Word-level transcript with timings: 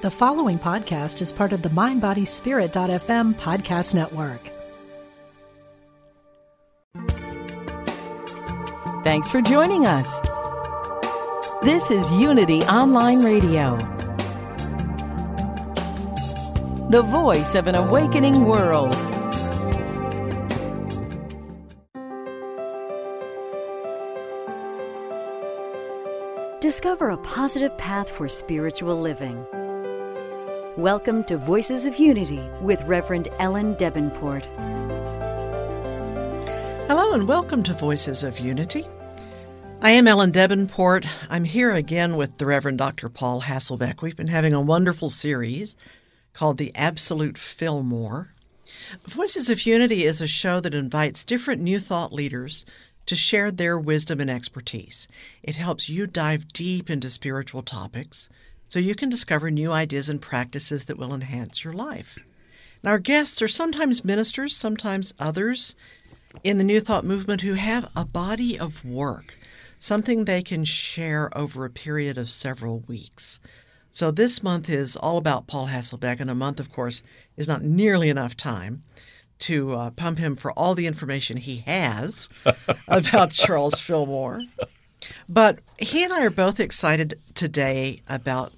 The 0.00 0.12
following 0.12 0.60
podcast 0.60 1.20
is 1.20 1.32
part 1.32 1.52
of 1.52 1.62
the 1.62 1.70
MindBodySpirit.fm 1.70 3.34
podcast 3.34 3.96
network. 3.96 4.40
Thanks 9.02 9.28
for 9.28 9.42
joining 9.42 9.86
us. 9.86 10.20
This 11.64 11.90
is 11.90 12.08
Unity 12.12 12.62
Online 12.62 13.24
Radio, 13.24 13.76
the 16.90 17.02
voice 17.02 17.56
of 17.56 17.66
an 17.66 17.74
awakening 17.74 18.44
world. 18.44 18.92
Discover 26.60 27.10
a 27.10 27.16
positive 27.16 27.76
path 27.78 28.08
for 28.08 28.28
spiritual 28.28 29.00
living. 29.00 29.44
Welcome 30.78 31.24
to 31.24 31.36
Voices 31.36 31.86
of 31.86 31.98
Unity 31.98 32.40
with 32.60 32.80
Reverend 32.84 33.26
Ellen 33.40 33.74
Debenport. 33.74 34.46
Hello 36.86 37.14
and 37.14 37.26
welcome 37.26 37.64
to 37.64 37.74
Voices 37.74 38.22
of 38.22 38.38
Unity. 38.38 38.86
I 39.82 39.90
am 39.90 40.06
Ellen 40.06 40.30
Debenport. 40.30 41.04
I'm 41.28 41.42
here 41.42 41.72
again 41.72 42.14
with 42.16 42.38
the 42.38 42.46
Reverend 42.46 42.78
Dr. 42.78 43.08
Paul 43.08 43.42
Hasselbeck. 43.42 44.02
We've 44.02 44.16
been 44.16 44.28
having 44.28 44.54
a 44.54 44.60
wonderful 44.60 45.08
series 45.08 45.74
called 46.32 46.58
The 46.58 46.72
Absolute 46.76 47.38
Fillmore. 47.38 48.32
Voices 49.04 49.50
of 49.50 49.66
Unity 49.66 50.04
is 50.04 50.20
a 50.20 50.28
show 50.28 50.60
that 50.60 50.74
invites 50.74 51.24
different 51.24 51.60
New 51.60 51.80
Thought 51.80 52.12
leaders 52.12 52.64
to 53.06 53.16
share 53.16 53.50
their 53.50 53.76
wisdom 53.76 54.20
and 54.20 54.30
expertise. 54.30 55.08
It 55.42 55.56
helps 55.56 55.88
you 55.88 56.06
dive 56.06 56.46
deep 56.46 56.88
into 56.88 57.10
spiritual 57.10 57.62
topics 57.64 58.28
so 58.68 58.78
you 58.78 58.94
can 58.94 59.08
discover 59.08 59.50
new 59.50 59.72
ideas 59.72 60.08
and 60.08 60.20
practices 60.20 60.84
that 60.84 60.98
will 60.98 61.14
enhance 61.14 61.64
your 61.64 61.72
life. 61.72 62.18
And 62.82 62.90
our 62.90 62.98
guests 62.98 63.42
are 63.42 63.48
sometimes 63.48 64.04
ministers, 64.04 64.56
sometimes 64.56 65.14
others 65.18 65.74
in 66.44 66.58
the 66.58 66.64
New 66.64 66.80
Thought 66.80 67.04
movement 67.04 67.40
who 67.40 67.54
have 67.54 67.90
a 67.96 68.04
body 68.04 68.58
of 68.58 68.84
work, 68.84 69.36
something 69.78 70.24
they 70.24 70.42
can 70.42 70.64
share 70.64 71.36
over 71.36 71.64
a 71.64 71.70
period 71.70 72.18
of 72.18 72.30
several 72.30 72.80
weeks. 72.80 73.40
So 73.90 74.10
this 74.10 74.42
month 74.42 74.68
is 74.68 74.96
all 74.96 75.16
about 75.16 75.46
Paul 75.46 75.68
Hasselbeck, 75.68 76.20
and 76.20 76.30
a 76.30 76.34
month, 76.34 76.60
of 76.60 76.70
course, 76.70 77.02
is 77.36 77.48
not 77.48 77.62
nearly 77.62 78.10
enough 78.10 78.36
time 78.36 78.84
to 79.40 79.74
uh, 79.74 79.90
pump 79.90 80.18
him 80.18 80.36
for 80.36 80.52
all 80.52 80.74
the 80.74 80.86
information 80.86 81.36
he 81.36 81.58
has 81.58 82.28
about 82.88 83.32
Charles 83.32 83.80
Fillmore. 83.80 84.42
But 85.28 85.60
he 85.78 86.04
and 86.04 86.12
I 86.12 86.24
are 86.24 86.30
both 86.30 86.60
excited 86.60 87.20
today 87.34 88.02
about 88.08 88.52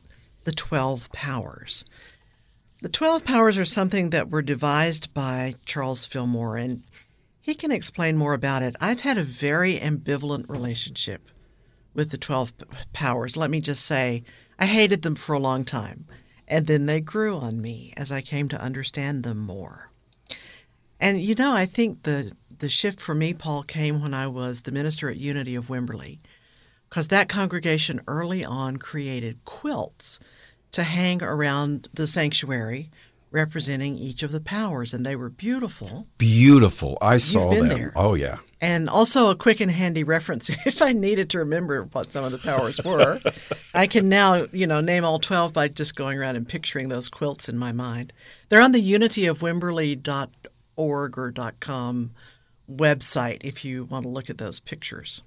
the 0.44 0.52
12 0.52 1.10
powers. 1.12 1.84
The 2.82 2.88
12 2.88 3.24
powers 3.24 3.58
are 3.58 3.64
something 3.64 4.10
that 4.10 4.30
were 4.30 4.42
devised 4.42 5.12
by 5.12 5.54
Charles 5.66 6.06
Fillmore, 6.06 6.56
and 6.56 6.82
he 7.40 7.54
can 7.54 7.72
explain 7.72 8.16
more 8.16 8.32
about 8.32 8.62
it. 8.62 8.74
I've 8.80 9.00
had 9.00 9.18
a 9.18 9.24
very 9.24 9.74
ambivalent 9.74 10.48
relationship 10.48 11.28
with 11.92 12.10
the 12.10 12.18
12 12.18 12.54
powers. 12.92 13.36
Let 13.36 13.50
me 13.50 13.60
just 13.60 13.84
say, 13.84 14.22
I 14.58 14.66
hated 14.66 15.02
them 15.02 15.14
for 15.14 15.34
a 15.34 15.40
long 15.40 15.64
time, 15.64 16.06
and 16.48 16.66
then 16.66 16.86
they 16.86 17.00
grew 17.00 17.36
on 17.36 17.60
me 17.60 17.92
as 17.96 18.10
I 18.10 18.20
came 18.20 18.48
to 18.48 18.60
understand 18.60 19.24
them 19.24 19.38
more. 19.38 19.90
And 20.98 21.20
you 21.20 21.34
know, 21.34 21.52
I 21.52 21.66
think 21.66 22.02
the 22.02 22.32
the 22.58 22.68
shift 22.68 23.00
for 23.00 23.14
me, 23.14 23.32
Paul, 23.32 23.62
came 23.62 24.02
when 24.02 24.12
I 24.12 24.26
was 24.26 24.62
the 24.62 24.72
minister 24.72 25.08
at 25.08 25.16
Unity 25.16 25.54
of 25.54 25.68
Wimberley, 25.68 26.18
because 26.90 27.08
that 27.08 27.28
congregation 27.28 28.02
early 28.06 28.44
on 28.44 28.76
created 28.76 29.42
quilts 29.44 30.20
to 30.72 30.82
hang 30.82 31.22
around 31.22 31.88
the 31.94 32.06
sanctuary 32.06 32.90
representing 33.30 33.96
each 33.96 34.22
of 34.22 34.32
the 34.32 34.40
powers, 34.40 34.92
and 34.92 35.06
they 35.06 35.14
were 35.14 35.28
beautiful. 35.28 36.06
Beautiful. 36.18 36.98
I 37.00 37.18
saw 37.18 37.50
been 37.50 37.68
them. 37.68 37.78
there. 37.78 37.92
Oh 37.94 38.14
yeah. 38.14 38.38
And 38.60 38.90
also 38.90 39.30
a 39.30 39.36
quick 39.36 39.60
and 39.60 39.70
handy 39.70 40.04
reference 40.04 40.50
if 40.66 40.82
I 40.82 40.92
needed 40.92 41.30
to 41.30 41.38
remember 41.38 41.84
what 41.84 42.12
some 42.12 42.24
of 42.24 42.32
the 42.32 42.38
powers 42.38 42.80
were. 42.84 43.18
I 43.72 43.86
can 43.86 44.08
now, 44.08 44.46
you 44.52 44.66
know, 44.66 44.80
name 44.80 45.04
all 45.04 45.18
12 45.18 45.52
by 45.52 45.68
just 45.68 45.94
going 45.94 46.18
around 46.18 46.36
and 46.36 46.48
picturing 46.48 46.88
those 46.88 47.08
quilts 47.08 47.48
in 47.48 47.56
my 47.56 47.72
mind. 47.72 48.12
They're 48.48 48.60
on 48.60 48.72
the 48.72 48.80
unity 48.80 49.26
of 49.26 49.38
unityofwimberley.org 49.38 51.18
or 51.18 51.32
.com 51.60 52.10
website 52.70 53.38
if 53.42 53.64
you 53.64 53.84
want 53.84 54.04
to 54.04 54.08
look 54.08 54.30
at 54.30 54.38
those 54.38 54.60
pictures. 54.60 55.22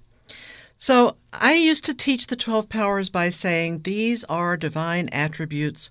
So 0.84 1.16
I 1.32 1.54
used 1.54 1.86
to 1.86 1.94
teach 1.94 2.26
the 2.26 2.36
12 2.36 2.68
powers 2.68 3.08
by 3.08 3.30
saying 3.30 3.84
these 3.84 4.22
are 4.24 4.54
divine 4.54 5.08
attributes 5.12 5.88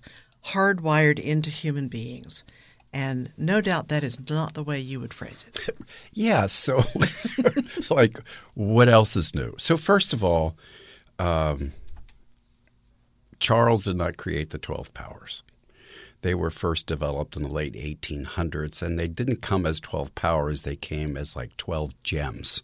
hardwired 0.52 1.18
into 1.18 1.50
human 1.50 1.88
beings. 1.88 2.44
And 2.92 3.32
no 3.36 3.60
doubt 3.60 3.88
that 3.88 4.04
is 4.04 4.30
not 4.30 4.54
the 4.54 4.62
way 4.62 4.78
you 4.78 5.00
would 5.00 5.12
phrase 5.12 5.46
it. 5.48 5.76
Yeah. 6.12 6.46
So, 6.46 6.80
like, 7.90 8.20
what 8.54 8.88
else 8.88 9.16
is 9.16 9.34
new? 9.34 9.56
So, 9.58 9.76
first 9.76 10.12
of 10.12 10.22
all, 10.22 10.54
um, 11.18 11.72
Charles 13.40 13.82
did 13.82 13.96
not 13.96 14.16
create 14.16 14.50
the 14.50 14.58
12 14.58 14.94
powers. 14.94 15.42
They 16.20 16.36
were 16.36 16.52
first 16.52 16.86
developed 16.86 17.34
in 17.34 17.42
the 17.42 17.48
late 17.48 17.74
1800s, 17.74 18.80
and 18.80 18.96
they 18.96 19.08
didn't 19.08 19.42
come 19.42 19.66
as 19.66 19.80
12 19.80 20.14
powers. 20.14 20.62
They 20.62 20.76
came 20.76 21.16
as 21.16 21.34
like 21.34 21.56
12 21.56 22.00
gems. 22.04 22.62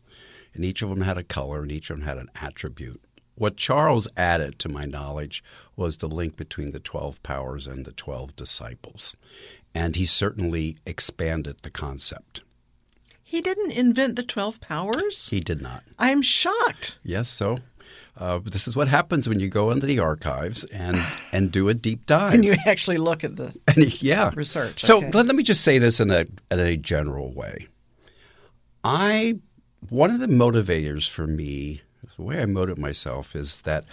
And 0.55 0.65
each 0.65 0.83
of 0.83 0.91
them 0.91 1.03
had 1.03 1.17
a 1.17 1.25
color, 1.25 1.63
and 1.63 1.71
each 1.71 1.91
of 1.91 1.99
them 1.99 2.07
had 2.07 2.19
an 2.19 2.31
attribute. 2.35 3.01
What 3.35 3.57
Charles 3.57 4.09
added 4.17 4.59
to 4.59 4.69
my 4.69 4.85
knowledge 4.85 5.43
was 5.75 5.99
the 5.99 6.09
link 6.09 6.37
between 6.37 6.73
the 6.73 6.81
12 6.81 7.23
powers 7.23 7.67
and 7.67 7.87
the 7.87 7.93
12 7.93 8.37
disciples. 8.37 9.17
And 9.75 9.97
he 9.97 10.05
certainly 10.05 10.77
expanded 10.85 11.59
the 11.63 11.71
concept. 11.71 12.45
He 13.23 13.41
didn't 13.41 13.71
invent 13.71 14.17
the 14.17 14.25
12 14.25 14.61
powers? 14.61 15.29
He 15.29 15.41
did 15.41 15.63
not. 15.63 15.85
I'm 15.99 16.21
shocked. 16.21 16.99
Yes, 17.05 17.29
so 17.29 17.59
uh, 18.19 18.41
this 18.45 18.69
is 18.69 18.77
what 18.77 18.89
happens 18.89 19.29
when 19.29 19.41
you 19.41 19.49
go 19.49 19.71
into 19.71 19.87
the 19.87 20.01
archives 20.01 20.65
and, 20.65 21.03
and 21.33 21.51
do 21.51 21.69
a 21.69 21.75
deep 21.75 22.07
dive. 22.07 22.35
And 22.35 22.45
you 22.45 22.57
actually 22.67 22.99
look 22.99 23.25
at 23.25 23.37
the 23.37 23.55
yeah. 24.01 24.33
research. 24.35 24.81
So 24.81 24.99
okay. 24.99 25.11
let, 25.13 25.27
let 25.27 25.37
me 25.37 25.43
just 25.43 25.63
say 25.63 25.79
this 25.79 26.01
in 26.01 26.11
a 26.11 26.27
in 26.51 26.61
a 26.61 26.77
general 26.77 27.33
way. 27.33 27.69
I 28.85 29.39
one 29.89 30.11
of 30.11 30.21
the 30.21 30.27
motivators 30.27 31.09
for 31.09 31.27
me, 31.27 31.83
the 32.17 32.23
way 32.23 32.41
I 32.41 32.47
motivate 32.47 32.81
myself 32.81 33.35
is 33.35 33.63
that 33.63 33.85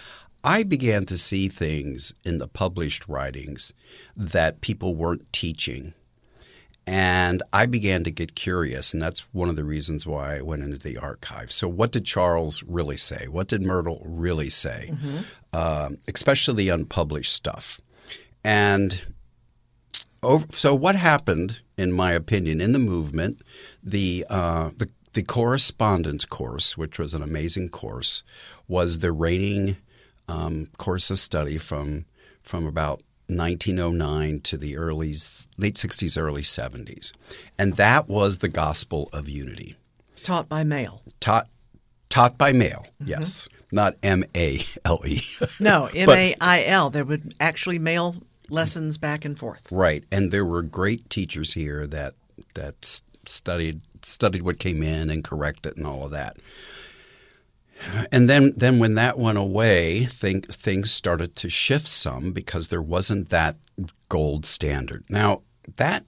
I 0.44 0.62
began 0.62 1.04
to 1.06 1.18
see 1.18 1.48
things 1.48 2.14
in 2.24 2.38
the 2.38 2.48
published 2.48 3.08
writings 3.08 3.72
that 4.16 4.60
people 4.60 4.94
weren't 4.94 5.32
teaching. 5.32 5.94
And 6.86 7.42
I 7.52 7.66
began 7.66 8.02
to 8.04 8.10
get 8.10 8.34
curious, 8.34 8.94
and 8.94 9.02
that's 9.02 9.20
one 9.34 9.50
of 9.50 9.56
the 9.56 9.64
reasons 9.64 10.06
why 10.06 10.36
I 10.36 10.40
went 10.40 10.62
into 10.62 10.78
the 10.78 10.96
archive. 10.96 11.52
So, 11.52 11.68
what 11.68 11.92
did 11.92 12.06
Charles 12.06 12.62
really 12.62 12.96
say? 12.96 13.26
What 13.28 13.48
did 13.48 13.60
Myrtle 13.60 14.02
really 14.06 14.48
say? 14.48 14.94
Um, 15.52 15.98
especially 16.08 16.64
the 16.64 16.70
unpublished 16.70 17.32
stuff. 17.32 17.78
And 18.42 19.04
over, 20.22 20.46
so 20.50 20.74
what 20.74 20.96
happened, 20.96 21.60
in 21.76 21.92
my 21.92 22.12
opinion, 22.12 22.62
in 22.62 22.72
the 22.72 22.78
movement, 22.78 23.42
the, 23.82 24.24
uh, 24.30 24.70
the 24.78 24.88
the 25.18 25.24
correspondence 25.24 26.24
course, 26.24 26.78
which 26.78 26.96
was 26.96 27.12
an 27.12 27.22
amazing 27.22 27.68
course, 27.68 28.22
was 28.68 29.00
the 29.00 29.10
reigning 29.10 29.76
um, 30.28 30.68
course 30.78 31.10
of 31.10 31.18
study 31.18 31.58
from 31.58 32.04
from 32.44 32.64
about 32.64 33.02
1909 33.26 34.38
to 34.42 34.56
the 34.56 34.76
early 34.76 35.08
late 35.56 35.74
60s, 35.74 36.16
early 36.16 36.42
70s, 36.42 37.12
and 37.58 37.74
that 37.74 38.08
was 38.08 38.38
the 38.38 38.48
gospel 38.48 39.10
of 39.12 39.28
unity, 39.28 39.74
Taught 40.22 40.48
by 40.48 40.62
mail. 40.62 41.00
taught 41.18 41.48
taught 42.10 42.38
by 42.38 42.52
mail. 42.52 42.86
Yes, 43.04 43.48
not 43.72 43.96
M 44.04 44.22
A 44.36 44.60
L 44.84 45.00
E. 45.04 45.22
No, 45.58 45.86
M 45.92 46.08
A 46.10 46.36
I 46.40 46.62
L. 46.66 46.90
There 46.90 47.04
would 47.04 47.34
actually 47.40 47.80
mail 47.80 48.14
lessons 48.50 48.98
back 48.98 49.24
and 49.24 49.36
forth. 49.36 49.66
Right, 49.72 50.04
and 50.12 50.30
there 50.30 50.44
were 50.44 50.62
great 50.62 51.10
teachers 51.10 51.54
here 51.54 51.88
that 51.88 52.14
that 52.54 53.00
studied 53.28 53.82
studied 54.02 54.42
what 54.42 54.58
came 54.58 54.82
in 54.82 55.10
and 55.10 55.24
correct 55.24 55.66
it 55.66 55.76
and 55.76 55.86
all 55.86 56.04
of 56.04 56.10
that. 56.12 56.36
And 58.10 58.28
then, 58.28 58.54
then 58.56 58.80
when 58.80 58.96
that 58.96 59.18
went 59.18 59.38
away, 59.38 60.04
think, 60.06 60.52
things 60.52 60.90
started 60.90 61.36
to 61.36 61.48
shift 61.48 61.86
some 61.86 62.32
because 62.32 62.68
there 62.68 62.82
wasn't 62.82 63.28
that 63.28 63.56
gold 64.08 64.46
standard. 64.46 65.04
Now 65.08 65.42
that 65.76 66.04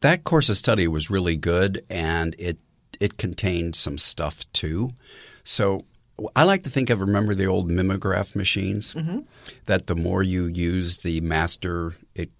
that 0.00 0.24
course 0.24 0.50
of 0.50 0.58
study 0.58 0.86
was 0.86 1.08
really 1.08 1.36
good, 1.36 1.82
and 1.88 2.36
it 2.38 2.58
it 3.00 3.16
contained 3.16 3.74
some 3.74 3.96
stuff 3.96 4.44
too. 4.52 4.90
So 5.44 5.86
I 6.36 6.44
like 6.44 6.62
to 6.64 6.70
think 6.70 6.90
of 6.90 7.00
remember 7.00 7.34
the 7.34 7.46
old 7.46 7.70
mimeograph 7.70 8.36
machines 8.36 8.94
mm-hmm. 8.94 9.20
that 9.64 9.86
the 9.86 9.96
more 9.96 10.22
you 10.22 10.44
used 10.44 11.04
the 11.04 11.22
master, 11.22 11.94
it 12.14 12.30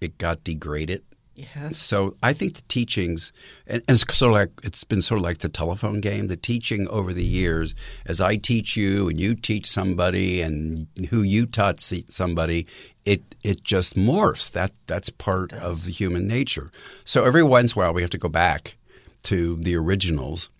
it 0.00 0.16
got 0.18 0.44
degraded. 0.44 1.02
Yes. 1.38 1.78
So 1.78 2.16
I 2.20 2.32
think 2.32 2.54
the 2.54 2.62
teachings, 2.62 3.32
and 3.68 3.80
and 3.86 3.94
it's 3.94 4.16
sort 4.16 4.32
of 4.32 4.34
like 4.34 4.50
it's 4.64 4.82
been 4.82 5.00
sort 5.00 5.20
of 5.20 5.24
like 5.24 5.38
the 5.38 5.48
telephone 5.48 6.00
game. 6.00 6.26
The 6.26 6.36
teaching 6.36 6.88
over 6.88 7.12
the 7.12 7.24
years, 7.24 7.76
as 8.06 8.20
I 8.20 8.34
teach 8.34 8.76
you 8.76 9.08
and 9.08 9.20
you 9.20 9.36
teach 9.36 9.70
somebody, 9.70 10.40
and 10.42 10.88
who 11.10 11.22
you 11.22 11.46
taught 11.46 11.78
somebody, 11.78 12.66
it 13.04 13.22
it 13.44 13.62
just 13.62 13.94
morphs. 13.94 14.50
That 14.50 14.72
that's 14.88 15.10
part 15.10 15.52
of 15.52 15.84
the 15.84 15.92
human 15.92 16.26
nature. 16.26 16.70
So 17.04 17.24
every 17.24 17.44
once 17.44 17.72
in 17.72 17.78
a 17.78 17.84
while, 17.84 17.94
we 17.94 18.02
have 18.02 18.10
to 18.10 18.18
go 18.18 18.28
back 18.28 18.76
to 19.24 19.54
the 19.60 19.76
originals 19.76 20.50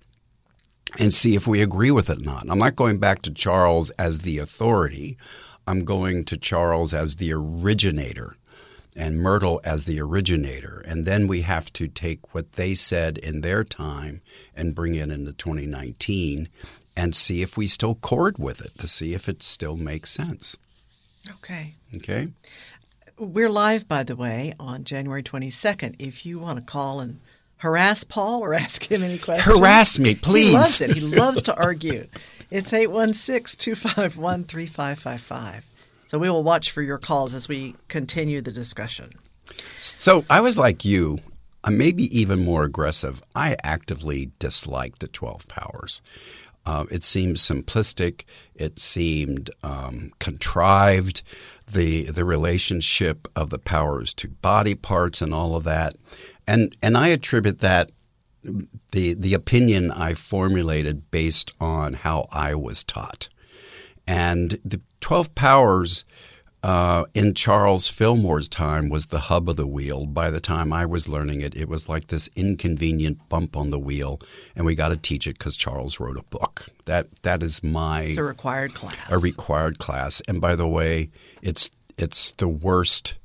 and 0.97 1.13
see 1.13 1.35
if 1.35 1.49
we 1.49 1.61
agree 1.61 1.91
with 1.91 2.09
it 2.09 2.19
or 2.19 2.23
not. 2.23 2.47
I'm 2.49 2.59
not 2.59 2.77
going 2.77 2.99
back 2.99 3.23
to 3.23 3.33
Charles 3.33 3.91
as 3.99 4.21
the 4.21 4.39
authority. 4.39 5.19
I'm 5.67 5.85
going 5.85 6.23
to 6.27 6.37
Charles 6.37 6.95
as 6.95 7.17
the 7.17 7.33
originator 7.33 8.37
and 8.99 9.21
Myrtle 9.21 9.61
as 9.65 9.87
the 9.87 10.00
originator. 10.00 10.83
And 10.87 11.06
then 11.06 11.29
we 11.29 11.43
have 11.43 11.73
to 11.75 11.87
take 11.87 12.35
what 12.35 12.53
they 12.53 12.75
said 12.75 13.17
in 13.17 13.41
their 13.43 13.62
time 13.62 14.21
and 14.56 14.75
bring 14.75 14.97
it 14.97 15.11
into 15.11 15.33
2019 15.33 16.49
and 16.97 17.15
see 17.15 17.41
if 17.41 17.56
we 17.56 17.69
still 17.69 17.95
chord 17.95 18.39
with 18.39 18.61
it, 18.61 18.77
to 18.79 18.89
see 18.89 19.15
if 19.15 19.29
it 19.29 19.41
still 19.41 19.77
makes 19.77 20.11
sense. 20.11 20.56
Okay. 21.31 21.75
Okay? 21.95 22.29
We're 23.17 23.50
live, 23.50 23.87
by 23.87 24.03
the 24.03 24.17
way, 24.17 24.55
on 24.59 24.83
January 24.83 25.23
22nd. 25.23 25.95
If 26.00 26.27
you 26.27 26.41
want 26.41 26.59
to 26.59 26.65
call 26.65 26.99
and 26.99 27.21
harass 27.59 28.03
Paul 28.03 28.41
or 28.41 28.53
ask 28.67 28.91
him 28.91 29.05
any 29.05 29.19
questions, 29.19 29.56
Harass 29.56 30.00
me, 30.00 30.17
please. 30.17 30.49
He 30.49 30.55
loves 30.55 30.81
it. 30.81 30.91
He 30.91 31.00
loves 31.00 31.43
to 31.43 31.56
argue. 31.62 32.09
It's 32.50 32.73
816 32.73 33.59
251 33.59 34.45
3555. 34.45 35.65
So 36.09 36.17
we 36.19 36.31
will 36.31 36.43
watch 36.43 36.71
for 36.71 36.81
your 36.81 36.97
calls 36.97 37.35
as 37.35 37.49
we 37.49 37.77
continue 37.89 38.41
the 38.41 38.51
discussion. 38.51 39.13
So 39.77 40.25
I 40.31 40.41
was 40.41 40.57
like 40.57 40.83
you, 40.83 41.19
uh, 41.65 41.71
maybe 41.71 42.05
even 42.19 42.43
more 42.43 42.65
aggressive. 42.65 43.21
I 43.37 43.57
actively 43.63 44.31
disliked 44.39 45.01
the 45.01 45.09
12 45.09 45.47
powers. 45.49 46.01
Uh, 46.65 46.87
it 46.91 47.03
seemed 47.03 47.37
simplistic. 47.37 48.25
It 48.55 48.79
seemed 48.79 49.51
um, 49.63 50.13
contrived. 50.19 51.23
The 51.71 52.05
the 52.05 52.25
relationship 52.25 53.29
of 53.37 53.51
the 53.51 53.59
powers 53.59 54.15
to 54.15 54.29
body 54.29 54.75
parts 54.75 55.21
and 55.21 55.35
all 55.35 55.55
of 55.55 55.65
that, 55.65 55.97
and 56.47 56.75
and 56.83 56.97
I 56.97 57.09
attribute 57.09 57.59
that 57.59 57.93
the 58.93 59.13
the 59.13 59.35
opinion 59.35 59.91
I 59.91 60.15
formulated 60.15 61.11
based 61.11 61.53
on 61.61 61.93
how 61.93 62.29
I 62.33 62.55
was 62.55 62.85
taught, 62.85 63.29
and 64.07 64.59
the 64.65 64.81
twelve 65.00 65.35
powers 65.35 66.05
uh, 66.62 67.05
in 67.15 67.35
Charles 67.35 67.89
Fillmore's 67.89 68.49
time 68.49 68.89
was 68.89 69.06
the 69.06 69.21
hub 69.21 69.49
of 69.49 69.56
the 69.56 69.67
wheel. 69.67 70.06
By 70.06 70.31
the 70.31 70.41
time 70.41 70.73
I 70.73 70.87
was 70.87 71.09
learning 71.09 71.41
it, 71.41 71.55
it 71.56 71.69
was 71.69 71.89
like 71.89 72.09
this 72.09 72.29
inconvenient 72.35 73.29
bump 73.29 73.56
on 73.56 73.71
the 73.71 73.79
wheel, 73.79 74.19
and 74.56 74.67
we 74.67 74.75
got 74.75 74.89
to 74.89 74.97
teach 74.97 75.27
it 75.29 75.39
because 75.39 75.56
Charles 75.56 76.00
wrote 76.00 76.17
a 76.17 76.23
book. 76.25 76.67
That 76.87 77.06
that 77.23 77.43
is 77.43 77.62
my 77.62 78.03
It's 78.03 78.19
a 78.19 78.25
required 78.25 78.75
class. 78.75 78.97
a 79.09 79.19
required 79.19 79.79
class. 79.79 80.21
And 80.27 80.41
by 80.41 80.56
the 80.56 80.67
way, 80.69 81.11
it's 81.43 81.71
it's 81.97 82.33
the 82.35 82.49
worst 82.49 83.17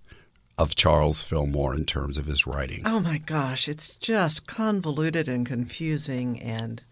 of 0.60 0.76
Charles 0.76 1.24
Fillmore 1.24 1.74
in 1.74 1.84
terms 1.86 2.20
of 2.20 2.28
his 2.28 2.46
writing. 2.46 2.84
Oh 2.86 3.00
my 3.00 3.18
gosh, 3.18 3.68
it's 3.68 3.98
just 3.98 4.46
convoluted 4.46 5.28
and 5.28 5.44
confusing, 5.48 6.40
and 6.40 6.84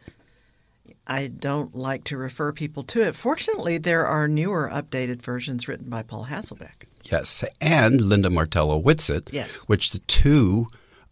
I 1.07 1.27
don't 1.27 1.75
like 1.75 2.03
to 2.06 2.18
refer 2.18 2.51
people 2.53 2.83
to 2.83 3.01
it. 3.01 3.15
Fortunately, 3.15 3.77
there 3.77 4.06
are 4.06 4.27
newer, 4.27 4.69
updated 4.71 5.21
versions 5.21 5.68
written 5.68 5.89
by 5.89 6.03
Paul 6.03 6.27
Hasselbeck. 6.27 6.86
Yes, 7.06 7.44
and 7.59 8.00
Linda 8.00 8.30
Martella 8.30 8.77
Whitsett, 8.77 9.30
Yes. 9.33 9.63
which 9.63 9.92
the 9.92 10.00
two 10.00 10.68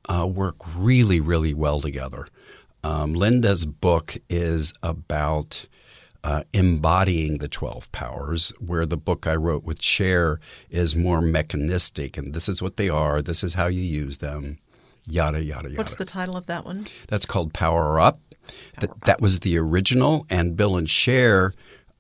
uh, 0.08 0.26
work 0.28 0.56
really, 0.78 1.20
really 1.20 1.54
well 1.54 1.82
together. 1.82 2.28
Um, 2.84 3.14
Linda's 3.14 3.66
book 3.66 4.16
is 4.30 4.74
about 4.84 5.66
uh, 6.24 6.44
embodying 6.54 7.40
the 7.40 7.48
12 7.48 7.92
powers, 7.92 8.54
where 8.60 8.86
the 8.86 8.98
book 8.98 9.26
I 9.28 9.36
wrote 9.36 9.64
with 9.64 9.82
Cher 9.82 10.40
is 10.70 10.96
more 10.96 11.22
mechanistic, 11.22 12.16
and 12.18 12.34
this 12.34 12.48
is 12.48 12.62
what 12.62 12.78
they 12.78 12.90
are, 12.90 13.22
this 13.22 13.44
is 13.44 13.56
how 13.56 13.68
you 13.68 13.82
use 13.82 14.20
them, 14.20 14.60
yada, 15.08 15.44
yada, 15.44 15.70
yada. 15.70 15.78
What's 15.78 15.96
the 15.96 16.06
title 16.06 16.38
of 16.38 16.46
that 16.46 16.64
one? 16.66 16.86
That's 17.08 17.26
called 17.26 17.54
Power 17.54 18.00
Up. 18.00 18.20
That, 18.80 19.02
that 19.02 19.22
was 19.22 19.42
the 19.42 19.58
original, 19.58 20.26
and 20.30 20.56
Bill 20.56 20.78
and 20.78 20.90
Cher 20.90 21.54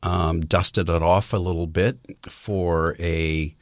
um, 0.04 0.42
dusted 0.42 0.90
it 0.90 1.04
off 1.04 1.34
a 1.34 1.38
little 1.38 1.68
bit 1.68 2.00
for 2.28 2.96
a 3.00 3.56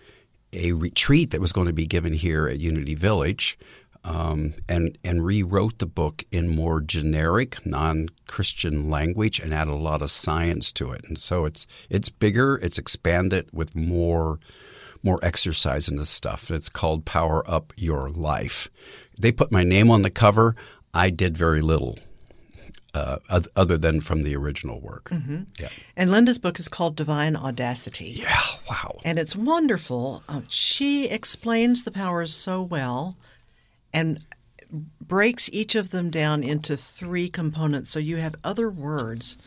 a 0.54 0.72
retreat 0.72 1.32
that 1.32 1.42
was 1.42 1.52
going 1.52 1.68
to 1.68 1.74
be 1.74 1.86
given 1.86 2.14
here 2.14 2.48
at 2.48 2.60
Unity 2.60 2.96
Village, 2.96 3.58
um, 4.04 4.54
and 4.70 4.98
and 5.04 5.26
rewrote 5.26 5.80
the 5.80 5.86
book 5.86 6.24
in 6.32 6.48
more 6.48 6.80
generic, 6.80 7.66
non-Christian 7.66 8.90
language, 8.90 9.40
and 9.40 9.54
added 9.54 9.74
a 9.74 9.76
lot 9.76 10.02
of 10.02 10.12
science 10.12 10.72
to 10.74 10.92
it. 10.92 11.04
And 11.08 11.18
so 11.18 11.46
it's 11.46 11.68
it's 11.90 12.10
bigger, 12.10 12.58
it's 12.58 12.78
expanded 12.78 13.50
with 13.52 13.76
more 13.76 14.40
more 15.04 15.20
exercise 15.22 15.88
in 15.88 15.98
this 15.98 16.10
stuff. 16.10 16.50
It's 16.50 16.70
called 16.70 17.06
Power 17.06 17.48
Up 17.50 17.74
Your 17.78 18.10
Life. 18.10 18.70
They 19.20 19.32
put 19.32 19.52
my 19.52 19.64
name 19.64 19.92
on 19.92 20.02
the 20.02 20.10
cover. 20.10 20.56
I 20.94 21.10
did 21.10 21.38
very 21.38 21.62
little 21.62 22.00
uh, 22.98 23.42
other 23.56 23.78
than 23.78 24.02
from 24.02 24.24
the 24.24 24.36
original 24.36 24.80
work. 24.80 25.12
Yeah. 25.60 25.70
And 25.96 26.10
Linda's 26.12 26.40
book 26.40 26.60
is 26.60 26.68
called 26.68 26.96
Divine 26.96 27.36
Audacity. 27.36 28.12
Yeah. 28.16 28.42
Wow. 28.70 29.00
And 29.04 29.20
it's 29.20 29.36
wonderful. 29.36 30.24
Um, 30.28 30.46
she 30.50 31.08
explains 31.08 31.84
the 31.84 31.92
powers 31.92 32.34
so 32.34 32.62
well 32.62 33.18
and 33.94 34.24
breaks 35.02 35.50
each 35.54 35.76
of 35.76 35.92
them 35.92 36.10
down 36.10 36.44
into 36.44 36.76
three 36.76 37.30
components. 37.30 37.90
So 37.90 38.00
you 38.00 38.18
have 38.18 38.36
other 38.44 38.70
words 38.70 39.38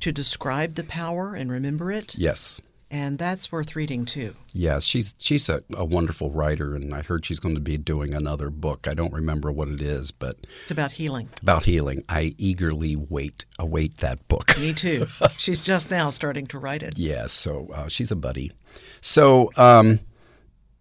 to 0.00 0.12
describe 0.12 0.74
the 0.74 0.84
power 0.84 1.34
and 1.34 1.50
remember 1.50 1.90
it. 1.90 2.14
Yes. 2.18 2.60
And 2.88 3.18
that's 3.18 3.50
worth 3.50 3.74
reading 3.74 4.04
too. 4.04 4.36
Yes, 4.52 4.84
she's 4.84 5.16
she's 5.18 5.48
a, 5.48 5.60
a 5.74 5.84
wonderful 5.84 6.30
writer, 6.30 6.76
and 6.76 6.94
I 6.94 7.02
heard 7.02 7.26
she's 7.26 7.40
going 7.40 7.56
to 7.56 7.60
be 7.60 7.76
doing 7.78 8.14
another 8.14 8.48
book. 8.48 8.86
I 8.88 8.94
don't 8.94 9.12
remember 9.12 9.50
what 9.50 9.66
it 9.68 9.80
is, 9.82 10.12
but 10.12 10.36
It's 10.62 10.70
about 10.70 10.92
healing. 10.92 11.28
about 11.42 11.64
healing. 11.64 12.04
I 12.08 12.34
eagerly 12.38 12.94
wait 12.94 13.44
await 13.58 13.96
that 13.98 14.26
book. 14.28 14.56
Me 14.56 14.72
too. 14.72 15.06
She's 15.36 15.64
just 15.64 15.90
now 15.90 16.10
starting 16.10 16.46
to 16.46 16.58
write 16.60 16.84
it. 16.84 16.96
Yes, 16.96 17.32
so 17.32 17.66
uh, 17.74 17.88
she's 17.88 18.12
a 18.12 18.16
buddy. 18.16 18.52
So, 19.00 19.50
um, 19.56 19.98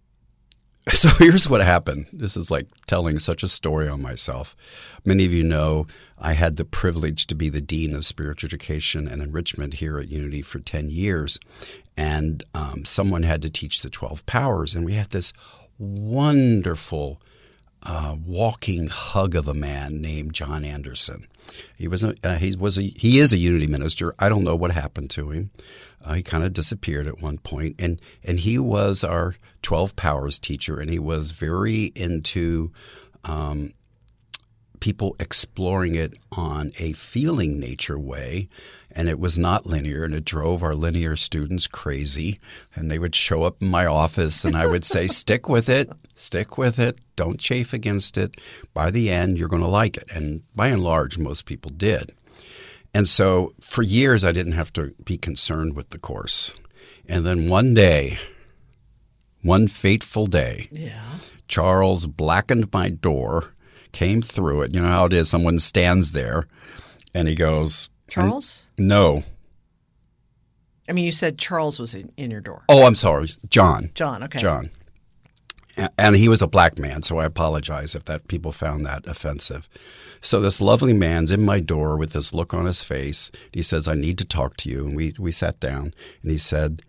so 0.89 1.09
here's 1.17 1.49
what 1.49 1.61
happened. 1.61 2.05
This 2.13 2.37
is 2.37 2.51
like 2.51 2.67
telling 2.85 3.17
such 3.17 3.41
a 3.41 3.47
story 3.47 3.87
on 3.89 4.01
myself. 4.03 4.55
Many 5.05 5.25
of 5.25 5.33
you 5.33 5.43
know 5.43 5.87
I 6.19 6.33
had 6.33 6.57
the 6.57 6.65
privilege 6.65 7.25
to 7.27 7.35
be 7.35 7.49
the 7.49 7.61
dean 7.61 7.95
of 7.95 8.05
spiritual 8.05 8.47
education 8.47 9.07
and 9.07 9.23
enrichment 9.23 9.75
here 9.75 9.97
at 9.97 10.09
Unity 10.09 10.43
for 10.43 10.59
ten 10.59 10.87
years, 10.87 11.39
and 11.97 12.43
um, 12.53 12.85
someone 12.85 13.23
had 13.23 13.41
to 13.41 13.49
teach 13.49 13.81
the 13.81 13.89
twelve 13.89 14.25
powers, 14.25 14.75
and 14.75 14.85
we 14.85 14.93
had 14.93 15.09
this 15.09 15.33
wonderful 15.77 17.21
uh, 17.83 18.15
walking 18.25 18.87
hug 18.87 19.35
of 19.35 19.47
a 19.47 19.53
man 19.53 20.01
named 20.01 20.33
John 20.33 20.65
Anderson. 20.65 21.27
He 21.77 21.87
was 21.87 22.03
a 22.03 22.15
uh, 22.23 22.37
he 22.37 22.55
was 22.55 22.77
a 22.77 22.81
he 22.81 23.19
is 23.19 23.31
a 23.33 23.37
Unity 23.37 23.67
minister. 23.67 24.13
I 24.17 24.29
don't 24.29 24.43
know 24.43 24.55
what 24.55 24.71
happened 24.71 25.11
to 25.11 25.29
him. 25.31 25.51
Uh, 26.03 26.15
he 26.15 26.23
kind 26.23 26.43
of 26.43 26.53
disappeared 26.53 27.07
at 27.07 27.21
one 27.21 27.37
point, 27.37 27.75
and 27.79 28.01
and 28.23 28.39
he 28.39 28.57
was 28.57 29.03
our 29.03 29.35
twelve 29.61 29.95
powers 29.95 30.39
teacher, 30.39 30.79
and 30.79 30.89
he 30.89 30.99
was 30.99 31.31
very 31.31 31.91
into. 31.95 32.71
Um, 33.23 33.73
people 34.79 35.15
exploring 35.19 35.95
it 35.95 36.15
on 36.31 36.71
a 36.79 36.93
feeling 36.93 37.59
nature 37.59 37.99
way 37.99 38.49
and 38.95 39.09
it 39.09 39.19
was 39.19 39.37
not 39.37 39.65
linear 39.65 40.05
and 40.05 40.15
it 40.15 40.23
drove 40.23 40.63
our 40.63 40.73
linear 40.73 41.17
students 41.17 41.67
crazy. 41.67 42.39
And 42.75 42.89
they 42.89 42.97
would 42.97 43.13
show 43.13 43.43
up 43.43 43.61
in 43.61 43.67
my 43.67 43.85
office 43.85 44.45
and 44.45 44.55
I 44.55 44.67
would 44.67 44.85
say 44.85 45.07
stick 45.07 45.49
with 45.49 45.67
it. 45.67 45.91
Stick 46.15 46.57
with 46.57 46.79
it. 46.79 46.97
Don't 47.17 47.39
chafe 47.39 47.73
against 47.73 48.17
it. 48.17 48.39
By 48.73 48.91
the 48.91 49.09
end 49.09 49.37
you're 49.37 49.49
going 49.49 49.61
to 49.61 49.67
like 49.67 49.97
it. 49.97 50.09
And 50.09 50.43
by 50.55 50.69
and 50.69 50.81
large 50.81 51.17
most 51.17 51.45
people 51.45 51.71
did. 51.71 52.13
And 52.93 53.05
so 53.05 53.53
for 53.59 53.83
years 53.83 54.23
I 54.23 54.31
didn't 54.31 54.53
have 54.53 54.71
to 54.73 54.93
be 55.03 55.17
concerned 55.17 55.75
with 55.75 55.89
the 55.89 55.99
course. 55.99 56.53
And 57.05 57.25
then 57.25 57.49
one 57.49 57.73
day 57.73 58.17
one 59.41 59.67
fateful 59.67 60.25
day 60.25 60.69
Yeah. 60.71 61.03
Charles 61.47 62.07
blackened 62.07 62.73
my 62.73 62.89
door, 62.89 63.53
came 63.95 64.21
through 64.21 64.61
it. 64.63 64.75
You 64.75 64.81
know 64.81 64.89
how 64.89 65.05
it 65.05 65.13
is. 65.13 65.29
Someone 65.29 65.57
stands 65.57 66.11
there 66.11 66.43
and 67.13 67.29
he 67.29 67.33
goes, 67.33 67.87
mm, 67.87 67.89
Charles? 68.09 68.67
No. 68.77 69.23
I 70.89 70.91
mean, 70.91 71.05
you 71.05 71.13
said 71.13 71.39
Charles 71.39 71.79
was 71.79 71.95
in, 71.95 72.11
in 72.17 72.29
your 72.29 72.41
door. 72.41 72.65
Oh, 72.67 72.85
I'm 72.85 72.95
sorry. 72.95 73.29
John. 73.49 73.91
John, 73.95 74.21
okay. 74.23 74.37
John. 74.37 74.69
And 75.97 76.15
he 76.15 76.27
was 76.27 76.41
a 76.41 76.47
black 76.47 76.77
man, 76.77 77.03
so 77.03 77.17
I 77.17 77.25
apologize 77.25 77.95
if 77.95 78.05
that 78.05 78.27
people 78.27 78.51
found 78.51 78.85
that 78.85 79.07
offensive. 79.07 79.69
So 80.21 80.39
this 80.39 80.61
lovely 80.61 80.93
man's 80.93 81.31
in 81.31 81.43
my 81.43 81.59
door 81.59 81.97
with 81.97 82.11
this 82.11 82.33
look 82.33 82.53
on 82.53 82.65
his 82.65 82.83
face. 82.83 83.31
He 83.51 83.61
says, 83.61 83.87
"I 83.87 83.95
need 83.95 84.17
to 84.19 84.25
talk 84.25 84.55
to 84.57 84.69
you." 84.69 84.85
And 84.85 84.95
we 84.95 85.13
we 85.19 85.33
sat 85.33 85.59
down, 85.59 85.91
and 86.21 86.31
he 86.31 86.37
said, 86.37 86.81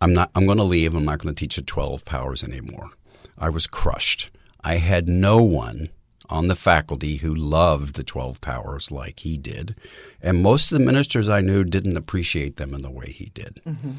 "I'm 0.00 0.12
not. 0.12 0.30
I'm 0.36 0.46
going 0.46 0.58
to 0.58 0.64
leave. 0.64 0.94
I'm 0.94 1.04
not 1.04 1.18
going 1.18 1.34
to 1.34 1.38
teach 1.38 1.56
you 1.56 1.64
12 1.64 2.04
powers 2.04 2.44
anymore." 2.44 2.90
I 3.36 3.48
was 3.48 3.66
crushed. 3.66 4.30
I 4.62 4.76
had 4.76 5.08
no 5.08 5.42
one 5.42 5.88
on 6.30 6.48
the 6.48 6.56
faculty 6.56 7.16
who 7.16 7.34
loved 7.34 7.94
the 7.94 8.04
12 8.04 8.40
powers 8.40 8.90
like 8.90 9.20
he 9.20 9.36
did. 9.36 9.76
And 10.22 10.42
most 10.42 10.72
of 10.72 10.78
the 10.78 10.84
ministers 10.84 11.28
I 11.28 11.40
knew 11.40 11.64
didn't 11.64 11.96
appreciate 11.96 12.56
them 12.56 12.74
in 12.74 12.82
the 12.82 12.90
way 12.90 13.10
he 13.10 13.26
did. 13.34 13.60
Mm-hmm. 13.66 13.92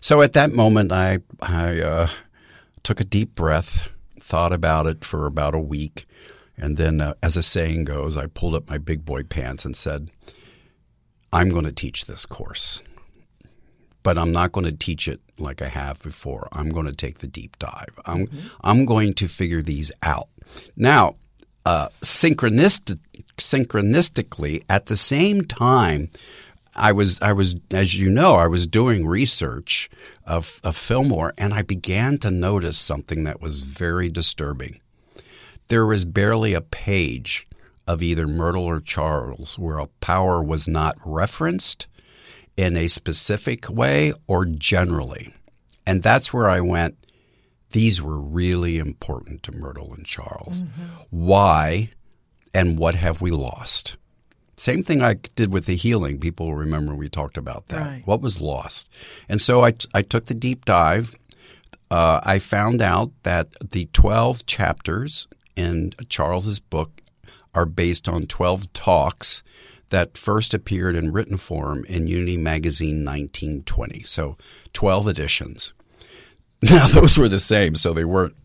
So 0.00 0.22
at 0.22 0.32
that 0.34 0.52
moment, 0.52 0.92
I, 0.92 1.18
I 1.40 1.80
uh, 1.80 2.08
took 2.82 3.00
a 3.00 3.04
deep 3.04 3.34
breath, 3.34 3.88
thought 4.20 4.52
about 4.52 4.86
it 4.86 5.04
for 5.04 5.26
about 5.26 5.54
a 5.54 5.60
week. 5.60 6.06
And 6.56 6.76
then, 6.76 7.00
uh, 7.00 7.14
as 7.22 7.36
a 7.36 7.42
saying 7.42 7.84
goes, 7.84 8.16
I 8.16 8.26
pulled 8.26 8.54
up 8.54 8.70
my 8.70 8.78
big 8.78 9.04
boy 9.04 9.24
pants 9.24 9.64
and 9.64 9.74
said, 9.74 10.10
I'm 11.32 11.48
going 11.48 11.64
to 11.64 11.72
teach 11.72 12.06
this 12.06 12.26
course. 12.26 12.82
But 14.04 14.18
I'm 14.18 14.32
not 14.32 14.52
going 14.52 14.66
to 14.66 14.72
teach 14.72 15.08
it 15.08 15.20
like 15.38 15.62
I 15.62 15.68
have 15.68 16.02
before. 16.02 16.48
I'm 16.52 16.70
going 16.70 16.86
to 16.86 16.92
take 16.92 17.18
the 17.18 17.26
deep 17.26 17.58
dive. 17.58 17.98
I'm, 18.04 18.26
mm-hmm. 18.26 18.48
I'm 18.62 18.84
going 18.84 19.14
to 19.14 19.28
figure 19.28 19.62
these 19.62 19.92
out. 20.02 20.28
Now, 20.76 21.16
uh, 21.64 21.88
synchronistic, 22.00 22.98
synchronistically, 23.38 24.64
at 24.68 24.86
the 24.86 24.96
same 24.96 25.44
time, 25.44 26.10
I 26.74 26.92
was, 26.92 27.20
I 27.20 27.32
was, 27.32 27.56
as 27.70 27.98
you 27.98 28.10
know, 28.10 28.36
I 28.36 28.46
was 28.46 28.66
doing 28.66 29.06
research 29.06 29.90
of, 30.26 30.60
of 30.64 30.76
Fillmore, 30.76 31.34
and 31.36 31.52
I 31.52 31.62
began 31.62 32.18
to 32.18 32.30
notice 32.30 32.78
something 32.78 33.24
that 33.24 33.42
was 33.42 33.60
very 33.60 34.08
disturbing. 34.08 34.80
There 35.68 35.84
was 35.84 36.04
barely 36.04 36.54
a 36.54 36.60
page 36.60 37.46
of 37.86 38.02
either 38.02 38.26
Myrtle 38.26 38.64
or 38.64 38.80
Charles 38.80 39.58
where 39.58 39.78
a 39.78 39.86
power 40.00 40.42
was 40.42 40.66
not 40.66 40.96
referenced 41.04 41.88
in 42.56 42.76
a 42.76 42.88
specific 42.88 43.68
way 43.68 44.12
or 44.26 44.44
generally. 44.44 45.34
And 45.86 46.02
that's 46.02 46.32
where 46.32 46.48
I 46.48 46.60
went, 46.60 46.96
these 47.72 48.00
were 48.00 48.18
really 48.18 48.78
important 48.78 49.42
to 49.44 49.52
Myrtle 49.52 49.92
and 49.94 50.04
Charles. 50.06 50.62
Mm-hmm. 50.62 50.82
Why 51.10 51.90
and 52.54 52.78
what 52.78 52.94
have 52.96 53.20
we 53.20 53.30
lost? 53.30 53.96
Same 54.56 54.82
thing 54.82 55.02
I 55.02 55.14
did 55.14 55.52
with 55.52 55.66
the 55.66 55.76
healing. 55.76 56.20
People 56.20 56.54
remember 56.54 56.94
we 56.94 57.08
talked 57.08 57.36
about 57.36 57.68
that. 57.68 57.86
Right. 57.86 58.02
What 58.04 58.20
was 58.20 58.40
lost? 58.40 58.90
And 59.28 59.40
so 59.40 59.64
I, 59.64 59.74
I 59.94 60.02
took 60.02 60.26
the 60.26 60.34
deep 60.34 60.64
dive. 60.64 61.16
Uh, 61.90 62.20
I 62.22 62.38
found 62.38 62.80
out 62.80 63.10
that 63.22 63.48
the 63.70 63.88
12 63.92 64.46
chapters 64.46 65.26
in 65.56 65.92
Charles's 66.08 66.60
book 66.60 67.02
are 67.54 67.66
based 67.66 68.08
on 68.08 68.26
12 68.26 68.72
talks 68.72 69.42
that 69.90 70.16
first 70.16 70.54
appeared 70.54 70.96
in 70.96 71.12
written 71.12 71.36
form 71.36 71.84
in 71.86 72.06
Unity 72.06 72.36
Magazine 72.36 73.04
1920. 73.04 74.02
So 74.04 74.38
12 74.72 75.08
editions. 75.08 75.74
Now, 76.70 76.86
those 76.86 77.18
were 77.18 77.28
the 77.28 77.40
same, 77.40 77.74
so 77.74 77.92
they 77.92 78.04
weren't 78.04 78.36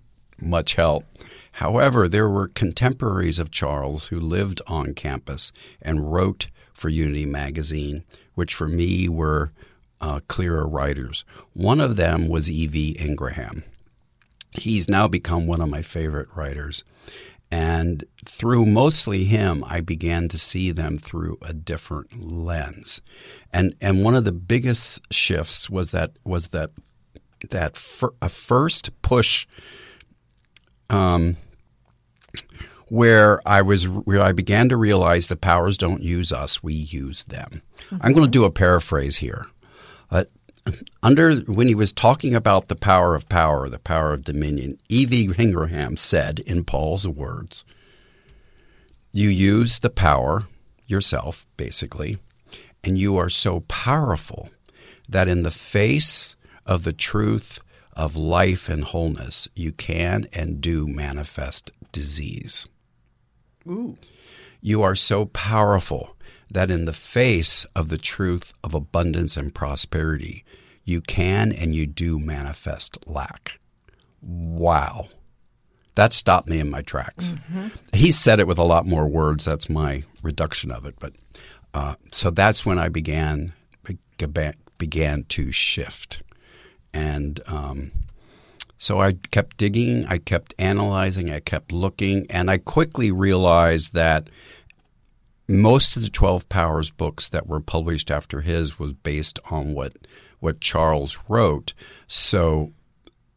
much 0.42 0.74
help. 0.74 1.06
However, 1.54 2.08
there 2.08 2.28
were 2.28 2.48
contemporaries 2.48 3.38
of 3.38 3.52
Charles 3.52 4.08
who 4.08 4.20
lived 4.20 4.60
on 4.66 4.96
campus 4.96 5.52
and 5.84 6.12
wrote 6.12 6.48
for 6.74 6.90
Unity 6.90 7.28
Magazine, 7.28 8.04
which 8.34 8.56
for 8.56 8.68
me 8.68 9.08
were 9.08 9.52
uh, 10.02 10.20
clearer 10.28 10.68
writers. 10.68 11.26
One 11.54 11.80
of 11.80 11.96
them 11.96 12.28
was 12.28 12.50
E.V. 12.50 12.96
Ingraham. 13.00 13.64
He's 14.52 14.90
now 14.90 15.08
become 15.08 15.46
one 15.46 15.62
of 15.62 15.70
my 15.70 15.84
favorite 15.84 16.30
writers. 16.36 16.84
And 17.52 18.04
through 18.26 18.66
mostly 18.66 19.26
him, 19.26 19.64
I 19.68 19.82
began 19.82 20.28
to 20.30 20.38
see 20.38 20.72
them 20.72 20.98
through 20.98 21.38
a 21.42 21.54
different 21.54 22.20
lens. 22.20 23.02
And 23.54 23.74
and 23.80 24.04
one 24.04 24.16
of 24.16 24.26
the 24.26 24.34
biggest 24.34 25.02
shifts 25.14 25.70
was 25.70 25.92
that 25.92 26.12
was 26.26 26.50
that 26.50 26.72
that 27.50 27.78
fir- 27.78 28.14
a 28.22 28.30
first 28.30 28.90
push 29.02 29.48
um, 30.90 31.38
where 32.90 33.42
I 33.48 33.62
was 33.62 33.88
where 33.88 34.22
I 34.22 34.32
began 34.32 34.70
to 34.70 34.78
realize 34.78 35.28
the 35.28 35.36
powers 35.36 35.78
don't 35.78 36.02
use 36.02 36.32
us, 36.32 36.64
we 36.64 36.74
use 36.74 37.24
them. 37.26 37.62
Mm-hmm. 37.78 37.98
I'm 38.02 38.14
going 38.14 38.26
to 38.26 38.32
do 38.32 38.46
a 38.46 38.52
paraphrase 38.52 39.18
here. 39.18 39.46
Uh, 40.10 40.26
under 41.04 41.36
when 41.42 41.68
he 41.68 41.76
was 41.76 41.94
talking 41.94 42.36
about 42.36 42.68
the 42.68 42.76
power 42.76 43.16
of 43.16 43.30
power, 43.30 43.70
the 43.70 43.80
power 43.80 44.14
of 44.14 44.24
dominion, 44.24 44.78
E.V. 44.90 45.32
Ingraham 45.38 45.98
said 45.98 46.40
in 46.40 46.64
Paul's 46.64 47.08
words, 47.08 47.66
"You 49.12 49.30
use 49.30 49.80
the 49.80 49.90
power 49.90 50.48
yourself, 50.86 51.46
basically, 51.58 52.18
and 52.84 52.98
you 52.98 53.18
are 53.18 53.30
so 53.30 53.62
powerful 53.62 54.50
that 55.10 55.28
in 55.28 55.44
the 55.44 55.52
face 55.52 56.37
of 56.68 56.84
the 56.84 56.94
truth 56.94 57.60
of 57.94 58.16
life 58.16 58.70
and 58.70 58.84
wholeness, 58.84 59.48
you 59.56 59.72
can 59.72 60.28
and 60.34 60.62
do 60.62 60.86
manifest 60.88 61.72
disease." 61.92 62.68
Ooh. 63.68 63.98
You 64.62 64.84
are 64.84 64.96
so 64.96 65.26
powerful 65.26 66.16
that 66.52 66.72
in 66.72 66.86
the 66.86 66.94
face 66.94 67.66
of 67.76 67.90
the 67.90 67.98
truth 67.98 68.54
of 68.64 68.74
abundance 68.74 69.38
and 69.38 69.54
prosperity, 69.54 70.46
you 70.84 71.02
can 71.02 71.52
and 71.52 71.76
you 71.76 71.86
do 71.86 72.20
manifest 72.20 72.98
lack. 73.08 73.60
Wow. 74.22 75.08
That 75.96 76.14
stopped 76.14 76.48
me 76.48 76.60
in 76.60 76.70
my 76.70 76.82
tracks. 76.82 77.36
Mm-hmm. 77.52 77.68
He 77.94 78.12
said 78.12 78.40
it 78.40 78.48
with 78.48 78.60
a 78.60 78.64
lot 78.64 78.86
more 78.86 79.08
words. 79.08 79.46
That's 79.46 79.70
my 79.70 80.04
reduction 80.22 80.72
of 80.72 80.86
it. 80.86 80.96
But 81.00 81.14
uh, 81.74 81.96
so 82.12 82.30
that's 82.30 82.66
when 82.66 82.78
I 82.78 82.90
began 82.90 83.54
began 84.78 85.24
to 85.24 85.52
shift, 85.52 86.22
and 86.98 87.40
um, 87.46 87.92
so 88.78 89.00
I 89.00 89.14
kept 89.30 89.58
digging, 89.58 90.06
I 90.08 90.18
kept 90.18 90.56
analyzing, 90.58 91.30
I 91.30 91.40
kept 91.40 91.72
looking, 91.72 92.26
and 92.32 92.50
I 92.50 92.58
quickly 92.58 93.12
realized 93.12 93.94
that 93.94 94.30
most 95.48 95.96
of 95.96 96.02
the 96.02 96.10
12 96.10 96.50
Powers 96.50 96.90
books 96.90 97.30
that 97.30 97.46
were 97.46 97.60
published 97.60 98.10
after 98.10 98.42
his 98.42 98.80
was 98.80 98.94
based 98.94 99.40
on 99.52 99.74
what 99.74 99.94
what 100.40 100.60
Charles 100.60 101.20
wrote. 101.28 101.74
So 102.08 102.74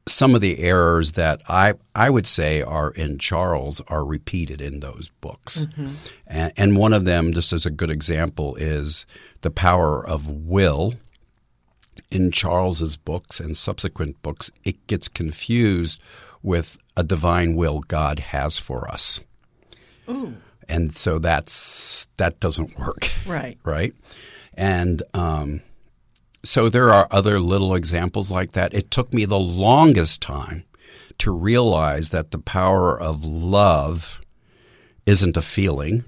some 0.06 0.34
of 0.34 0.40
the 0.40 0.58
errors 0.60 1.12
that 1.12 1.42
I 1.46 1.74
I 1.94 2.08
would 2.08 2.26
say 2.26 2.62
are 2.62 2.90
in 2.92 3.18
Charles 3.18 3.82
are 3.88 4.04
repeated 4.04 4.62
in 4.62 4.80
those 4.80 5.10
books. 5.20 5.66
Mm-hmm. 5.66 5.94
And, 6.26 6.52
and 6.56 6.76
one 6.76 6.94
of 6.94 7.04
them, 7.04 7.32
just 7.34 7.52
as 7.52 7.66
a 7.66 7.70
good 7.70 7.90
example, 7.90 8.56
is 8.56 9.04
the 9.42 9.50
power 9.50 10.04
of 10.04 10.28
will. 10.28 10.94
In 12.10 12.32
Charles's 12.32 12.96
books 12.96 13.38
and 13.40 13.56
subsequent 13.56 14.20
books, 14.22 14.50
it 14.64 14.86
gets 14.86 15.08
confused 15.08 16.00
with 16.42 16.78
a 16.96 17.04
divine 17.04 17.54
will 17.54 17.80
God 17.80 18.18
has 18.18 18.58
for 18.58 18.90
us. 18.90 19.20
Ooh 20.08 20.34
and 20.70 20.92
so 20.92 21.18
that's 21.18 22.06
that 22.16 22.40
doesn't 22.40 22.78
work. 22.78 23.10
Right. 23.26 23.58
right. 23.64 23.92
And 24.54 25.02
um, 25.12 25.62
so 26.44 26.68
there 26.68 26.90
are 26.90 27.08
other 27.10 27.40
little 27.40 27.74
examples 27.74 28.30
like 28.30 28.52
that. 28.52 28.72
It 28.72 28.90
took 28.90 29.12
me 29.12 29.24
the 29.24 29.38
longest 29.38 30.22
time 30.22 30.64
to 31.18 31.32
realize 31.32 32.10
that 32.10 32.30
the 32.30 32.38
power 32.38 32.98
of 32.98 33.24
love 33.24 34.20
isn't 35.06 35.36
a 35.36 35.42
feeling. 35.42 36.04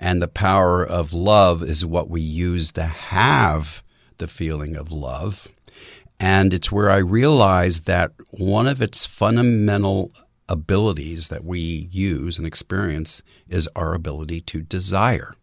And 0.00 0.20
the 0.20 0.28
power 0.28 0.84
of 0.84 1.12
love 1.12 1.62
is 1.62 1.86
what 1.86 2.10
we 2.10 2.20
use 2.20 2.72
to 2.72 2.82
have 2.82 3.81
the 4.22 4.28
feeling 4.28 4.76
of 4.76 4.92
love. 4.92 5.48
And 6.20 6.54
it's 6.54 6.70
where 6.70 6.88
I 6.88 6.98
realized 6.98 7.86
that 7.86 8.12
one 8.30 8.68
of 8.68 8.80
its 8.80 9.04
fundamental 9.04 10.12
abilities 10.48 11.28
that 11.28 11.44
we 11.44 11.88
use 11.90 12.38
and 12.38 12.46
experience 12.46 13.24
is 13.48 13.68
our 13.74 13.94
ability 13.94 14.40
to 14.42 14.62
desire. 14.62 15.34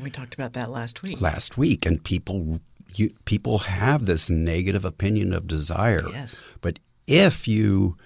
We 0.00 0.10
talked 0.10 0.34
about 0.34 0.52
that 0.52 0.70
last 0.70 1.02
week. 1.02 1.20
Last 1.20 1.58
week, 1.58 1.84
and 1.84 2.02
people 2.02 2.60
you, 2.94 3.10
people 3.24 3.58
have 3.58 4.06
this 4.06 4.30
negative 4.30 4.84
opinion 4.84 5.32
of 5.32 5.48
desire. 5.48 6.04
Yes. 6.12 6.48
But 6.60 6.78
if 7.08 7.48
you 7.48 7.96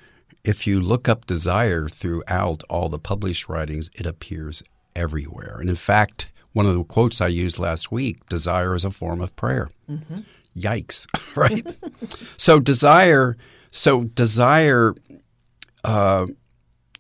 if 0.45 0.67
you 0.67 0.81
look 0.81 1.07
up 1.07 1.27
desire 1.27 1.87
throughout 1.89 2.63
all 2.71 2.89
the 2.89 2.99
published 2.99 3.47
writings, 3.49 3.91
it 3.95 4.07
appears 4.07 4.63
everywhere. 4.97 5.59
And 5.61 5.69
in 5.69 5.77
fact, 5.77 6.32
one 6.53 6.67
of 6.67 6.75
the 6.75 6.85
quotes 6.85 7.21
I 7.21 7.29
used 7.29 7.59
last 7.59 7.91
week: 7.93 8.27
"Desire 8.27 8.75
is 8.75 8.85
a 8.85 8.91
form 8.91 9.21
of 9.21 9.35
prayer." 9.37 9.71
Mm-hmm. 9.91 10.21
Yikes! 10.57 11.07
Right. 11.35 11.67
so 12.37 12.61
desire. 12.61 13.39
So 13.71 14.05
desire 14.05 14.95
uh, 15.83 16.27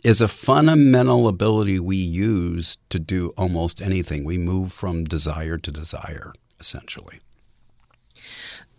is 0.02 0.22
a 0.22 0.28
fundamental 0.28 1.28
ability 1.28 1.78
we 1.78 1.96
use 1.96 2.78
to 2.88 2.98
do 2.98 3.34
almost 3.36 3.82
anything. 3.82 4.24
We 4.24 4.38
move 4.38 4.72
from 4.72 5.04
desire 5.04 5.58
to 5.58 5.70
desire, 5.70 6.32
essentially. 6.58 7.20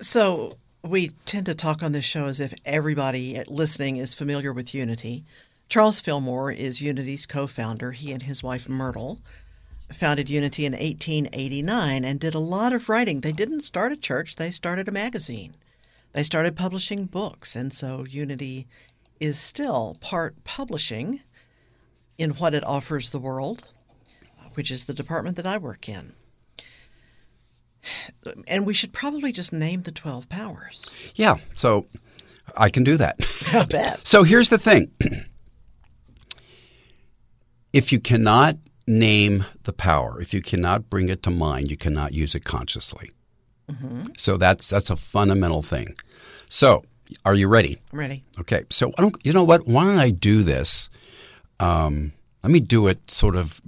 So 0.01 0.57
we 0.83 1.09
tend 1.25 1.45
to 1.45 1.55
talk 1.55 1.81
on 1.83 1.91
this 1.91 2.03
show 2.03 2.25
as 2.25 2.39
if 2.39 2.53
everybody 2.65 3.41
listening 3.47 3.97
is 3.97 4.15
familiar 4.15 4.51
with 4.51 4.73
Unity. 4.73 5.23
Charles 5.69 6.01
Fillmore 6.01 6.51
is 6.51 6.81
Unity's 6.81 7.25
co 7.25 7.47
founder. 7.47 7.91
He 7.91 8.11
and 8.11 8.23
his 8.23 8.43
wife 8.43 8.67
Myrtle 8.67 9.21
founded 9.91 10.29
Unity 10.29 10.65
in 10.65 10.73
1889 10.73 12.03
and 12.03 12.19
did 12.19 12.35
a 12.35 12.39
lot 12.39 12.73
of 12.73 12.89
writing. 12.89 13.21
They 13.21 13.31
didn't 13.31 13.61
start 13.61 13.91
a 13.91 13.97
church, 13.97 14.35
they 14.35 14.51
started 14.51 14.87
a 14.87 14.91
magazine. 14.91 15.55
They 16.13 16.23
started 16.23 16.55
publishing 16.55 17.05
books, 17.05 17.55
and 17.55 17.73
so 17.73 18.05
Unity 18.07 18.67
is 19.19 19.39
still 19.39 19.97
part 19.99 20.43
publishing 20.43 21.21
in 22.17 22.31
what 22.31 22.53
it 22.53 22.63
offers 22.63 23.09
the 23.09 23.19
world, 23.19 23.63
which 24.53 24.69
is 24.69 24.85
the 24.85 24.93
department 24.93 25.37
that 25.37 25.45
I 25.45 25.57
work 25.57 25.89
in. 25.89 26.13
And 28.47 28.65
we 28.65 28.73
should 28.73 28.93
probably 28.93 29.31
just 29.31 29.51
name 29.51 29.81
the 29.81 29.91
12 29.91 30.29
powers. 30.29 30.89
Yeah, 31.15 31.35
so 31.55 31.87
I 32.55 32.69
can 32.69 32.83
do 32.83 32.97
that. 32.97 33.17
I 33.53 33.65
bet. 33.65 34.05
So 34.05 34.23
here's 34.23 34.49
the 34.49 34.57
thing 34.57 34.91
if 37.73 37.91
you 37.91 37.99
cannot 37.99 38.57
name 38.87 39.45
the 39.63 39.73
power, 39.73 40.19
if 40.21 40.33
you 40.33 40.41
cannot 40.41 40.89
bring 40.89 41.09
it 41.09 41.23
to 41.23 41.29
mind, 41.29 41.71
you 41.71 41.77
cannot 41.77 42.13
use 42.13 42.35
it 42.35 42.43
consciously. 42.43 43.11
So 44.17 44.37
that's 44.37 44.69
that's 44.69 44.89
a 44.91 44.95
fundamental 44.95 45.61
thing. 45.63 45.95
So, 46.49 46.83
are 47.25 47.33
you 47.33 47.47
ready? 47.47 47.79
I'm 47.91 47.99
ready. 47.99 48.23
Okay. 48.39 48.63
So, 48.69 48.93
I 48.97 49.01
don't, 49.01 49.15
you 49.25 49.33
know 49.33 49.43
what? 49.43 49.65
Why 49.67 49.83
don't 49.85 49.97
I 49.97 50.11
do 50.11 50.43
this? 50.43 50.89
Um, 51.59 52.11
let 52.43 52.51
me 52.51 52.59
do 52.59 52.87
it 52.87 53.09
sort 53.09 53.35
of 53.35 53.61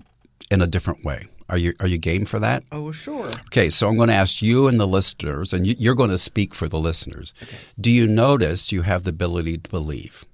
in 0.52 0.62
a 0.62 0.68
different 0.68 1.04
way. 1.04 1.26
Are 1.50 1.58
you 1.58 1.74
are 1.80 1.88
you 1.88 1.98
game 1.98 2.26
for 2.26 2.40
that? 2.40 2.64
Oh, 2.72 2.92
sure. 2.92 3.28
Okay, 3.48 3.70
so 3.70 3.88
I'm 3.88 3.98
going 3.98 4.10
to 4.10 4.16
ask 4.16 4.42
you 4.44 4.68
and 4.68 4.78
the 4.78 4.86
listeners, 4.88 5.54
and 5.54 5.66
you- 5.66 5.76
you're 5.80 5.96
going 5.96 6.10
to 6.12 6.18
speak 6.20 6.54
for 6.54 6.68
the 6.68 6.80
listeners. 6.80 7.34
Do 7.80 7.90
you 7.90 8.06
notice 8.08 8.72
you 8.72 8.82
have 8.84 9.04
the 9.04 9.10
ability 9.12 9.58
to 9.60 9.70
believe? 9.70 10.26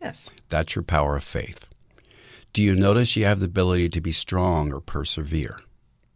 Yes. 0.00 0.30
That's 0.48 0.74
your 0.74 0.82
power 0.84 1.16
of 1.16 1.24
faith. 1.24 1.68
Do 2.52 2.62
you 2.62 2.74
notice 2.74 3.16
you 3.16 3.24
have 3.24 3.40
the 3.40 3.46
ability 3.46 3.88
to 3.90 4.00
be 4.00 4.12
strong 4.12 4.72
or 4.72 4.80
persevere? 4.80 5.60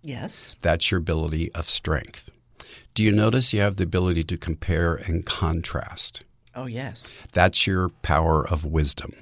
Yes. 0.03 0.57
That's 0.63 0.91
your 0.91 0.99
ability 0.99 1.53
of 1.55 1.69
strength. 1.69 2.31
Do 2.95 3.03
you 3.03 3.13
notice 3.13 3.53
you 3.53 3.61
have 3.61 3.77
the 3.77 3.85
ability 3.85 4.25
to 4.25 4.37
compare 4.37 4.95
and 4.95 5.25
contrast? 5.25 6.25
Oh, 6.55 6.67
yes. 6.67 7.17
That's 7.33 7.67
your 7.67 7.89
power 8.03 8.47
of 8.47 8.65
wisdom. 8.65 9.13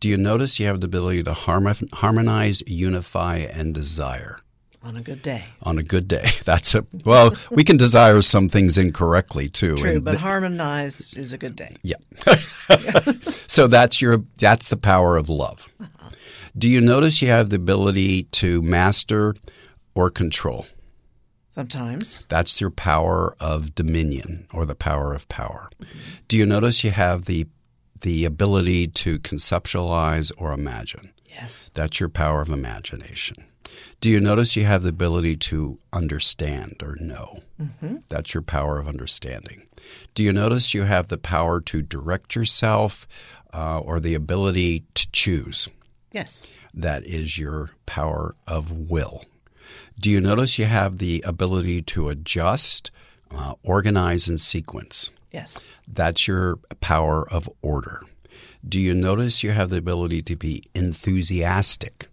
Do 0.00 0.08
you 0.08 0.16
notice 0.16 0.60
you 0.60 0.66
have 0.66 0.80
the 0.80 0.86
ability 0.86 1.24
to 1.24 1.34
harmonize, 1.34 2.62
unify, 2.66 3.38
and 3.38 3.74
desire? 3.74 4.38
On 4.80 4.96
a 4.96 5.00
good 5.02 5.22
day. 5.22 5.44
on 5.64 5.76
a 5.76 5.82
good 5.82 6.06
day. 6.06 6.28
That's 6.44 6.76
a 6.76 6.86
well. 7.04 7.34
We 7.50 7.64
can 7.64 7.76
desire 7.76 8.22
some 8.22 8.48
things 8.48 8.78
incorrectly 8.78 9.48
too. 9.48 9.76
True, 9.76 9.90
and 9.90 10.04
but 10.04 10.12
th- 10.12 10.22
harmonized 10.22 11.16
is 11.16 11.32
a 11.32 11.38
good 11.38 11.56
day. 11.56 11.74
yeah. 11.82 11.96
so 13.48 13.66
that's 13.66 14.00
your 14.00 14.22
that's 14.38 14.68
the 14.68 14.76
power 14.76 15.16
of 15.16 15.28
love. 15.28 15.68
Do 16.56 16.68
you 16.68 16.80
notice 16.80 17.22
you 17.22 17.28
have 17.28 17.50
the 17.50 17.56
ability 17.56 18.24
to 18.24 18.62
master 18.62 19.34
or 19.94 20.10
control? 20.10 20.66
Sometimes. 21.54 22.24
That's 22.28 22.60
your 22.60 22.70
power 22.70 23.34
of 23.40 23.74
dominion 23.74 24.46
or 24.52 24.64
the 24.64 24.76
power 24.76 25.12
of 25.12 25.28
power. 25.28 25.68
Do 26.28 26.36
you 26.36 26.46
notice 26.46 26.84
you 26.84 26.92
have 26.92 27.24
the 27.24 27.46
the 28.02 28.24
ability 28.24 28.86
to 28.86 29.18
conceptualize 29.18 30.30
or 30.36 30.52
imagine? 30.52 31.12
Yes. 31.26 31.68
That's 31.74 31.98
your 31.98 32.08
power 32.08 32.40
of 32.40 32.48
imagination. 32.48 33.44
Do 34.00 34.08
you 34.08 34.20
notice 34.20 34.54
you 34.54 34.64
have 34.64 34.84
the 34.84 34.90
ability 34.90 35.36
to 35.36 35.78
understand 35.92 36.80
or 36.80 36.96
know? 37.00 37.40
That's 38.08 38.34
your 38.34 38.42
power 38.42 38.78
of 38.78 38.86
understanding. 38.86 39.66
Do 40.14 40.22
you 40.22 40.32
notice 40.32 40.74
you 40.74 40.84
have 40.84 41.08
the 41.08 41.18
power 41.18 41.60
to 41.62 41.82
direct 41.82 42.36
yourself 42.36 43.08
uh, 43.52 43.80
or 43.80 43.98
the 43.98 44.14
ability 44.14 44.84
to 44.94 45.08
choose? 45.10 45.68
Yes. 46.12 46.46
That 46.74 47.04
is 47.04 47.38
your 47.38 47.70
power 47.86 48.34
of 48.46 48.90
will. 48.90 49.24
Do 50.00 50.10
you 50.10 50.20
notice 50.20 50.58
you 50.58 50.64
have 50.64 50.98
the 50.98 51.22
ability 51.26 51.82
to 51.82 52.08
adjust, 52.08 52.90
uh, 53.30 53.54
organize, 53.62 54.28
and 54.28 54.40
sequence? 54.40 55.10
Yes. 55.32 55.64
That's 55.86 56.26
your 56.26 56.56
power 56.80 57.28
of 57.30 57.48
order. 57.62 58.02
Do 58.66 58.78
you 58.78 58.94
notice 58.94 59.42
you 59.42 59.50
have 59.52 59.70
the 59.70 59.76
ability 59.76 60.22
to 60.22 60.36
be 60.36 60.62
enthusiastic? 60.74 62.08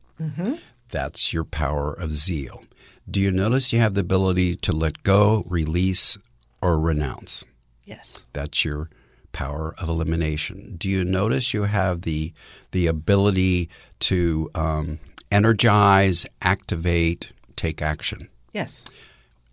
That's 0.90 1.34
your 1.34 1.44
power 1.44 1.94
of 1.94 2.12
zeal. 2.12 2.64
Do 3.10 3.20
you 3.20 3.32
notice 3.32 3.72
you 3.74 3.80
have 3.80 3.94
the 3.94 4.02
ability 4.02 4.56
to 4.58 4.72
let 4.74 5.04
go, 5.04 5.44
release, 5.48 6.18
or 6.62 6.80
renounce? 6.80 7.44
Yes. 7.86 8.26
That's 8.34 8.66
your 8.66 8.90
power 9.36 9.76
of 9.78 9.90
elimination. 9.90 10.76
Do 10.78 10.88
you 10.90 11.04
notice 11.06 11.54
you 11.54 11.64
have 11.64 12.02
the 12.02 12.32
the 12.72 12.88
ability 12.88 13.70
to 14.00 14.50
um, 14.56 15.00
energize, 15.32 16.26
activate, 16.42 17.32
take 17.56 17.82
action? 17.82 18.30
Yes. 18.54 18.86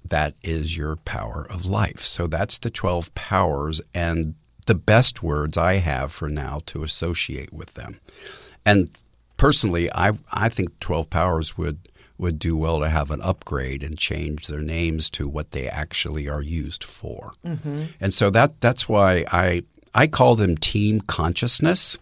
that 0.09 0.35
is 0.43 0.77
your 0.77 0.97
power 0.97 1.47
of 1.51 1.65
life. 1.67 2.01
So 2.01 2.27
that's 2.27 2.59
the 2.59 2.71
12 2.71 3.13
powers 3.15 3.81
and 3.95 4.35
the 4.67 4.75
best 4.77 5.23
words 5.23 5.57
I 5.59 5.75
have 5.75 6.13
for 6.13 6.29
now 6.29 6.61
to 6.67 6.83
associate 6.85 7.53
with 7.53 7.75
them. 7.75 7.99
And 8.65 8.91
personally, 9.37 9.91
I 9.93 10.13
I 10.33 10.49
think 10.49 10.69
12 10.81 11.11
powers 11.11 11.59
would 11.59 11.79
would 12.19 12.39
do 12.39 12.57
well 12.57 12.79
to 12.81 12.89
have 12.89 13.11
an 13.11 13.21
upgrade 13.23 13.83
and 13.83 13.99
change 13.99 14.47
their 14.47 14.61
names 14.61 15.11
to 15.11 15.29
what 15.29 15.51
they 15.51 15.67
actually 15.69 16.29
are 16.29 16.43
used 16.43 16.85
for. 16.85 17.33
And 18.01 18.13
so 18.15 18.31
that 18.31 18.61
that's 18.61 18.89
why 18.89 19.25
I 19.33 19.63
I 19.95 20.07
call 20.07 20.37
them 20.37 20.57
team 20.57 21.01
consciousness. 21.01 21.99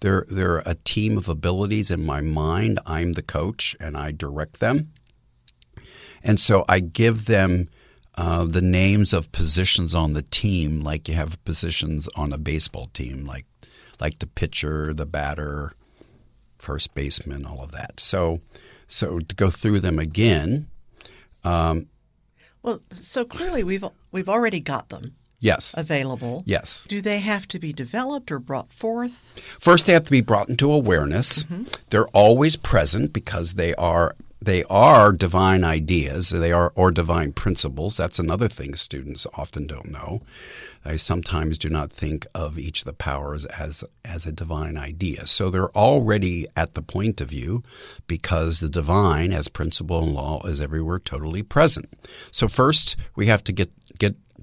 They're 0.00 0.26
they're 0.28 0.62
a 0.66 0.74
team 0.74 1.16
of 1.16 1.28
abilities 1.28 1.90
in 1.90 2.04
my 2.04 2.20
mind. 2.20 2.78
I'm 2.86 3.12
the 3.12 3.22
coach 3.22 3.76
and 3.80 3.96
I 3.96 4.12
direct 4.12 4.60
them. 4.60 4.92
And 6.22 6.40
so 6.40 6.64
I 6.68 6.80
give 6.80 7.26
them 7.26 7.68
uh, 8.16 8.44
the 8.44 8.62
names 8.62 9.12
of 9.12 9.32
positions 9.32 9.94
on 9.94 10.12
the 10.12 10.22
team, 10.22 10.80
like 10.80 11.08
you 11.08 11.14
have 11.14 11.42
positions 11.44 12.08
on 12.14 12.32
a 12.32 12.38
baseball 12.38 12.86
team, 12.86 13.26
like 13.26 13.46
like 14.00 14.18
the 14.20 14.26
pitcher, 14.26 14.94
the 14.94 15.06
batter, 15.06 15.72
first 16.58 16.94
baseman, 16.94 17.44
all 17.44 17.62
of 17.62 17.72
that. 17.72 18.00
So, 18.00 18.40
so 18.86 19.18
to 19.18 19.34
go 19.34 19.50
through 19.50 19.80
them 19.80 19.98
again, 19.98 20.68
Well, 22.62 22.80
so 22.90 23.24
clearly 23.24 23.64
we've 23.64 23.84
we've 24.12 24.28
already 24.28 24.60
got 24.60 24.88
them 24.88 25.14
yes, 25.44 25.76
available. 25.76 26.42
yes. 26.46 26.86
Do 26.88 27.00
they 27.00 27.20
have 27.20 27.46
to 27.48 27.58
be 27.58 27.72
developed 27.72 28.32
or 28.32 28.38
brought 28.38 28.72
forth? 28.72 29.38
First, 29.60 29.86
they 29.86 29.92
have 29.92 30.04
to 30.04 30.10
be 30.10 30.20
brought 30.20 30.48
into 30.48 30.72
awareness. 30.72 31.44
Mm-hmm. 31.44 31.64
They're 31.90 32.08
always 32.08 32.56
present 32.56 33.12
because 33.12 33.54
they 33.54 33.74
are 33.74 34.16
they 34.44 34.62
are 34.64 35.12
divine 35.12 35.64
ideas. 35.64 36.28
They 36.30 36.52
are 36.52 36.72
or 36.74 36.90
divine 36.90 37.32
principles. 37.32 37.96
That's 37.96 38.18
another 38.18 38.48
thing 38.48 38.74
students 38.74 39.26
often 39.34 39.66
don't 39.66 39.90
know. 39.90 40.20
They 40.84 40.98
sometimes 40.98 41.56
do 41.56 41.70
not 41.70 41.90
think 41.90 42.26
of 42.34 42.58
each 42.58 42.80
of 42.80 42.84
the 42.84 42.92
powers 42.92 43.46
as 43.46 43.84
as 44.04 44.26
a 44.26 44.32
divine 44.32 44.76
idea. 44.76 45.26
So 45.26 45.48
they're 45.48 45.74
already 45.74 46.46
at 46.56 46.74
the 46.74 46.82
point 46.82 47.22
of 47.22 47.30
view 47.30 47.62
because 48.06 48.60
the 48.60 48.68
divine, 48.68 49.32
as 49.32 49.48
principle 49.48 50.02
and 50.02 50.12
law, 50.12 50.46
is 50.46 50.60
everywhere 50.60 50.98
totally 50.98 51.42
present. 51.42 51.88
So 52.30 52.46
first, 52.46 52.96
we 53.16 53.26
have 53.26 53.42
to 53.44 53.52
get 53.52 53.72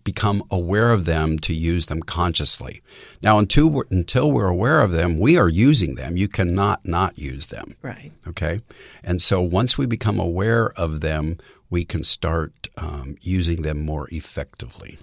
become 0.04 0.44
aware 0.52 0.92
of 0.92 1.06
them 1.06 1.40
to 1.40 1.54
use 1.54 1.88
them 1.88 2.02
consciously. 2.02 2.82
Now, 3.22 3.40
until 3.40 3.68
we're, 3.70 3.84
until 3.90 4.32
we're 4.32 4.48
aware 4.48 4.82
of 4.82 4.92
them, 4.92 5.20
we 5.20 5.38
are 5.38 5.50
using 5.50 5.96
them. 5.96 6.18
You 6.18 6.28
cannot 6.28 6.86
not 6.86 7.18
use 7.18 7.48
them. 7.48 7.76
Right. 7.82 8.12
Okay, 8.28 8.62
and 9.04 9.22
so 9.22 9.42
once 9.42 9.78
we 9.78 9.86
become 9.86 10.20
aware 10.20 10.72
of 10.72 11.02
them, 11.02 11.38
we 11.70 11.86
can 11.86 12.04
start 12.04 12.70
um, 12.78 13.16
using 13.22 13.62
them 13.62 13.84
more 13.86 14.08
effectively. 14.12 14.98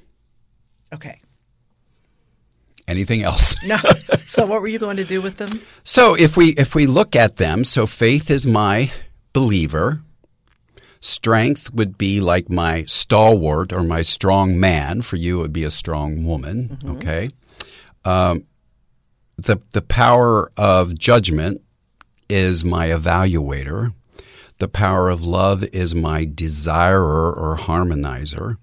Okay. 0.93 1.21
Anything 2.87 3.23
else? 3.23 3.63
No. 3.65 3.79
so 4.27 4.47
what 4.47 4.63
were 4.63 4.69
you 4.69 4.79
going 4.79 4.97
to 4.97 5.05
do 5.05 5.21
with 5.21 5.37
them? 5.37 5.61
So 5.85 6.15
if 6.15 6.37
we 6.37 6.51
if 6.51 6.75
we 6.75 6.87
look 6.87 7.15
at 7.15 7.37
them, 7.37 7.65
so 7.65 7.87
faith 7.87 8.31
is 8.31 8.47
my 8.47 8.91
believer. 9.33 10.03
Strength 11.01 11.73
would 11.73 11.97
be 11.97 12.21
like 12.21 12.51
my 12.51 12.85
stalwart 12.85 13.73
or 13.73 13.83
my 13.83 14.03
strong 14.03 14.59
man. 14.59 15.03
For 15.03 15.17
you, 15.17 15.39
it 15.39 15.43
would 15.43 15.53
be 15.53 15.65
a 15.65 15.71
strong 15.71 16.25
woman. 16.25 16.79
Okay. 16.85 17.31
Um, 18.05 18.45
the 19.37 19.61
the 19.73 19.83
power 19.83 20.51
of 20.57 20.99
judgment 20.99 21.63
is 22.29 22.65
my 22.65 22.89
evaluator. 22.89 23.95
The 24.59 24.69
power 24.69 25.09
of 25.09 25.23
love 25.23 25.63
is 25.65 25.95
my 25.95 26.25
desirer 26.25 27.33
or 27.33 27.57
harmonizer. 27.57 28.57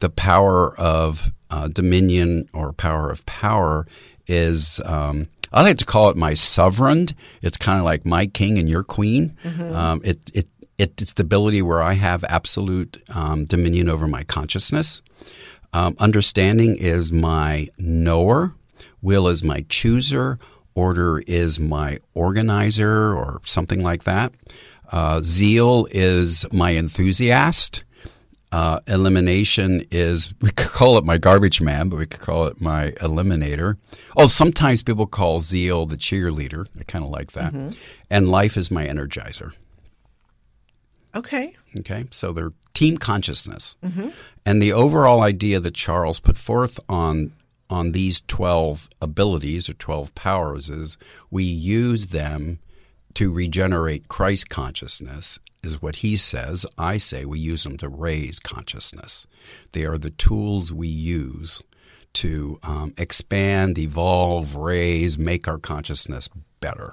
The 0.00 0.08
power 0.08 0.78
of 0.78 1.32
uh, 1.50 1.68
dominion 1.68 2.48
or 2.54 2.72
power 2.72 3.10
of 3.10 3.24
power 3.26 3.86
is, 4.26 4.80
um, 4.86 5.28
I 5.52 5.62
like 5.62 5.76
to 5.78 5.84
call 5.84 6.08
it 6.08 6.16
my 6.16 6.34
sovereign. 6.34 7.08
It's 7.42 7.58
kind 7.58 7.78
of 7.78 7.84
like 7.84 8.06
my 8.06 8.26
king 8.26 8.58
and 8.58 8.68
your 8.68 8.82
queen. 8.82 9.36
Um, 9.74 10.00
it, 10.02 10.30
it, 10.34 10.48
it, 10.78 11.00
it's 11.00 11.12
the 11.14 11.22
ability 11.22 11.62
where 11.62 11.82
I 11.82 11.94
have 11.94 12.24
absolute 12.24 13.02
um, 13.14 13.44
dominion 13.44 13.88
over 13.88 14.08
my 14.08 14.24
consciousness. 14.24 15.02
Um, 15.72 15.96
understanding 15.98 16.76
is 16.76 17.12
my 17.12 17.68
knower. 17.78 18.54
Will 19.02 19.28
is 19.28 19.42
my 19.42 19.64
chooser. 19.68 20.38
Order 20.74 21.20
is 21.26 21.60
my 21.60 21.98
organizer 22.14 23.14
or 23.14 23.40
something 23.44 23.82
like 23.82 24.04
that. 24.04 24.34
Uh, 24.90 25.20
zeal 25.22 25.86
is 25.90 26.46
my 26.52 26.74
enthusiast. 26.74 27.84
Uh, 28.52 28.78
elimination 28.86 29.82
is, 29.90 30.32
we 30.40 30.50
could 30.50 30.70
call 30.70 30.96
it 30.96 31.04
my 31.04 31.18
garbage 31.18 31.60
man, 31.60 31.88
but 31.88 31.98
we 31.98 32.06
could 32.06 32.20
call 32.20 32.46
it 32.46 32.60
my 32.60 32.92
eliminator. 33.00 33.76
Oh, 34.16 34.28
sometimes 34.28 34.82
people 34.82 35.06
call 35.06 35.40
zeal 35.40 35.86
the 35.86 35.96
cheerleader. 35.96 36.66
I 36.78 36.84
kind 36.84 37.04
of 37.04 37.10
like 37.10 37.32
that. 37.32 37.52
And 38.10 38.28
life 38.28 38.56
is 38.56 38.70
my 38.70 38.86
energizer. 38.86 39.52
Okay. 41.14 41.54
Okay, 41.78 42.06
so 42.10 42.32
they're 42.32 42.52
team 42.72 42.98
consciousness, 42.98 43.76
and 44.44 44.60
the 44.60 44.72
overall 44.72 45.22
idea 45.22 45.60
that 45.60 45.74
Charles 45.74 46.20
put 46.20 46.36
forth 46.36 46.80
on 46.88 47.32
on 47.70 47.92
these 47.92 48.20
twelve 48.22 48.88
abilities 49.00 49.68
or 49.68 49.74
twelve 49.74 50.14
powers 50.14 50.70
is 50.70 50.96
we 51.30 51.44
use 51.44 52.08
them 52.08 52.58
to 53.14 53.32
regenerate 53.32 54.08
Christ 54.08 54.48
consciousness. 54.48 55.38
Is 55.62 55.80
what 55.80 55.96
he 55.96 56.18
says. 56.18 56.66
I 56.76 56.98
say 56.98 57.24
we 57.24 57.38
use 57.38 57.64
them 57.64 57.78
to 57.78 57.88
raise 57.88 58.38
consciousness. 58.38 59.26
They 59.72 59.86
are 59.86 59.96
the 59.96 60.10
tools 60.10 60.70
we 60.72 60.88
use 60.88 61.62
to 62.14 62.58
um, 62.62 62.92
expand, 62.98 63.78
evolve, 63.78 64.54
raise, 64.56 65.16
make 65.18 65.48
our 65.48 65.56
consciousness 65.58 66.28
better. 66.60 66.92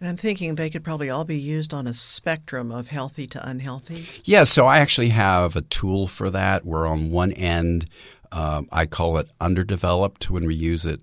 And 0.00 0.08
I'm 0.08 0.16
thinking 0.16 0.54
they 0.54 0.70
could 0.70 0.84
probably 0.84 1.08
all 1.08 1.24
be 1.24 1.38
used 1.38 1.72
on 1.72 1.86
a 1.86 1.94
spectrum 1.94 2.70
of 2.70 2.88
healthy 2.88 3.26
to 3.28 3.48
unhealthy. 3.48 4.06
Yeah, 4.24 4.44
so 4.44 4.66
I 4.66 4.78
actually 4.78 5.08
have 5.08 5.56
a 5.56 5.62
tool 5.62 6.06
for 6.06 6.30
that. 6.30 6.66
Where 6.66 6.86
on 6.86 7.10
one 7.10 7.32
end, 7.32 7.86
um, 8.30 8.68
I 8.70 8.86
call 8.86 9.16
it 9.18 9.30
underdeveloped 9.40 10.30
when 10.30 10.46
we 10.46 10.54
use 10.54 10.84
it 10.84 11.00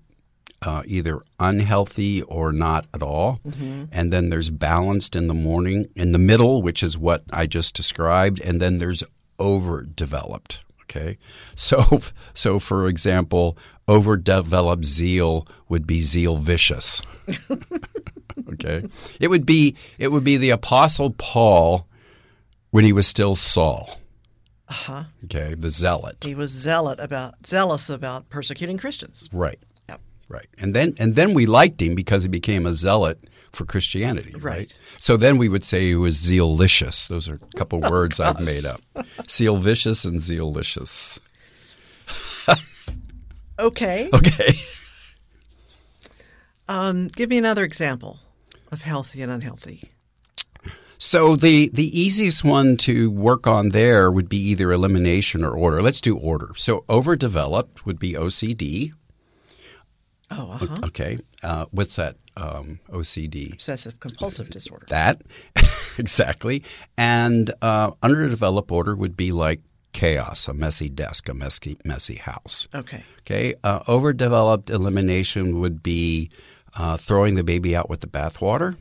uh, 0.62 0.82
either 0.86 1.22
unhealthy 1.40 2.22
or 2.22 2.52
not 2.52 2.86
at 2.94 3.02
all. 3.02 3.40
And 3.92 4.12
then 4.12 4.30
there's 4.30 4.50
balanced 4.50 5.14
in 5.16 5.26
the 5.26 5.34
morning, 5.34 5.88
in 5.94 6.12
the 6.12 6.18
middle, 6.18 6.62
which 6.62 6.82
is 6.82 6.96
what 6.96 7.24
I 7.32 7.46
just 7.46 7.74
described. 7.74 8.40
And 8.40 8.60
then 8.60 8.78
there's 8.78 9.04
overdeveloped. 9.40 10.62
Okay, 10.82 11.18
so 11.54 12.00
so 12.34 12.58
for 12.58 12.86
example, 12.86 13.58
overdeveloped 13.88 14.84
zeal 14.84 15.46
would 15.68 15.86
be 15.86 16.00
zeal 16.00 16.36
vicious. 16.36 17.02
okay, 18.54 18.86
it 19.20 19.28
would 19.28 19.46
be 19.46 19.76
it 19.98 20.12
would 20.12 20.24
be 20.24 20.36
the 20.36 20.50
apostle 20.50 21.10
Paul 21.10 21.86
when 22.70 22.84
he 22.84 22.92
was 22.92 23.06
still 23.06 23.34
Saul. 23.34 24.00
Uh-huh. 24.68 25.04
Okay, 25.24 25.54
the 25.54 25.70
zealot. 25.70 26.24
He 26.24 26.34
was 26.34 26.50
zealot 26.50 26.98
about 26.98 27.46
zealous 27.46 27.90
about 27.90 28.28
persecuting 28.30 28.78
Christians. 28.78 29.28
Right. 29.32 29.58
Yep. 29.88 30.00
Right. 30.28 30.46
And 30.58 30.74
then 30.74 30.94
and 30.98 31.14
then 31.14 31.34
we 31.34 31.46
liked 31.46 31.80
him 31.82 31.94
because 31.94 32.22
he 32.22 32.28
became 32.28 32.66
a 32.66 32.72
zealot 32.72 33.18
for 33.52 33.64
Christianity, 33.64 34.32
right? 34.34 34.42
Right. 34.42 34.78
So 34.98 35.16
then 35.16 35.38
we 35.38 35.48
would 35.48 35.62
say 35.62 35.80
he 35.82 35.94
was 35.96 36.16
zealicious. 36.16 37.06
Those 37.08 37.28
are 37.28 37.34
a 37.34 37.56
couple 37.56 37.78
words 37.90 38.18
I've 38.20 38.40
made 38.40 38.64
up. 38.64 38.80
Zeal 39.30 39.56
vicious 39.56 40.04
and 40.04 40.20
zealicious. 40.20 41.20
Okay. 43.58 44.10
Okay. 44.14 44.48
Um, 46.66 47.08
give 47.08 47.28
me 47.28 47.36
another 47.36 47.62
example 47.62 48.18
of 48.74 48.82
healthy 48.82 49.22
and 49.22 49.32
unhealthy. 49.32 49.90
So 50.98 51.36
the 51.36 51.70
the 51.72 51.98
easiest 51.98 52.44
one 52.44 52.76
to 52.78 53.10
work 53.10 53.46
on 53.46 53.70
there 53.70 54.10
would 54.10 54.28
be 54.28 54.36
either 54.36 54.72
elimination 54.72 55.44
or 55.44 55.52
order. 55.56 55.82
Let's 55.82 56.00
do 56.00 56.16
order. 56.16 56.52
So 56.56 56.84
overdeveloped 56.88 57.86
would 57.86 57.98
be 57.98 58.12
OCD. 58.12 58.92
Oh, 60.30 60.52
uh-huh. 60.52 60.78
Okay. 60.86 61.18
Uh, 61.42 61.66
what's 61.70 61.96
that? 61.96 62.16
Um, 62.36 62.80
OCD. 62.88 63.52
Obsessive 63.52 64.00
compulsive 64.00 64.50
disorder. 64.50 64.86
That 64.88 65.22
exactly. 65.98 66.64
And 66.96 67.50
uh, 67.62 67.92
underdeveloped 68.02 68.70
order 68.70 68.94
would 68.96 69.16
be 69.16 69.30
like 69.30 69.60
chaos, 69.92 70.48
a 70.48 70.54
messy 70.54 70.88
desk, 70.88 71.28
a 71.28 71.34
messy 71.34 71.76
messy 71.84 72.16
house. 72.16 72.66
Okay. 72.74 73.04
Okay. 73.20 73.54
Uh, 73.62 73.80
overdeveloped 73.88 74.70
elimination 74.70 75.60
would 75.60 75.82
be 75.82 76.30
uh, 76.76 76.96
throwing 76.96 77.34
the 77.34 77.44
baby 77.44 77.74
out 77.76 77.88
with 77.88 78.00
the 78.00 78.06
bathwater. 78.06 78.76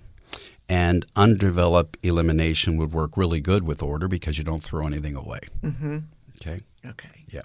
And 0.70 1.06
undeveloped 1.16 1.98
elimination 2.04 2.78
would 2.78 2.94
work 2.94 3.18
really 3.18 3.42
good 3.42 3.64
with 3.64 3.84
order 3.84 4.08
because 4.08 4.38
you 4.38 4.46
don't 4.46 4.64
throw 4.64 4.88
anything 4.88 5.16
away. 5.16 5.42
Mm-hmm. 5.62 5.98
Okay. 6.38 6.62
Okay. 6.86 7.26
Yeah. 7.30 7.42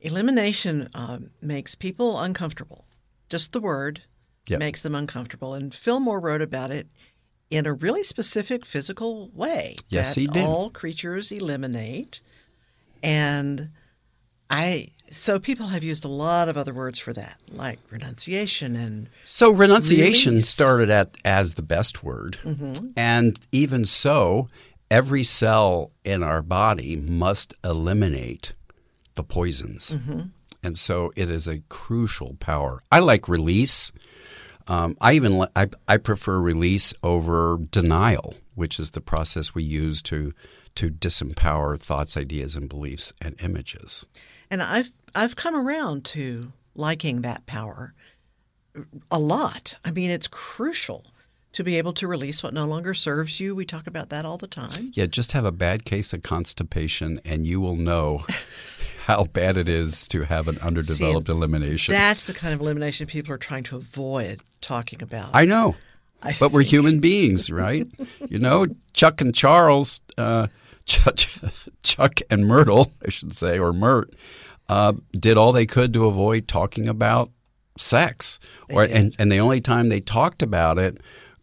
Elimination 0.00 0.88
um, 0.94 1.30
makes 1.40 1.74
people 1.74 2.18
uncomfortable. 2.18 2.86
Just 3.28 3.52
the 3.52 3.60
word 3.60 4.02
Yep. 4.48 4.58
makes 4.58 4.82
them 4.82 4.94
uncomfortable. 4.96 5.54
And 5.54 5.72
Fillmore 5.72 6.18
wrote 6.18 6.42
about 6.42 6.72
it 6.72 6.88
in 7.48 7.64
a 7.64 7.72
really 7.72 8.02
specific 8.02 8.66
physical 8.66 9.30
way. 9.34 9.76
Yes, 9.88 10.14
that 10.14 10.20
he 10.22 10.26
did. 10.26 10.44
All 10.44 10.68
creatures 10.70 11.30
eliminate. 11.30 12.20
And 13.04 13.70
I, 14.50 14.88
so 15.12 15.38
people 15.38 15.68
have 15.68 15.84
used 15.84 16.04
a 16.04 16.08
lot 16.08 16.48
of 16.48 16.56
other 16.56 16.74
words 16.74 16.98
for 16.98 17.12
that, 17.12 17.38
like 17.52 17.78
renunciation 17.90 18.74
and 18.74 19.08
So 19.24 19.52
renunciation 19.52 20.34
Release. 20.34 20.48
started 20.48 20.90
at 20.90 21.16
as 21.24 21.54
the 21.54 21.62
best 21.62 22.02
word, 22.02 22.38
and 22.96 23.38
even 23.52 23.84
so, 23.84 24.48
every 24.90 25.22
cell 25.22 25.92
in 26.04 26.22
our 26.22 26.42
body 26.42 26.96
must 26.96 27.54
eliminate 27.62 28.54
the 29.14 29.22
poisons, 29.22 29.94
and 30.62 30.78
so 30.78 31.12
it 31.16 31.28
is 31.30 31.46
a 31.46 31.60
crucial 31.68 32.36
power. 32.40 32.80
I 32.90 32.98
like 33.00 33.28
release. 33.28 33.92
Um, 34.68 34.96
I 35.00 35.14
even 35.14 35.44
I, 35.56 35.68
I 35.88 35.96
prefer 35.96 36.38
release 36.40 36.94
over 37.02 37.58
denial, 37.70 38.34
which 38.54 38.78
is 38.78 38.92
the 38.92 39.00
process 39.00 39.54
we 39.54 39.62
use 39.64 40.00
to 40.02 40.32
to 40.76 40.88
disempower 40.88 41.78
thoughts, 41.78 42.16
ideas, 42.16 42.56
and 42.56 42.68
beliefs 42.68 43.12
and 43.20 43.38
images. 43.42 44.06
And 44.50 44.62
I've 44.62 44.92
I've 45.14 45.36
come 45.36 45.54
around 45.54 46.04
to 46.06 46.52
liking 46.74 47.22
that 47.22 47.46
power 47.46 47.94
a 49.10 49.18
lot. 49.18 49.74
I 49.84 49.90
mean, 49.90 50.10
it's 50.10 50.28
crucial 50.28 51.04
to 51.52 51.62
be 51.62 51.76
able 51.76 51.92
to 51.92 52.08
release 52.08 52.42
what 52.42 52.54
no 52.54 52.64
longer 52.66 52.94
serves 52.94 53.38
you. 53.38 53.54
We 53.54 53.66
talk 53.66 53.86
about 53.86 54.08
that 54.08 54.24
all 54.24 54.38
the 54.38 54.46
time. 54.46 54.90
Yeah, 54.94 55.06
just 55.06 55.32
have 55.32 55.44
a 55.44 55.52
bad 55.52 55.84
case 55.84 56.12
of 56.12 56.22
constipation, 56.22 57.20
and 57.24 57.46
you 57.46 57.60
will 57.60 57.76
know 57.76 58.24
how 59.06 59.24
bad 59.24 59.56
it 59.56 59.68
is 59.68 60.08
to 60.08 60.24
have 60.24 60.48
an 60.48 60.58
underdeveloped 60.58 61.28
elimination. 61.28 61.92
That's 61.92 62.24
the 62.24 62.32
kind 62.32 62.54
of 62.54 62.60
elimination 62.60 63.06
people 63.06 63.34
are 63.34 63.38
trying 63.38 63.64
to 63.64 63.76
avoid 63.76 64.40
talking 64.60 65.02
about. 65.02 65.30
I 65.34 65.44
know, 65.44 65.76
I 66.22 66.34
but 66.40 66.52
we're 66.52 66.62
human 66.62 67.00
beings, 67.00 67.50
right? 67.50 67.86
you 68.28 68.38
know, 68.38 68.66
Chuck 68.94 69.20
and 69.20 69.34
Charles, 69.34 70.00
uh, 70.16 70.46
Chuck, 70.86 71.16
Chuck 71.82 72.20
and 72.30 72.46
Myrtle, 72.46 72.92
I 73.04 73.10
should 73.10 73.34
say, 73.34 73.58
or 73.58 73.72
Mert, 73.74 74.14
uh, 74.72 74.92
did 75.12 75.36
all 75.36 75.52
they 75.52 75.66
could 75.66 75.92
to 75.92 76.06
avoid 76.06 76.48
talking 76.48 76.88
about 76.88 77.30
sex, 77.76 78.40
or 78.70 78.84
and 78.84 79.14
and 79.18 79.30
the 79.30 79.38
only 79.38 79.60
time 79.60 79.88
they 79.88 80.00
talked 80.00 80.42
about 80.42 80.78
it. 80.78 80.98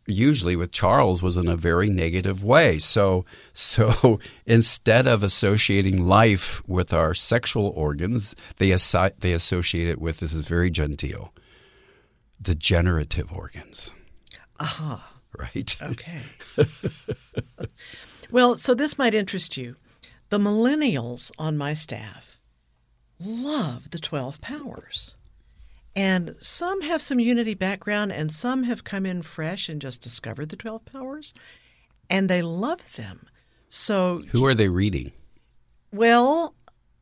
Usually 0.08 0.56
with 0.56 0.72
Charles 0.72 1.22
was 1.22 1.38
in 1.38 1.48
a 1.48 1.56
very 1.56 1.88
negative 1.88 2.44
way. 2.44 2.80
So 2.80 3.26
so 3.54 4.20
instead 4.48 5.06
of 5.06 5.22
associating 5.22 6.08
life 6.08 6.68
with 6.68 6.92
our 6.92 7.13
sexual 7.13 7.68
organs, 7.76 8.36
they 8.58 8.70
assi- 8.70 9.13
they 9.20 9.34
associate 9.34 9.88
it 9.88 10.02
with 10.02 10.18
this 10.20 10.34
is 10.34 10.48
very 10.48 10.72
genteel, 10.72 11.32
the 12.42 12.56
generative 12.56 13.32
organs. 13.32 13.94
Aha. 14.60 15.06
Right. 15.38 15.78
Okay. 15.84 16.22
well, 18.32 18.58
so 18.58 18.74
this 18.74 18.98
might 18.98 19.13
interest 19.13 19.56
you. 19.56 19.76
The 20.30 20.39
millennials 20.39 21.32
on 21.38 21.58
my 21.58 21.76
staff 21.76 22.29
love 23.20 23.90
the 23.92 24.00
12 24.00 24.42
powers. 24.42 25.16
And 25.96 26.36
some 26.40 26.82
have 26.82 27.02
some 27.02 27.20
unity 27.20 27.54
background, 27.56 28.12
and 28.12 28.32
some 28.32 28.64
have 28.64 28.84
come 28.84 29.06
in 29.06 29.22
fresh 29.22 29.68
and 29.70 29.82
just 29.82 30.02
discovered 30.02 30.50
the 30.50 30.56
12 30.56 30.86
powers, 30.86 31.34
and 32.10 32.30
they 32.30 32.42
love 32.42 32.96
them. 32.96 33.28
So, 33.70 34.22
Who 34.32 34.46
are 34.46 34.56
they 34.56 34.70
reading? 34.70 35.12
well, 35.92 36.54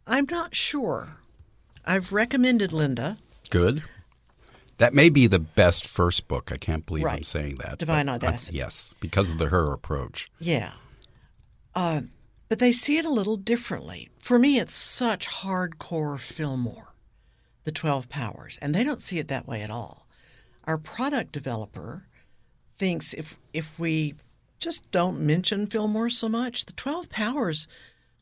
I'm 0.07 0.25
not 0.29 0.55
sure. 0.55 1.17
I've 1.85 2.11
recommended 2.13 2.71
Linda, 2.73 3.17
Good. 3.49 3.83
That 4.77 4.93
may 4.93 5.09
be 5.09 5.25
the 5.27 5.39
best 5.39 5.87
first 5.87 6.27
book. 6.27 6.51
I 6.51 6.57
can't 6.57 6.85
believe 6.85 7.05
I'm 7.05 7.23
saying 7.23 7.55
that. 7.63 7.79
Divine 7.79 8.09
uh, 8.09 8.13
Audacity. 8.13 8.57
yes, 8.57 8.93
because 8.99 9.29
of 9.29 9.37
the 9.39 9.47
her 9.47 9.73
approach. 9.73 10.29
Yeah. 10.39 10.73
Uh, 11.73 12.01
but 12.49 12.59
they 12.59 12.71
see 12.71 12.97
it 12.97 13.05
a 13.05 13.11
little 13.11 13.37
differently. 13.37 14.09
For 14.19 14.39
me, 14.39 14.59
it's 14.59 14.75
such 14.75 15.27
hardcore 15.27 16.19
Fillmore, 16.19 16.93
the 17.63 17.71
12 17.71 18.09
powers, 18.09 18.57
and 18.61 18.73
they 18.73 18.83
don't 18.83 19.01
see 19.01 19.19
it 19.19 19.27
that 19.27 19.47
way 19.47 19.61
at 19.61 19.71
all. 19.71 20.07
Our 20.65 20.77
product 20.77 21.31
developer 21.31 22.07
thinks 22.77 23.13
if, 23.13 23.37
if 23.53 23.77
we 23.79 24.15
just 24.59 24.89
don't 24.91 25.19
mention 25.19 25.67
Fillmore 25.67 26.09
so 26.09 26.29
much, 26.29 26.65
the 26.65 26.73
12 26.73 27.09
powers 27.09 27.67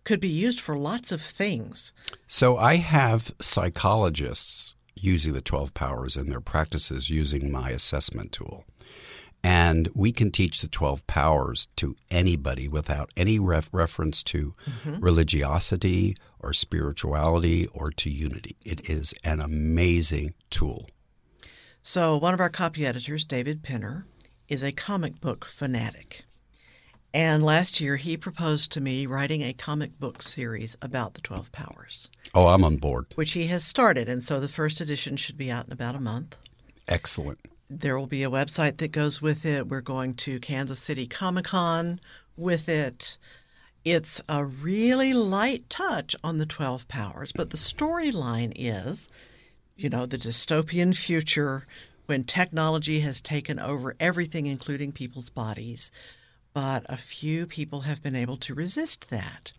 could 0.03 0.19
be 0.19 0.27
used 0.27 0.59
for 0.59 0.77
lots 0.77 1.11
of 1.11 1.21
things. 1.21 1.91
So 2.27 2.57
I 2.57 2.75
have 2.75 3.33
psychologists 3.41 4.75
using 4.95 5.33
the 5.33 5.41
12 5.41 5.73
powers 5.73 6.15
in 6.15 6.29
their 6.29 6.41
practices 6.41 7.09
using 7.09 7.51
my 7.51 7.71
assessment 7.71 8.31
tool. 8.31 8.65
And 9.45 9.89
we 9.93 10.11
can 10.11 10.31
teach 10.31 10.61
the 10.61 10.67
12 10.67 11.05
powers 11.05 11.67
to 11.75 11.95
anybody 12.09 12.67
without 12.67 13.11
any 13.15 13.37
ref- 13.37 13.69
reference 13.71 14.23
to 14.23 14.53
mm-hmm. 14.67 14.99
religiosity 14.99 16.17
or 16.39 16.51
spirituality 16.51 17.67
or 17.67 17.91
to 17.91 18.09
unity. 18.09 18.55
It 18.65 18.89
is 18.89 19.13
an 19.23 19.39
amazing 19.39 20.33
tool. 20.49 20.89
So, 21.83 22.17
one 22.17 22.33
of 22.33 22.39
our 22.39 22.49
copy 22.49 22.87
editors, 22.87 23.23
David 23.23 23.61
Pinner, 23.61 24.07
is 24.49 24.63
a 24.63 24.71
comic 24.71 25.21
book 25.21 25.45
fanatic. 25.45 26.23
And 27.13 27.43
last 27.43 27.79
year, 27.79 27.97
he 27.97 28.17
proposed 28.17 28.71
to 28.71 28.81
me 28.81 29.05
writing 29.05 29.43
a 29.43 29.53
comic 29.53 29.99
book 29.99 30.23
series 30.23 30.75
about 30.81 31.13
the 31.13 31.21
12 31.21 31.51
powers, 31.51 32.09
Oh, 32.33 32.47
I'm 32.47 32.63
on 32.63 32.77
board. 32.77 33.05
which 33.13 33.33
he 33.33 33.45
has 33.45 33.63
started. 33.63 34.09
And 34.09 34.23
so 34.23 34.39
the 34.39 34.47
first 34.47 34.81
edition 34.81 35.17
should 35.17 35.37
be 35.37 35.51
out 35.51 35.67
in 35.67 35.71
about 35.71 35.93
a 35.93 36.01
month. 36.01 36.35
Excellent. 36.87 37.37
There 37.69 37.97
will 37.97 38.07
be 38.07 38.23
a 38.23 38.29
website 38.29 38.77
that 38.77 38.91
goes 38.91 39.21
with 39.21 39.45
it. 39.45 39.67
We're 39.67 39.81
going 39.81 40.13
to 40.15 40.39
Kansas 40.39 40.79
City 40.79 41.07
Comic 41.07 41.45
Con 41.45 41.99
with 42.37 42.69
it. 42.69 43.17
It's 43.83 44.21
a 44.27 44.45
really 44.45 45.13
light 45.13 45.69
touch 45.69 46.15
on 46.23 46.37
the 46.37 46.45
12 46.45 46.87
powers, 46.87 47.31
but 47.31 47.51
the 47.51 47.57
storyline 47.57 48.53
is 48.55 49.09
you 49.75 49.89
know, 49.89 50.05
the 50.05 50.17
dystopian 50.17 50.95
future 50.95 51.65
when 52.05 52.23
technology 52.23 53.01
has 53.01 53.21
taken 53.21 53.59
over 53.59 53.95
everything, 53.99 54.45
including 54.45 54.91
people's 54.91 55.29
bodies. 55.29 55.91
But 56.53 56.85
a 56.87 56.97
few 56.97 57.45
people 57.45 57.81
have 57.81 58.01
been 58.01 58.15
able 58.15 58.37
to 58.37 58.53
resist 58.53 59.09
that. 59.09 59.51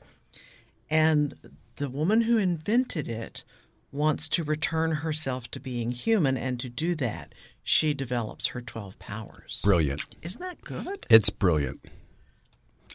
And 0.89 1.35
the 1.77 1.91
woman 1.91 2.23
who 2.23 2.39
invented 2.39 3.09
it 3.09 3.45
wants 3.93 4.29
to 4.29 4.45
return 4.45 4.93
herself 4.93 5.51
to 5.51 5.61
being 5.61 5.91
human, 5.91 6.37
and 6.37 6.59
to 6.61 6.69
do 6.69 6.95
that, 6.95 7.35
she 7.69 7.93
develops 7.93 8.47
her 8.47 8.61
12 8.61 8.97
powers. 9.01 9.61
Brilliant. 9.65 10.01
Isn't 10.23 10.41
that 10.41 10.61
good? 10.61 11.05
It's 11.11 11.31
brilliant. 11.31 11.85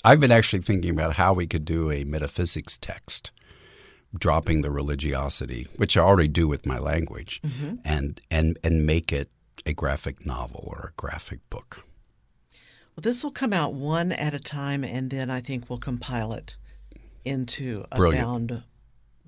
I've 0.01 0.21
been 0.21 0.31
actually 0.31 0.61
thinking 0.61 0.91
about 0.91 1.15
how 1.15 1.33
we 1.33 1.45
could 1.45 1.65
do 1.65 1.91
a 1.91 2.05
metaphysics 2.05 2.77
text, 2.77 3.33
dropping 4.17 4.61
the 4.61 4.71
religiosity, 4.71 5.67
which 5.75 5.97
I 5.97 6.01
already 6.01 6.29
do 6.29 6.47
with 6.47 6.65
my 6.65 6.79
language, 6.79 7.41
mm-hmm. 7.41 7.75
and, 7.83 8.21
and, 8.31 8.57
and 8.63 8.85
make 8.85 9.11
it 9.11 9.29
a 9.65 9.73
graphic 9.73 10.25
novel 10.25 10.63
or 10.65 10.93
a 10.93 10.93
graphic 10.95 11.41
book. 11.49 11.85
Well, 12.95 13.01
this 13.01 13.25
will 13.25 13.31
come 13.31 13.51
out 13.51 13.73
one 13.73 14.13
at 14.13 14.33
a 14.33 14.39
time, 14.39 14.85
and 14.85 15.09
then 15.09 15.29
I 15.29 15.41
think 15.41 15.69
we'll 15.69 15.79
compile 15.79 16.31
it 16.31 16.55
into 17.25 17.83
a 17.91 17.97
Brilliant. 17.97 18.25
bound 18.25 18.63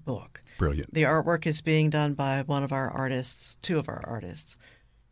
book. 0.06 0.42
Brilliant. 0.58 0.94
The 0.94 1.04
artwork 1.04 1.46
is 1.46 1.62
being 1.62 1.90
done 1.90 2.14
by 2.14 2.44
one 2.44 2.64
of 2.64 2.72
our 2.72 2.90
artists, 2.90 3.58
two 3.62 3.78
of 3.78 3.90
our 3.90 4.02
artists, 4.08 4.56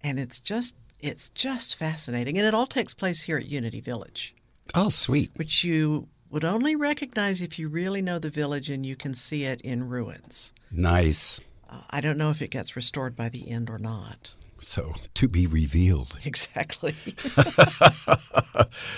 and 0.04 0.20
it's 0.20 0.40
just 0.40 0.76
it's 1.00 1.30
just 1.30 1.76
fascinating. 1.76 2.38
And 2.38 2.46
it 2.48 2.54
all 2.54 2.68
takes 2.68 2.94
place 2.94 3.22
here 3.24 3.38
at 3.38 3.48
Unity 3.48 3.82
Village, 3.82 4.36
Oh, 4.76 4.90
sweet. 4.90 5.32
which 5.36 5.64
you 5.64 6.08
would 6.30 6.44
only 6.46 6.76
recognize 6.76 7.42
if 7.42 7.58
you 7.60 7.68
really 7.68 8.02
know 8.02 8.20
the 8.20 8.30
village 8.30 8.70
and 8.70 8.86
you 8.86 8.96
can 8.96 9.14
see 9.14 9.44
it 9.46 9.60
in 9.62 9.88
ruins. 9.90 10.54
Nice. 10.72 11.42
Uh, 11.70 11.78
I 11.90 12.02
don't 12.02 12.18
know 12.18 12.30
if 12.30 12.42
it 12.42 12.50
gets 12.52 12.76
restored 12.76 13.16
by 13.16 13.30
the 13.30 13.50
end 13.50 13.70
or 13.70 13.78
not. 13.80 14.36
So 14.60 14.94
to 15.16 15.28
be 15.28 15.48
revealed. 15.48 16.20
Exactly. 16.26 16.96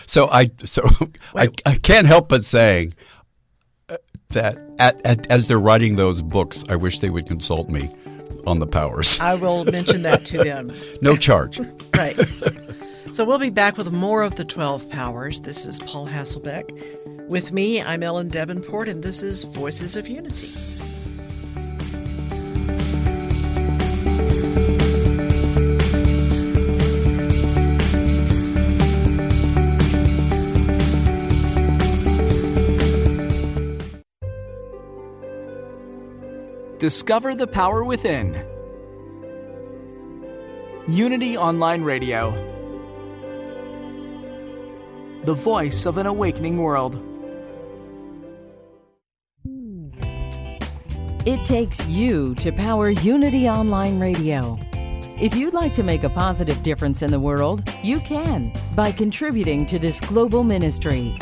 So 0.05 0.27
I 0.29 0.51
so 0.63 0.83
I, 1.35 1.47
I 1.65 1.75
can't 1.77 2.05
help 2.05 2.29
but 2.29 2.45
saying 2.45 2.93
uh, 3.89 3.97
that 4.29 4.57
at, 4.77 5.01
at, 5.05 5.31
as 5.31 5.47
they're 5.47 5.59
writing 5.59 5.95
those 5.95 6.21
books, 6.21 6.63
I 6.69 6.75
wish 6.75 6.99
they 6.99 7.09
would 7.09 7.25
consult 7.27 7.69
me 7.69 7.89
on 8.45 8.59
the 8.59 8.67
powers. 8.67 9.19
I 9.19 9.35
will 9.35 9.65
mention 9.65 10.01
that 10.03 10.25
to 10.25 10.37
them. 10.39 10.71
No 11.01 11.15
charge. 11.15 11.59
Right. 11.95 12.19
So 13.13 13.23
we'll 13.23 13.37
be 13.37 13.51
back 13.51 13.77
with 13.77 13.91
more 13.91 14.23
of 14.23 14.35
the 14.35 14.43
12 14.43 14.89
Powers. 14.89 15.41
This 15.41 15.63
is 15.63 15.79
Paul 15.81 16.07
Hasselbeck. 16.07 17.27
With 17.27 17.51
me, 17.51 17.83
I'm 17.83 18.01
Ellen 18.01 18.31
Debenport, 18.31 18.87
and 18.89 19.03
this 19.03 19.21
is 19.21 19.43
Voices 19.43 19.95
of 19.95 20.07
Unity. 20.07 20.51
Discover 36.83 37.35
the 37.35 37.47
power 37.47 37.85
within. 37.85 38.45
Unity 40.85 41.37
Online 41.37 41.81
Radio. 41.81 42.31
The 45.23 45.33
voice 45.33 45.85
of 45.85 45.97
an 45.97 46.07
awakening 46.07 46.57
world. 46.57 47.01
It 51.25 51.45
takes 51.45 51.87
you 51.87 52.35
to 52.35 52.51
power 52.51 52.89
Unity 52.89 53.47
Online 53.47 53.97
Radio. 53.97 54.59
If 55.17 55.37
you'd 55.37 55.53
like 55.53 55.73
to 55.75 55.83
make 55.83 56.03
a 56.03 56.09
positive 56.09 56.61
difference 56.63 57.01
in 57.01 57.11
the 57.11 57.19
world, 57.21 57.63
you 57.81 57.97
can 58.01 58.51
by 58.75 58.91
contributing 58.91 59.65
to 59.67 59.79
this 59.79 60.01
global 60.01 60.43
ministry. 60.43 61.17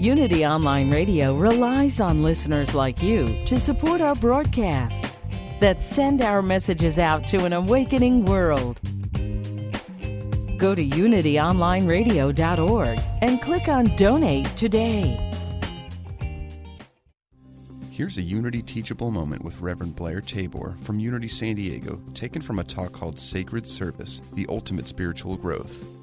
Unity 0.00 0.46
Online 0.46 0.92
Radio 0.92 1.34
relies 1.34 2.00
on 2.00 2.22
listeners 2.22 2.72
like 2.72 3.02
you 3.02 3.26
to 3.46 3.58
support 3.58 4.00
our 4.00 4.14
broadcasts 4.14 5.18
that 5.58 5.82
send 5.82 6.22
our 6.22 6.40
messages 6.40 7.00
out 7.00 7.26
to 7.26 7.44
an 7.44 7.52
awakening 7.52 8.24
world. 8.24 8.78
Go 10.56 10.76
to 10.76 10.88
unityonlineradio.org 10.88 13.00
and 13.22 13.42
click 13.42 13.66
on 13.66 13.86
Donate 13.96 14.46
today. 14.56 15.18
Here's 17.90 18.18
a 18.18 18.22
Unity 18.22 18.62
teachable 18.62 19.10
moment 19.10 19.42
with 19.42 19.60
Reverend 19.60 19.96
Blair 19.96 20.20
Tabor 20.20 20.76
from 20.82 21.00
Unity 21.00 21.26
San 21.26 21.56
Diego, 21.56 22.00
taken 22.14 22.40
from 22.40 22.60
a 22.60 22.64
talk 22.64 22.92
called 22.92 23.18
Sacred 23.18 23.66
Service 23.66 24.22
The 24.34 24.46
Ultimate 24.48 24.86
Spiritual 24.86 25.36
Growth. 25.36 25.97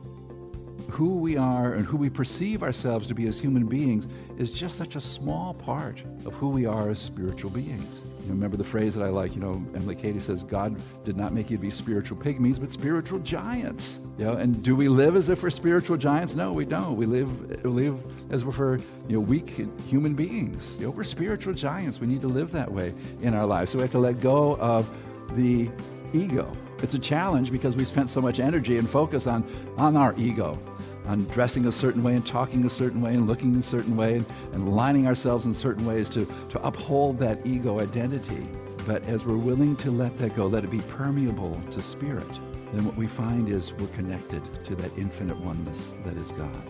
Who 0.90 1.16
we 1.16 1.38
are 1.38 1.74
and 1.74 1.86
who 1.86 1.98
we 1.98 2.10
perceive 2.10 2.64
ourselves 2.64 3.08
to 3.08 3.16
be 3.16 3.28
as 3.28 3.38
human 3.40 3.66
beings 3.66 4.08
is 4.38 4.52
just 4.52 4.78
such 4.78 4.96
a 4.96 5.02
small 5.02 5.54
part 5.54 6.02
of 6.26 6.34
who 6.34 6.50
we 6.50 6.66
are 6.66 6.90
as 6.90 7.00
spiritual 7.00 7.50
beings. 7.50 8.02
You 8.24 8.32
remember 8.32 8.58
the 8.58 8.64
phrase 8.64 8.96
that 8.96 9.04
I 9.04 9.10
like, 9.10 9.36
you 9.36 9.42
know, 9.42 9.64
Emily 9.76 9.96
Cady 9.96 10.20
says, 10.20 10.44
God 10.44 10.76
did 11.04 11.16
not 11.16 11.32
make 11.32 11.52
you 11.52 11.58
to 11.58 11.62
be 11.62 11.70
spiritual 11.70 12.18
pygmies, 12.18 12.60
but 12.60 12.72
spiritual 12.72 13.20
giants. 13.20 14.00
You 14.18 14.26
know, 14.26 14.34
and 14.34 14.64
do 14.64 14.76
we 14.76 14.88
live 14.88 15.16
as 15.16 15.30
if 15.30 15.44
we're 15.44 15.52
spiritual 15.52 15.98
giants? 15.98 16.34
No, 16.34 16.52
we 16.52 16.66
don't. 16.66 16.96
We 16.96 17.06
live 17.06 17.64
we 17.64 17.70
live 17.70 18.00
as 18.32 18.42
if 18.42 18.58
we're 18.58 18.78
you 19.08 19.18
know 19.18 19.20
weak 19.20 19.50
human 19.88 20.16
beings. 20.16 20.76
You 20.80 20.86
know, 20.86 20.92
we're 20.92 21.04
spiritual 21.04 21.54
giants. 21.54 22.00
We 22.00 22.08
need 22.08 22.22
to 22.22 22.28
live 22.28 22.52
that 22.54 22.72
way 22.72 22.94
in 23.22 23.36
our 23.36 23.46
lives. 23.46 23.72
So 23.72 23.78
we 23.78 23.84
have 23.84 23.92
to 23.92 24.00
let 24.00 24.20
go 24.22 24.56
of 24.56 24.90
the 25.36 25.70
ego. 26.14 26.52
It's 26.82 26.94
a 26.94 27.00
challenge 27.00 27.52
because 27.52 27.76
we 27.76 27.86
spent 27.86 28.10
so 28.10 28.22
much 28.22 28.40
energy 28.40 28.78
and 28.78 28.90
focus 28.90 29.28
on, 29.28 29.44
on 29.78 29.96
our 29.96 30.14
ego, 30.18 30.60
on 31.08 31.26
dressing 31.26 31.66
a 31.66 31.72
certain 31.72 32.04
way 32.04 32.16
and 32.16 32.26
talking 32.26 32.66
a 32.66 32.70
certain 32.70 33.02
way 33.02 33.14
and 33.14 33.28
looking 33.28 33.56
a 33.56 33.64
certain 33.64 33.96
way 33.96 34.18
and, 34.18 34.26
and 34.54 34.76
lining 34.76 35.08
ourselves 35.08 35.46
in 35.46 35.54
certain 35.54 35.86
ways 35.86 36.10
to, 36.10 36.26
to 36.50 36.62
uphold 36.66 37.20
that 37.20 37.46
ego 37.46 37.80
identity. 37.80 38.48
But 38.86 39.06
as 39.06 39.26
we're 39.26 39.38
willing 39.38 39.76
to 39.78 39.92
let 39.92 40.18
that 40.18 40.36
go, 40.36 40.46
let 40.46 40.64
it 40.64 40.70
be 40.70 40.82
permeable 40.82 41.60
to 41.72 41.82
spirit, 41.82 42.28
then 42.74 42.86
what 42.86 42.96
we 42.96 43.08
find 43.08 43.50
is 43.50 43.74
we're 43.74 43.88
connected 43.88 44.44
to 44.66 44.76
that 44.76 44.92
infinite 44.98 45.38
oneness 45.38 45.92
that 46.06 46.16
is 46.18 46.32
God. 46.32 46.64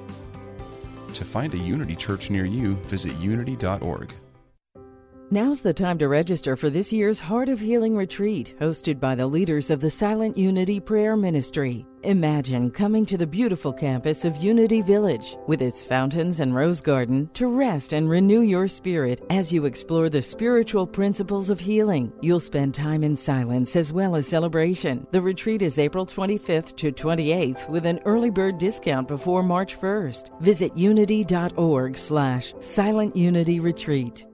To 1.13 1.23
find 1.23 1.53
a 1.53 1.57
Unity 1.57 1.95
church 1.95 2.29
near 2.29 2.45
you, 2.45 2.73
visit 2.73 3.13
unity.org. 3.15 4.13
Now's 5.31 5.59
the 5.59 5.73
time 5.73 5.97
to 5.97 6.07
register 6.07 6.55
for 6.55 6.69
this 6.69 6.93
year's 6.93 7.19
Heart 7.19 7.49
of 7.49 7.59
Healing 7.59 7.97
Retreat, 7.97 8.53
hosted 8.59 8.99
by 8.99 9.15
the 9.15 9.25
leaders 9.25 9.71
of 9.71 9.81
the 9.81 9.89
Silent 9.89 10.37
Unity 10.37 10.79
Prayer 10.79 11.17
Ministry. 11.17 11.85
Imagine 12.05 12.69
coming 12.69 13.03
to 13.07 13.17
the 13.17 13.25
beautiful 13.25 13.73
campus 13.73 14.25
of 14.25 14.37
Unity 14.37 14.83
Village, 14.83 15.37
with 15.47 15.59
its 15.59 15.83
fountains 15.83 16.39
and 16.39 16.53
rose 16.53 16.79
garden, 16.79 17.31
to 17.33 17.47
rest 17.47 17.93
and 17.93 18.07
renew 18.07 18.41
your 18.41 18.67
spirit 18.67 19.25
as 19.31 19.51
you 19.51 19.65
explore 19.65 20.07
the 20.07 20.21
spiritual 20.21 20.85
principles 20.85 21.49
of 21.49 21.59
healing. 21.59 22.13
You'll 22.21 22.39
spend 22.39 22.75
time 22.75 23.03
in 23.03 23.15
silence 23.15 23.75
as 23.75 23.91
well 23.91 24.15
as 24.15 24.27
celebration. 24.27 25.07
The 25.09 25.21
retreat 25.21 25.63
is 25.63 25.79
April 25.79 26.05
25th 26.05 26.75
to 26.75 26.91
28th, 26.91 27.67
with 27.69 27.87
an 27.87 27.99
early 28.05 28.29
bird 28.29 28.59
discount 28.59 29.07
before 29.07 29.41
March 29.41 29.75
1st. 29.75 30.39
Visit 30.41 30.77
unity.org 30.77 31.97
slash 31.97 32.53
silent 32.59 33.15
unity 33.15 33.59
retreat. 33.59 34.27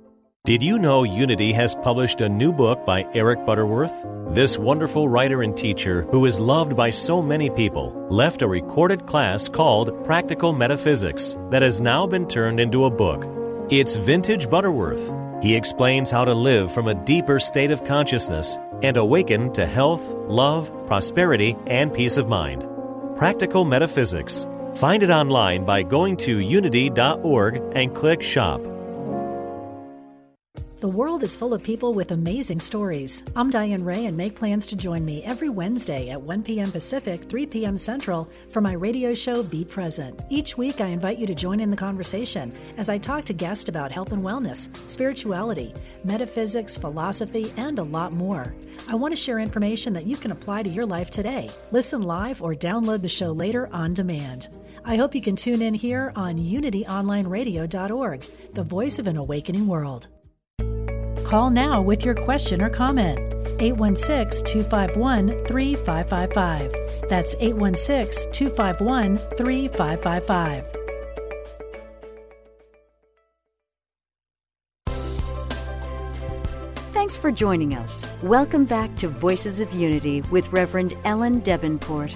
Did 0.44 0.64
you 0.64 0.80
know 0.80 1.04
Unity 1.04 1.54
has 1.54 1.76
published 1.76 2.20
a 2.20 2.28
new 2.28 2.52
book 2.52 2.84
by 2.84 3.06
Eric 3.14 3.46
Butterworth? 3.46 3.94
This 4.30 4.58
wonderful 4.58 5.08
writer 5.08 5.44
and 5.44 5.56
teacher, 5.56 6.02
who 6.10 6.26
is 6.26 6.40
loved 6.40 6.76
by 6.76 6.90
so 6.90 7.22
many 7.22 7.48
people, 7.52 7.94
left 8.10 8.42
a 8.42 8.48
recorded 8.48 9.06
class 9.06 9.48
called 9.48 10.04
Practical 10.04 10.52
Metaphysics 10.52 11.38
that 11.52 11.62
has 11.62 11.80
now 11.80 12.08
been 12.08 12.28
turned 12.28 12.60
into 12.60 12.86
a 12.86 12.90
book. 12.90 13.28
It's 13.70 13.96
vintage 13.96 14.50
Butterworth. 14.50 15.14
He 15.44 15.56
explains 15.56 16.10
how 16.10 16.26
to 16.26 16.34
live 16.34 16.74
from 16.74 16.88
a 16.88 16.96
deeper 17.06 17.40
state 17.40 17.70
of 17.70 17.84
consciousness 17.84 18.58
and 18.82 18.98
awaken 18.98 19.54
to 19.54 19.68
health, 19.68 20.16
love, 20.28 20.72
prosperity, 20.88 21.56
and 21.68 21.94
peace 21.94 22.18
of 22.18 22.28
mind. 22.28 22.68
Practical 23.16 23.64
Metaphysics. 23.64 24.48
Find 24.74 25.04
it 25.04 25.12
online 25.12 25.66
by 25.66 25.84
going 25.84 26.18
to 26.18 26.40
unity.org 26.40 27.62
and 27.76 27.94
click 27.94 28.24
Shop. 28.24 28.71
The 30.82 30.88
world 30.88 31.22
is 31.22 31.36
full 31.36 31.54
of 31.54 31.62
people 31.64 31.94
with 31.94 32.10
amazing 32.10 32.60
stories. 32.60 33.24
I'm 33.36 33.52
Diane 33.52 33.84
Ray 33.84 34.08
and 34.08 34.18
make 34.18 34.34
plans 34.34 34.66
to 34.66 34.76
join 34.76 35.06
me 35.06 35.24
every 35.24 35.48
Wednesday 35.48 36.10
at 36.10 36.20
1 36.20 36.42
p.m. 36.42 36.72
Pacific, 36.72 37.26
3 37.26 37.46
p.m. 37.46 37.78
Central 37.78 38.28
for 38.50 38.62
my 38.62 38.74
radio 38.74 39.14
show 39.14 39.44
Be 39.44 39.64
Present. 39.64 40.24
Each 40.30 40.58
week, 40.58 40.82
I 40.82 40.88
invite 40.88 41.20
you 41.20 41.28
to 41.28 41.36
join 41.36 41.60
in 41.60 41.70
the 41.70 41.78
conversation 41.78 42.52
as 42.78 42.90
I 42.90 42.98
talk 42.98 43.26
to 43.26 43.34
guests 43.34 43.70
about 43.70 43.92
health 43.92 44.12
and 44.12 44.26
wellness, 44.26 44.76
spirituality, 44.90 45.72
metaphysics, 46.04 46.76
philosophy, 46.78 47.54
and 47.58 47.78
a 47.78 47.84
lot 47.84 48.12
more. 48.12 48.56
I 48.90 48.96
want 48.96 49.12
to 49.12 49.22
share 49.22 49.38
information 49.38 49.94
that 49.94 50.08
you 50.08 50.18
can 50.18 50.32
apply 50.32 50.64
to 50.64 50.70
your 50.72 50.88
life 50.88 51.12
today. 51.12 51.52
Listen 51.70 52.02
live 52.02 52.42
or 52.42 52.56
download 52.56 53.04
the 53.04 53.08
show 53.08 53.32
later 53.32 53.70
on 53.72 53.94
demand. 53.94 54.48
I 54.84 54.96
hope 54.96 55.14
you 55.14 55.22
can 55.22 55.36
tune 55.36 55.62
in 55.62 55.76
here 55.76 56.12
on 56.16 56.40
unityonlineradio.org, 56.40 58.26
the 58.54 58.64
voice 58.64 58.98
of 58.98 59.06
an 59.06 59.18
awakening 59.18 59.68
world. 59.68 60.08
Call 61.32 61.50
now 61.50 61.82
with 61.82 62.04
your 62.04 62.14
question 62.14 62.62
or 62.62 62.70
comment. 62.70 63.18
816 63.62 64.44
251 64.44 65.30
3555. 65.48 67.10
That's 67.10 67.36
816 67.40 68.34
251 68.34 69.18
3555. 69.38 70.66
Thanks 76.92 77.16
for 77.16 77.32
joining 77.32 77.76
us. 77.76 78.06
Welcome 78.22 78.66
back 78.66 78.94
to 78.98 79.08
Voices 79.08 79.62
of 79.62 79.72
Unity 79.72 80.24
with 80.24 80.52
Reverend 80.52 80.96
Ellen 81.06 81.42
Debenport. 81.42 82.14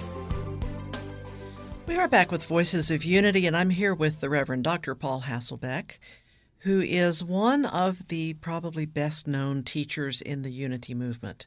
We 1.86 1.96
are 1.96 2.06
back 2.06 2.30
with 2.30 2.44
Voices 2.44 2.90
of 2.90 3.02
Unity, 3.02 3.46
and 3.46 3.56
I'm 3.56 3.70
here 3.70 3.94
with 3.94 4.20
the 4.20 4.28
Reverend 4.28 4.64
Dr. 4.64 4.94
Paul 4.94 5.22
Hasselbeck, 5.22 5.92
who 6.60 6.80
is 6.80 7.22
one 7.22 7.64
of 7.64 8.08
the 8.08 8.34
probably 8.34 8.86
best 8.86 9.26
known 9.26 9.62
teachers 9.62 10.20
in 10.20 10.42
the 10.42 10.50
Unity 10.50 10.94
movement. 10.94 11.46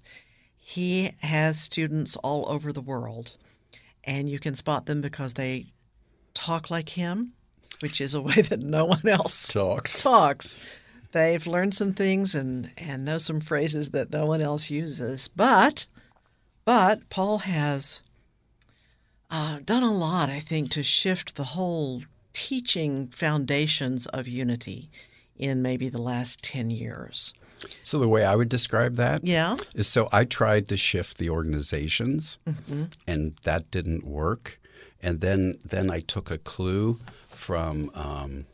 He 0.58 1.12
has 1.22 1.60
students 1.60 2.16
all 2.18 2.48
over 2.50 2.72
the 2.72 2.82
world, 2.82 3.38
and 4.04 4.30
you 4.30 4.40
can 4.40 4.56
spot 4.56 4.86
them 4.86 5.02
because 5.02 5.34
they 5.34 5.68
talk 6.34 6.70
like 6.70 6.90
him, 6.90 7.34
which 7.80 8.00
is 8.00 8.14
a 8.14 8.22
way 8.30 8.42
that 8.42 8.60
no 8.62 8.86
one 8.86 9.08
else 9.08 9.48
Talks. 9.48 10.04
talks. 10.04 10.56
They've 11.12 11.46
learned 11.48 11.74
some 11.74 11.94
things 11.94 12.36
and, 12.36 12.70
and 12.78 13.04
know 13.04 13.18
some 13.18 13.40
phrases 13.40 13.90
that 13.92 14.12
no 14.12 14.28
one 14.28 14.42
else 14.42 14.70
uses. 14.70 15.28
But 15.28 15.88
but 16.66 17.10
Paul 17.10 17.40
has 17.40 18.02
uh, 19.32 19.60
done 19.66 19.82
a 19.82 19.92
lot, 19.92 20.30
I 20.30 20.40
think, 20.40 20.70
to 20.72 20.84
shift 20.84 21.36
the 21.36 21.44
whole 21.44 22.04
teaching 22.48 23.08
foundations 23.08 24.06
of 24.08 24.26
unity 24.28 24.90
in 25.36 25.62
maybe 25.62 25.90
the 25.90 26.02
last 26.02 26.42
10 26.42 26.70
years. 26.70 27.34
So 27.84 28.00
the 28.00 28.08
way 28.08 28.24
I 28.24 28.36
would 28.38 28.48
describe 28.50 28.96
that 28.96 29.26
Yeah. 29.26 29.58
is 29.76 29.88
so 29.88 30.08
I 30.14 30.24
tried 30.24 30.70
to 30.70 30.78
shift 30.78 31.18
the 31.18 31.30
organizations, 31.30 32.38
Mm-hmm. 32.48 32.84
and 33.06 33.36
that 33.44 33.70
didn't 33.72 34.06
work. 34.06 34.60
And 35.04 35.20
then 35.22 35.58
then 35.66 35.92
I 35.92 36.00
took 36.00 36.32
a 36.32 36.38
clue 36.38 37.00
from 37.30 37.92
um, 37.94 38.46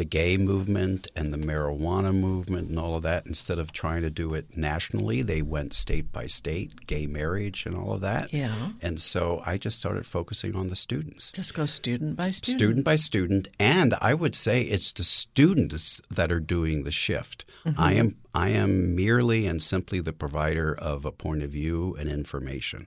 the 0.00 0.04
gay 0.06 0.38
movement 0.38 1.08
and 1.14 1.30
the 1.30 1.36
marijuana 1.36 2.14
movement 2.14 2.70
and 2.70 2.78
all 2.78 2.96
of 2.96 3.02
that. 3.02 3.26
Instead 3.26 3.58
of 3.58 3.70
trying 3.70 4.00
to 4.00 4.08
do 4.08 4.32
it 4.32 4.56
nationally, 4.56 5.20
they 5.20 5.42
went 5.42 5.74
state 5.74 6.10
by 6.10 6.24
state, 6.24 6.86
gay 6.86 7.06
marriage 7.06 7.66
and 7.66 7.76
all 7.76 7.92
of 7.92 8.00
that. 8.00 8.32
Yeah. 8.32 8.70
And 8.80 8.98
so 8.98 9.42
I 9.44 9.58
just 9.58 9.78
started 9.78 10.06
focusing 10.06 10.56
on 10.56 10.68
the 10.68 10.74
students. 10.74 11.30
Just 11.32 11.52
go 11.52 11.66
student 11.66 12.16
by 12.16 12.30
student. 12.30 12.60
Student 12.60 12.84
by 12.86 12.96
student, 12.96 13.48
and 13.58 13.92
I 14.00 14.14
would 14.14 14.34
say 14.34 14.62
it's 14.62 14.90
the 14.90 15.04
students 15.04 16.00
that 16.10 16.32
are 16.32 16.40
doing 16.40 16.84
the 16.84 16.90
shift. 16.90 17.44
Mm-hmm. 17.66 17.78
I 17.78 17.92
am 17.92 18.16
I 18.34 18.48
am 18.48 18.96
merely 18.96 19.46
and 19.46 19.62
simply 19.62 20.00
the 20.00 20.14
provider 20.14 20.74
of 20.74 21.04
a 21.04 21.12
point 21.12 21.42
of 21.42 21.50
view 21.50 21.94
and 22.00 22.08
information. 22.08 22.86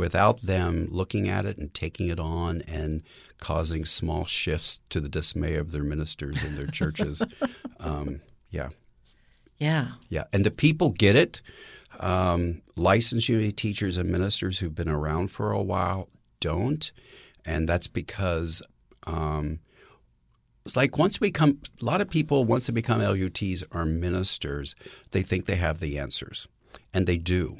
Without 0.00 0.40
them 0.40 0.88
looking 0.90 1.28
at 1.28 1.44
it 1.44 1.58
and 1.58 1.74
taking 1.74 2.08
it 2.08 2.18
on 2.18 2.62
and 2.62 3.02
causing 3.38 3.84
small 3.84 4.24
shifts 4.24 4.78
to 4.88 4.98
the 4.98 5.10
dismay 5.10 5.56
of 5.56 5.72
their 5.72 5.82
ministers 5.84 6.42
and 6.42 6.56
their 6.56 6.66
churches, 6.66 7.22
um, 7.80 8.22
yeah, 8.48 8.70
Yeah. 9.58 9.88
yeah, 10.08 10.24
and 10.32 10.42
the 10.42 10.50
people 10.50 10.88
get 10.88 11.16
it. 11.16 11.42
Um, 11.98 12.62
licensed 12.76 13.28
unity 13.28 13.52
teachers 13.52 13.98
and 13.98 14.08
ministers 14.10 14.58
who've 14.60 14.74
been 14.74 14.88
around 14.88 15.30
for 15.30 15.52
a 15.52 15.62
while 15.62 16.08
don't, 16.40 16.90
and 17.44 17.68
that's 17.68 17.86
because 17.86 18.62
um, 19.06 19.58
it's 20.64 20.76
like 20.76 20.96
once 20.96 21.20
we 21.20 21.30
come, 21.30 21.58
a 21.78 21.84
lot 21.84 22.00
of 22.00 22.08
people 22.08 22.46
once 22.46 22.66
they 22.68 22.72
become 22.72 23.02
LUTs 23.02 23.64
or 23.70 23.84
ministers, 23.84 24.74
they 25.10 25.20
think 25.20 25.44
they 25.44 25.56
have 25.56 25.78
the 25.78 25.98
answers, 25.98 26.48
and 26.94 27.06
they 27.06 27.18
do. 27.18 27.58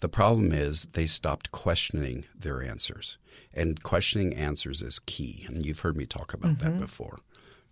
The 0.00 0.08
problem 0.08 0.52
is 0.52 0.86
they 0.92 1.06
stopped 1.06 1.50
questioning 1.52 2.24
their 2.38 2.62
answers, 2.62 3.18
and 3.52 3.82
questioning 3.82 4.34
answers 4.34 4.80
is 4.82 4.98
key. 5.00 5.44
And 5.48 5.64
you've 5.66 5.80
heard 5.80 5.96
me 5.96 6.06
talk 6.06 6.32
about 6.32 6.58
that 6.60 6.78
before. 6.78 7.18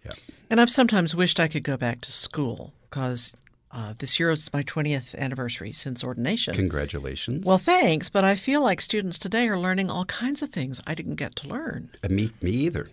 Yeah. 0.04 0.12
And 0.50 0.60
I've 0.60 0.70
sometimes 0.70 1.14
wished 1.14 1.38
I 1.40 1.48
could 1.48 1.62
go 1.64 1.76
back 1.76 2.00
to 2.02 2.12
school 2.12 2.72
because 2.88 3.36
uh, 3.72 3.94
this 3.98 4.18
year 4.18 4.30
is 4.30 4.52
my 4.52 4.62
20th 4.62 5.14
anniversary 5.16 5.72
since 5.72 6.02
ordination. 6.04 6.54
Congratulations. 6.54 7.44
Well, 7.44 7.58
thanks, 7.58 8.08
but 8.08 8.24
I 8.24 8.34
feel 8.36 8.62
like 8.62 8.80
students 8.80 9.18
today 9.18 9.48
are 9.48 9.58
learning 9.58 9.90
all 9.90 10.04
kinds 10.06 10.42
of 10.42 10.50
things 10.50 10.80
I 10.86 10.94
didn't 10.94 11.16
get 11.16 11.36
to 11.36 11.48
learn. 11.48 11.90
Uh, 12.04 12.08
me, 12.08 12.30
me 12.40 12.50
either. 12.50 12.88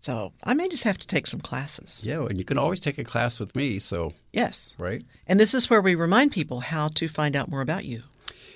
So 0.00 0.32
I 0.44 0.54
may 0.54 0.68
just 0.68 0.84
have 0.84 0.98
to 0.98 1.06
take 1.06 1.26
some 1.26 1.40
classes. 1.40 2.04
Yeah, 2.04 2.24
and 2.26 2.38
you 2.38 2.44
can 2.44 2.58
always 2.58 2.78
take 2.80 2.98
a 2.98 3.04
class 3.04 3.40
with 3.40 3.56
me. 3.56 3.80
So, 3.80 4.12
Yes. 4.32 4.76
right? 4.78 5.04
And 5.26 5.40
this 5.40 5.54
is 5.54 5.68
where 5.70 5.80
we 5.82 5.94
remind 5.96 6.30
people 6.32 6.60
how 6.60 6.88
to 6.88 7.08
find 7.08 7.34
out 7.34 7.48
more 7.48 7.60
about 7.60 7.84
you. 7.84 8.02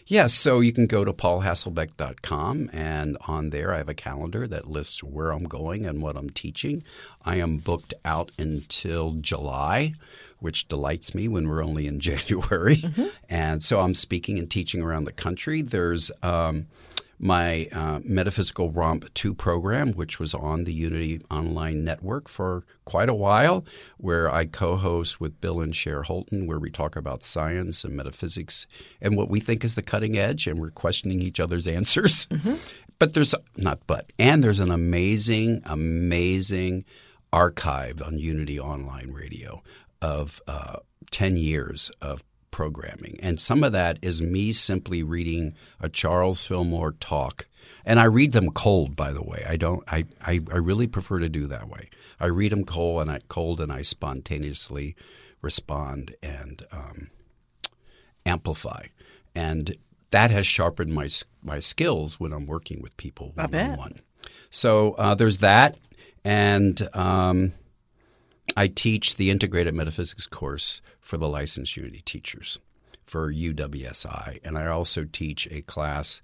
Yes, 0.06 0.34
so 0.34 0.60
you 0.60 0.72
can 0.72 0.86
go 0.86 1.04
to 1.04 1.12
paulhasselbeck.com, 1.12 2.70
and 2.72 3.16
on 3.28 3.50
there 3.50 3.72
I 3.72 3.78
have 3.78 3.88
a 3.88 3.94
calendar 3.94 4.46
that 4.48 4.68
lists 4.68 5.02
where 5.04 5.30
I'm 5.30 5.44
going 5.44 5.86
and 5.86 6.02
what 6.02 6.16
I'm 6.16 6.30
teaching. 6.30 6.82
I 7.24 7.36
am 7.36 7.58
booked 7.58 7.94
out 8.04 8.30
until 8.38 9.12
July, 9.20 9.94
which 10.38 10.68
delights 10.68 11.14
me 11.14 11.28
when 11.28 11.48
we're 11.48 11.62
only 11.64 11.86
in 11.86 12.00
January. 12.00 12.82
And 13.28 13.62
so 13.62 13.80
I'm 13.80 13.94
speaking 13.94 14.38
and 14.38 14.50
teaching 14.50 14.82
around 14.82 15.04
the 15.04 15.12
country. 15.12 15.62
There's 15.62 16.10
um, 16.22 16.66
my 17.20 17.68
uh, 17.70 18.00
Metaphysical 18.02 18.70
Romp 18.70 19.12
2 19.12 19.34
program, 19.34 19.92
which 19.92 20.18
was 20.18 20.34
on 20.34 20.64
the 20.64 20.72
Unity 20.72 21.20
Online 21.30 21.84
Network 21.84 22.28
for 22.28 22.64
quite 22.86 23.10
a 23.10 23.14
while, 23.14 23.64
where 23.98 24.32
I 24.32 24.46
co 24.46 24.76
host 24.76 25.20
with 25.20 25.40
Bill 25.40 25.60
and 25.60 25.76
Cher 25.76 26.02
Holton, 26.02 26.46
where 26.46 26.58
we 26.58 26.70
talk 26.70 26.96
about 26.96 27.22
science 27.22 27.84
and 27.84 27.94
metaphysics 27.94 28.66
and 29.02 29.16
what 29.16 29.28
we 29.28 29.38
think 29.38 29.64
is 29.64 29.74
the 29.74 29.82
cutting 29.82 30.16
edge, 30.16 30.46
and 30.46 30.58
we're 30.58 30.70
questioning 30.70 31.20
each 31.20 31.38
other's 31.38 31.66
answers. 31.66 32.26
But 33.00 33.14
there's 33.14 33.34
not 33.56 33.80
but, 33.86 34.12
and 34.18 34.44
there's 34.44 34.60
an 34.60 34.70
amazing, 34.70 35.62
amazing 35.64 36.84
archive 37.32 38.02
on 38.02 38.18
Unity 38.18 38.60
Online 38.60 39.10
Radio 39.10 39.62
of 40.02 40.42
uh, 40.46 40.76
10 41.10 41.38
years 41.38 41.90
of 42.02 42.22
programming. 42.50 43.18
And 43.22 43.38
some 43.40 43.64
of 43.64 43.72
that 43.72 43.98
is 44.02 44.22
me 44.22 44.52
simply 44.52 45.02
reading 45.02 45.54
a 45.80 45.88
Charles 45.88 46.44
Fillmore 46.44 46.92
talk. 46.92 47.46
And 47.84 47.98
I 47.98 48.04
read 48.04 48.32
them 48.32 48.50
cold, 48.50 48.96
by 48.96 49.12
the 49.12 49.22
way. 49.22 49.44
I 49.48 49.56
don't. 49.56 49.82
I, 49.88 50.04
I, 50.20 50.40
I 50.52 50.56
really 50.56 50.86
prefer 50.86 51.18
to 51.18 51.28
do 51.28 51.46
that 51.46 51.68
way. 51.68 51.88
I 52.18 52.26
read 52.26 52.52
them 52.52 52.64
cold, 52.64 53.02
and 53.02 53.10
I 53.10 53.20
cold, 53.28 53.60
and 53.60 53.72
I 53.72 53.82
spontaneously 53.82 54.96
respond 55.40 56.14
and 56.22 56.62
um, 56.72 57.10
amplify. 58.26 58.86
And 59.34 59.76
that 60.10 60.30
has 60.30 60.46
sharpened 60.46 60.92
my 60.92 61.08
my 61.42 61.58
skills 61.58 62.20
when 62.20 62.32
I'm 62.32 62.46
working 62.46 62.82
with 62.82 62.96
people 62.96 63.32
one 63.34 63.54
on 63.54 63.78
one. 63.78 64.00
So 64.50 64.92
uh, 64.92 65.14
there's 65.14 65.38
that, 65.38 65.78
and 66.24 66.88
um, 66.94 67.52
I 68.56 68.68
teach 68.68 69.16
the 69.16 69.30
integrated 69.30 69.74
metaphysics 69.74 70.26
course 70.26 70.82
for 71.00 71.16
the 71.16 71.28
licensed 71.28 71.76
Unity 71.76 72.02
teachers 72.04 72.58
for 73.06 73.32
UWSI, 73.32 74.38
and 74.44 74.58
I 74.58 74.66
also 74.66 75.04
teach 75.04 75.48
a 75.50 75.62
class 75.62 76.22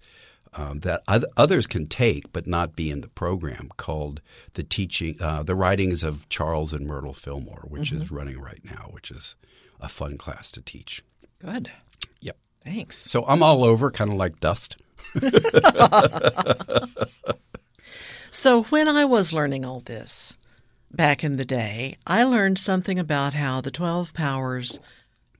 um, 0.55 0.81
that 0.81 1.03
others 1.37 1.67
can 1.67 1.87
take 1.87 2.33
but 2.33 2.47
not 2.47 2.77
be 2.77 2.91
in 2.91 3.03
the 3.03 3.09
program 3.09 3.71
called 3.77 4.23
the 4.55 4.63
teaching 4.63 5.17
uh, 5.21 5.43
the 5.43 5.55
writings 5.55 6.03
of 6.03 6.29
Charles 6.29 6.73
and 6.73 6.87
Myrtle 6.87 7.13
Fillmore, 7.13 7.65
which 7.69 7.93
is 7.93 8.11
running 8.11 8.41
right 8.41 8.65
now, 8.65 8.89
which 8.91 9.11
is 9.11 9.37
a 9.81 9.89
fun 9.89 10.17
class 10.17 10.51
to 10.53 10.63
teach. 10.63 11.03
Good. 11.39 11.71
Yep. 12.21 12.37
Thanks. 12.65 12.97
So 12.97 13.25
I'm 13.27 13.43
all 13.43 13.65
over, 13.65 13.91
kind 13.91 14.13
of 14.13 14.17
like 14.17 14.41
dust. 14.41 14.79
So 18.37 18.65
when 18.65 18.87
I 18.87 19.07
was 19.07 19.33
learning 19.33 19.65
all 19.65 19.81
this 19.81 20.37
back 20.97 21.23
in 21.23 21.37
the 21.37 21.45
day, 21.45 21.97
I 22.07 22.25
learned 22.25 22.59
something 22.59 22.99
about 22.99 23.35
how 23.35 23.61
the 23.61 23.71
12 23.71 24.15
powers 24.15 24.81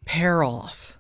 pair 0.05 0.43
off 0.45 0.97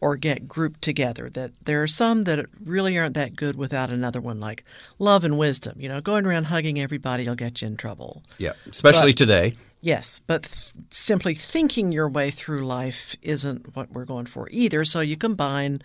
or 0.00 0.16
get 0.16 0.46
grouped 0.46 0.82
together. 0.82 1.28
That 1.30 1.52
there 1.64 1.82
are 1.82 1.86
some 1.88 2.24
that 2.24 2.46
really 2.62 2.96
aren't 2.98 3.14
that 3.14 3.34
good 3.34 3.56
without 3.56 3.90
another 3.90 4.20
one, 4.20 4.38
like 4.40 4.62
love 4.98 5.24
and 5.24 5.38
wisdom. 5.38 5.80
You 5.80 5.88
know, 5.88 6.00
going 6.00 6.26
around 6.26 6.44
hugging 6.44 6.78
everybody 6.78 7.26
will 7.26 7.34
get 7.34 7.62
you 7.62 7.68
in 7.68 7.76
trouble. 7.76 8.22
Yeah, 8.38 8.52
especially 8.70 9.12
But- 9.12 9.18
today. 9.18 9.54
Yes, 9.82 10.20
but 10.26 10.42
th- 10.44 10.72
simply 10.90 11.34
thinking 11.34 11.92
your 11.92 12.08
way 12.08 12.30
through 12.32 12.66
life 12.66 13.14
isn't 13.22 13.76
what 13.76 13.92
we're 13.92 14.06
going 14.06 14.26
for 14.26 14.48
either. 14.50 14.84
So 14.84 15.00
you 15.00 15.16
combine 15.16 15.80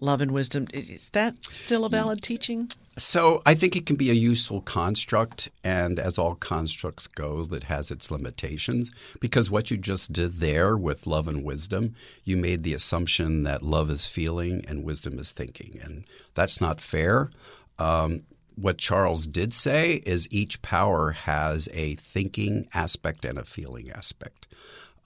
love 0.00 0.20
and 0.20 0.30
wisdom. 0.30 0.66
Is 0.72 1.08
that 1.10 1.44
still 1.44 1.84
a 1.84 1.88
valid 1.88 2.22
teaching? 2.22 2.68
So 2.98 3.42
I 3.44 3.54
think 3.54 3.76
it 3.76 3.84
can 3.84 3.96
be 3.96 4.10
a 4.10 4.14
useful 4.14 4.62
construct, 4.62 5.50
and 5.62 5.98
as 5.98 6.18
all 6.18 6.34
constructs 6.34 7.06
go, 7.06 7.44
that 7.44 7.64
has 7.64 7.90
its 7.90 8.10
limitations. 8.10 8.90
Because 9.20 9.50
what 9.50 9.70
you 9.70 9.76
just 9.76 10.12
did 10.12 10.34
there 10.34 10.76
with 10.76 11.06
love 11.06 11.28
and 11.28 11.44
wisdom, 11.44 11.94
you 12.24 12.36
made 12.36 12.62
the 12.62 12.74
assumption 12.74 13.42
that 13.44 13.62
love 13.62 13.90
is 13.90 14.06
feeling 14.06 14.64
and 14.66 14.84
wisdom 14.84 15.18
is 15.18 15.32
thinking, 15.32 15.78
and 15.82 16.04
that's 16.34 16.60
not 16.60 16.80
fair. 16.80 17.30
Um, 17.78 18.22
what 18.54 18.78
Charles 18.78 19.26
did 19.26 19.52
say 19.52 20.00
is 20.06 20.26
each 20.30 20.62
power 20.62 21.10
has 21.10 21.68
a 21.74 21.94
thinking 21.96 22.66
aspect 22.72 23.26
and 23.26 23.38
a 23.38 23.44
feeling 23.44 23.90
aspect. 23.90 24.46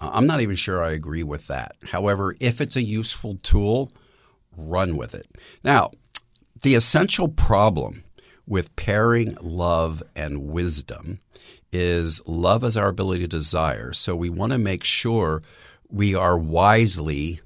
Uh, 0.00 0.10
I'm 0.12 0.26
not 0.26 0.40
even 0.40 0.54
sure 0.54 0.82
I 0.82 0.92
agree 0.92 1.24
with 1.24 1.48
that. 1.48 1.74
However, 1.90 2.36
if 2.38 2.60
it's 2.60 2.76
a 2.76 2.82
useful 2.82 3.40
tool, 3.42 3.90
run 4.56 4.96
with 4.96 5.14
it. 5.14 5.26
Now, 5.64 5.90
the 6.62 6.74
essential 6.74 7.28
problem 7.28 8.04
with 8.46 8.74
pairing 8.76 9.36
love 9.40 10.02
and 10.14 10.46
wisdom 10.48 11.20
is 11.72 12.20
love 12.26 12.64
is 12.64 12.76
our 12.76 12.88
ability 12.88 13.22
to 13.22 13.28
desire. 13.28 13.92
So 13.92 14.16
we 14.16 14.28
want 14.28 14.52
to 14.52 14.58
make 14.58 14.84
sure 14.84 15.42
we 15.88 16.14
are 16.14 16.36
wisely 16.36 17.40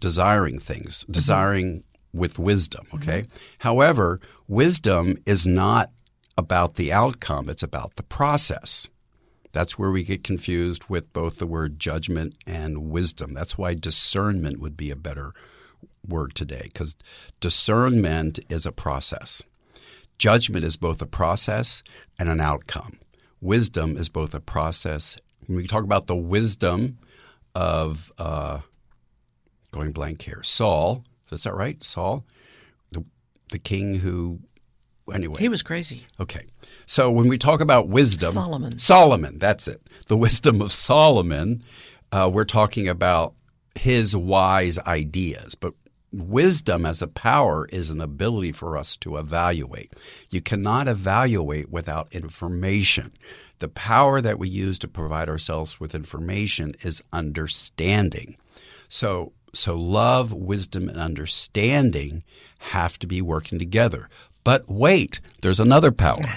desiring 0.00 0.58
things, 0.58 1.02
mm-hmm. 1.02 1.12
desiring 1.12 1.84
with 2.12 2.38
wisdom, 2.38 2.86
mm-hmm. 2.86 2.96
okay? 2.96 3.26
However, 3.58 4.20
wisdom 4.48 5.16
is 5.24 5.46
not 5.46 5.90
about 6.36 6.74
the 6.74 6.92
outcome, 6.92 7.48
it's 7.48 7.62
about 7.62 7.94
the 7.96 8.02
process. 8.02 8.88
That's 9.52 9.78
where 9.78 9.92
we 9.92 10.02
get 10.02 10.24
confused 10.24 10.84
with 10.88 11.12
both 11.12 11.38
the 11.38 11.46
word 11.46 11.78
judgment 11.78 12.34
and 12.44 12.90
wisdom. 12.90 13.32
That's 13.32 13.56
why 13.56 13.74
discernment 13.74 14.58
would 14.58 14.76
be 14.76 14.90
a 14.90 14.96
better 14.96 15.32
word 16.06 16.34
today 16.34 16.62
because 16.64 16.96
discernment 17.40 18.38
is 18.48 18.66
a 18.66 18.72
process. 18.72 19.42
Judgment 20.18 20.64
is 20.64 20.76
both 20.76 21.02
a 21.02 21.06
process 21.06 21.82
and 22.18 22.28
an 22.28 22.40
outcome. 22.40 22.98
Wisdom 23.40 23.96
is 23.96 24.08
both 24.08 24.34
a 24.34 24.40
process. 24.40 25.18
When 25.46 25.56
we 25.56 25.66
talk 25.66 25.84
about 25.84 26.06
the 26.06 26.16
wisdom 26.16 26.98
of 27.54 28.12
uh, 28.18 28.60
going 29.72 29.92
blank 29.92 30.22
here, 30.22 30.42
Saul, 30.42 31.04
is 31.30 31.42
that 31.42 31.54
right? 31.54 31.82
Saul, 31.82 32.24
the, 32.92 33.04
the 33.50 33.58
king 33.58 33.94
who, 33.94 34.38
anyway. 35.12 35.40
He 35.40 35.48
was 35.48 35.62
crazy. 35.62 36.06
Okay. 36.20 36.46
So 36.86 37.10
when 37.10 37.28
we 37.28 37.36
talk 37.38 37.60
about 37.60 37.88
wisdom, 37.88 38.32
Solomon. 38.32 38.78
Solomon, 38.78 39.38
that's 39.38 39.68
it. 39.68 39.82
The 40.06 40.16
wisdom 40.16 40.62
of 40.62 40.72
Solomon, 40.72 41.62
uh, 42.12 42.30
we're 42.32 42.44
talking 42.44 42.88
about 42.88 43.34
his 43.74 44.14
wise 44.16 44.78
ideas. 44.80 45.54
But 45.54 45.74
wisdom 46.12 46.86
as 46.86 47.02
a 47.02 47.08
power 47.08 47.66
is 47.70 47.90
an 47.90 48.00
ability 48.00 48.52
for 48.52 48.76
us 48.76 48.96
to 48.98 49.16
evaluate. 49.16 49.92
You 50.30 50.40
cannot 50.40 50.88
evaluate 50.88 51.70
without 51.70 52.12
information. 52.12 53.12
The 53.58 53.68
power 53.68 54.20
that 54.20 54.38
we 54.38 54.48
use 54.48 54.78
to 54.80 54.88
provide 54.88 55.28
ourselves 55.28 55.80
with 55.80 55.94
information 55.94 56.74
is 56.82 57.02
understanding. 57.12 58.36
So, 58.88 59.32
so 59.52 59.76
love, 59.76 60.32
wisdom, 60.32 60.88
and 60.88 60.98
understanding 60.98 62.22
have 62.58 62.98
to 63.00 63.06
be 63.06 63.22
working 63.22 63.58
together. 63.58 64.08
But 64.42 64.64
wait, 64.68 65.20
there's 65.42 65.60
another 65.60 65.92
power. 65.92 66.20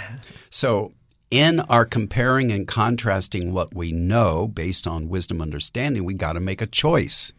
So, 0.49 0.93
in 1.29 1.59
our 1.61 1.85
comparing 1.85 2.51
and 2.51 2.67
contrasting 2.67 3.51
what 3.53 3.73
we 3.73 3.91
know 3.91 4.47
based 4.47 4.87
on 4.87 5.09
wisdom 5.09 5.41
understanding, 5.41 6.03
we 6.03 6.13
got 6.13 6.33
to 6.33 6.39
make 6.39 6.61
a 6.61 6.67
choice. 6.67 7.33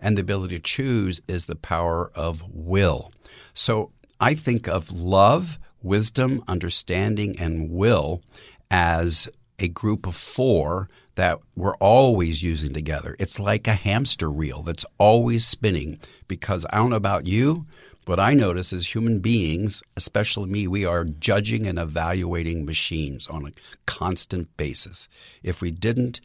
And 0.00 0.16
the 0.16 0.22
ability 0.22 0.56
to 0.56 0.62
choose 0.62 1.20
is 1.28 1.46
the 1.46 1.56
power 1.56 2.10
of 2.14 2.42
will. 2.52 3.12
So, 3.54 3.92
I 4.20 4.34
think 4.34 4.68
of 4.68 4.90
love, 4.90 5.58
wisdom, 5.82 6.42
understanding, 6.46 7.36
and 7.38 7.70
will 7.70 8.22
as 8.70 9.28
a 9.58 9.68
group 9.68 10.06
of 10.06 10.14
four 10.14 10.88
that 11.14 11.38
we're 11.56 11.76
always 11.76 12.42
using 12.42 12.72
together. 12.72 13.16
It's 13.18 13.38
like 13.38 13.66
a 13.66 13.74
hamster 13.74 14.30
wheel 14.30 14.62
that's 14.62 14.86
always 14.98 15.46
spinning 15.46 16.00
because 16.28 16.66
I 16.70 16.76
don't 16.76 16.90
know 16.90 16.96
about 16.96 17.26
you, 17.26 17.66
but 18.04 18.18
I 18.18 18.34
notice 18.34 18.72
is 18.72 18.94
human 18.94 19.20
beings, 19.20 19.82
especially 19.96 20.48
me, 20.48 20.66
we 20.66 20.84
are 20.84 21.04
judging 21.04 21.66
and 21.66 21.78
evaluating 21.78 22.64
machines 22.64 23.26
on 23.28 23.46
a 23.46 23.52
constant 23.86 24.56
basis. 24.56 25.08
If 25.42 25.60
we 25.60 25.70
didn't 25.70 26.20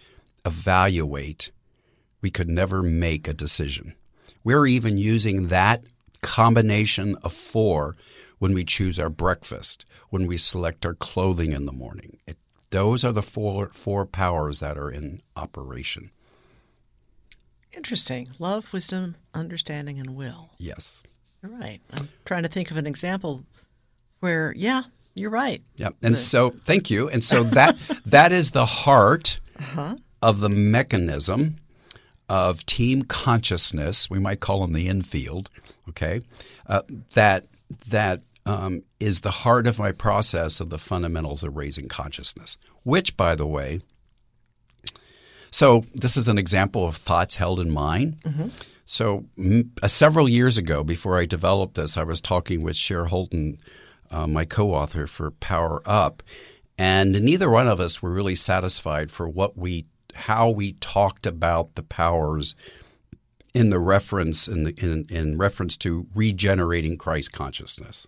evaluate, 0.46 1.52
we 2.22 2.32
could 2.32 2.50
never 2.50 2.82
make 2.82 3.28
a 3.28 3.34
decision. 3.34 3.96
We're 4.44 4.68
even 4.68 4.98
using 4.98 5.48
that 5.48 5.84
combination 6.22 7.16
of 7.24 7.34
four 7.34 7.96
when 8.40 8.54
we 8.54 8.64
choose 8.64 9.00
our 9.00 9.10
breakfast, 9.10 9.86
when 10.10 10.28
we 10.28 10.38
select 10.38 10.86
our 10.86 10.94
clothing 10.94 11.52
in 11.52 11.66
the 11.66 11.72
morning. 11.72 12.18
It, 12.28 12.38
those 12.72 13.04
are 13.04 13.12
the 13.12 13.22
four, 13.22 13.70
four 13.74 14.06
powers 14.06 14.60
that 14.60 14.78
are 14.78 14.90
in 14.90 15.22
operation. 15.36 16.12
Interesting. 17.76 18.30
Love, 18.40 18.72
wisdom, 18.72 19.16
understanding, 19.34 20.00
and 20.00 20.16
will. 20.16 20.52
Yes. 20.58 21.04
You're 21.46 21.60
right. 21.60 21.80
I'm 21.94 22.10
trying 22.26 22.44
to 22.44 22.50
think 22.50 22.72
of 22.72 22.78
an 22.78 22.88
example 22.88 23.46
where, 24.20 24.52
yeah, 24.56 24.84
you're 25.14 25.30
right. 25.30 25.62
Yeah. 25.76 25.90
And 26.02 26.18
so, 26.18 26.50
thank 26.64 26.90
you. 26.90 27.08
And 27.08 27.24
so 27.24 27.44
that 27.44 27.78
that 28.06 28.32
is 28.32 28.52
the 28.52 28.66
heart 28.66 29.40
of 30.22 30.40
the 30.40 30.50
mechanism 30.50 31.58
of 32.28 32.66
team 32.66 33.04
consciousness. 33.04 34.10
We 34.10 34.18
might 34.18 34.40
call 34.40 34.62
them 34.62 34.74
the 34.74 34.88
infield. 34.88 35.52
Okay, 35.90 36.22
uh, 36.66 36.82
that 37.14 37.46
that 37.90 38.22
um, 38.48 38.82
is 39.00 39.22
the 39.22 39.32
heart 39.32 39.68
of 39.68 39.78
my 39.78 39.92
process 39.92 40.60
of 40.60 40.72
the 40.72 40.80
fundamentals 40.80 41.44
of 41.44 41.56
raising 41.56 41.88
consciousness. 41.88 42.58
Which, 42.82 43.16
by 43.16 43.36
the 43.36 43.46
way, 43.46 43.82
so 45.56 45.86
this 45.94 46.18
is 46.18 46.28
an 46.28 46.38
example 46.38 46.86
of 46.86 46.98
thoughts 46.98 47.38
held 47.38 47.62
in 47.62 47.72
mind. 47.72 48.18
So 48.84 49.24
uh, 49.82 49.88
several 49.88 50.28
years 50.28 50.58
ago, 50.58 50.84
before 50.84 51.18
I 51.18 51.26
developed 51.26 51.76
this, 51.76 51.96
I 51.96 52.04
was 52.04 52.20
talking 52.20 52.62
with 52.62 52.76
Cher 52.76 53.06
Holton, 53.06 53.60
uh, 54.12 54.28
my 54.28 54.44
co-author 54.44 55.08
for 55.08 55.32
Power 55.32 55.82
Up, 55.86 56.22
and 56.78 57.14
neither 57.24 57.50
one 57.50 57.70
of 57.70 57.80
us 57.80 58.02
were 58.02 58.12
really 58.12 58.36
satisfied 58.36 59.12
for 59.12 59.30
what 59.30 59.58
we, 59.58 59.86
how 60.14 60.50
we 60.50 60.74
talked 60.74 61.26
about 61.26 61.76
the 61.76 61.84
powers 61.84 62.54
in 63.54 63.70
the 63.70 63.80
reference 63.80 64.50
in, 64.50 64.66
the, 64.66 64.74
in, 64.78 65.06
in 65.10 65.38
reference 65.38 65.78
to 65.78 66.06
regenerating 66.14 66.98
Christ 66.98 67.32
consciousness. 67.32 68.06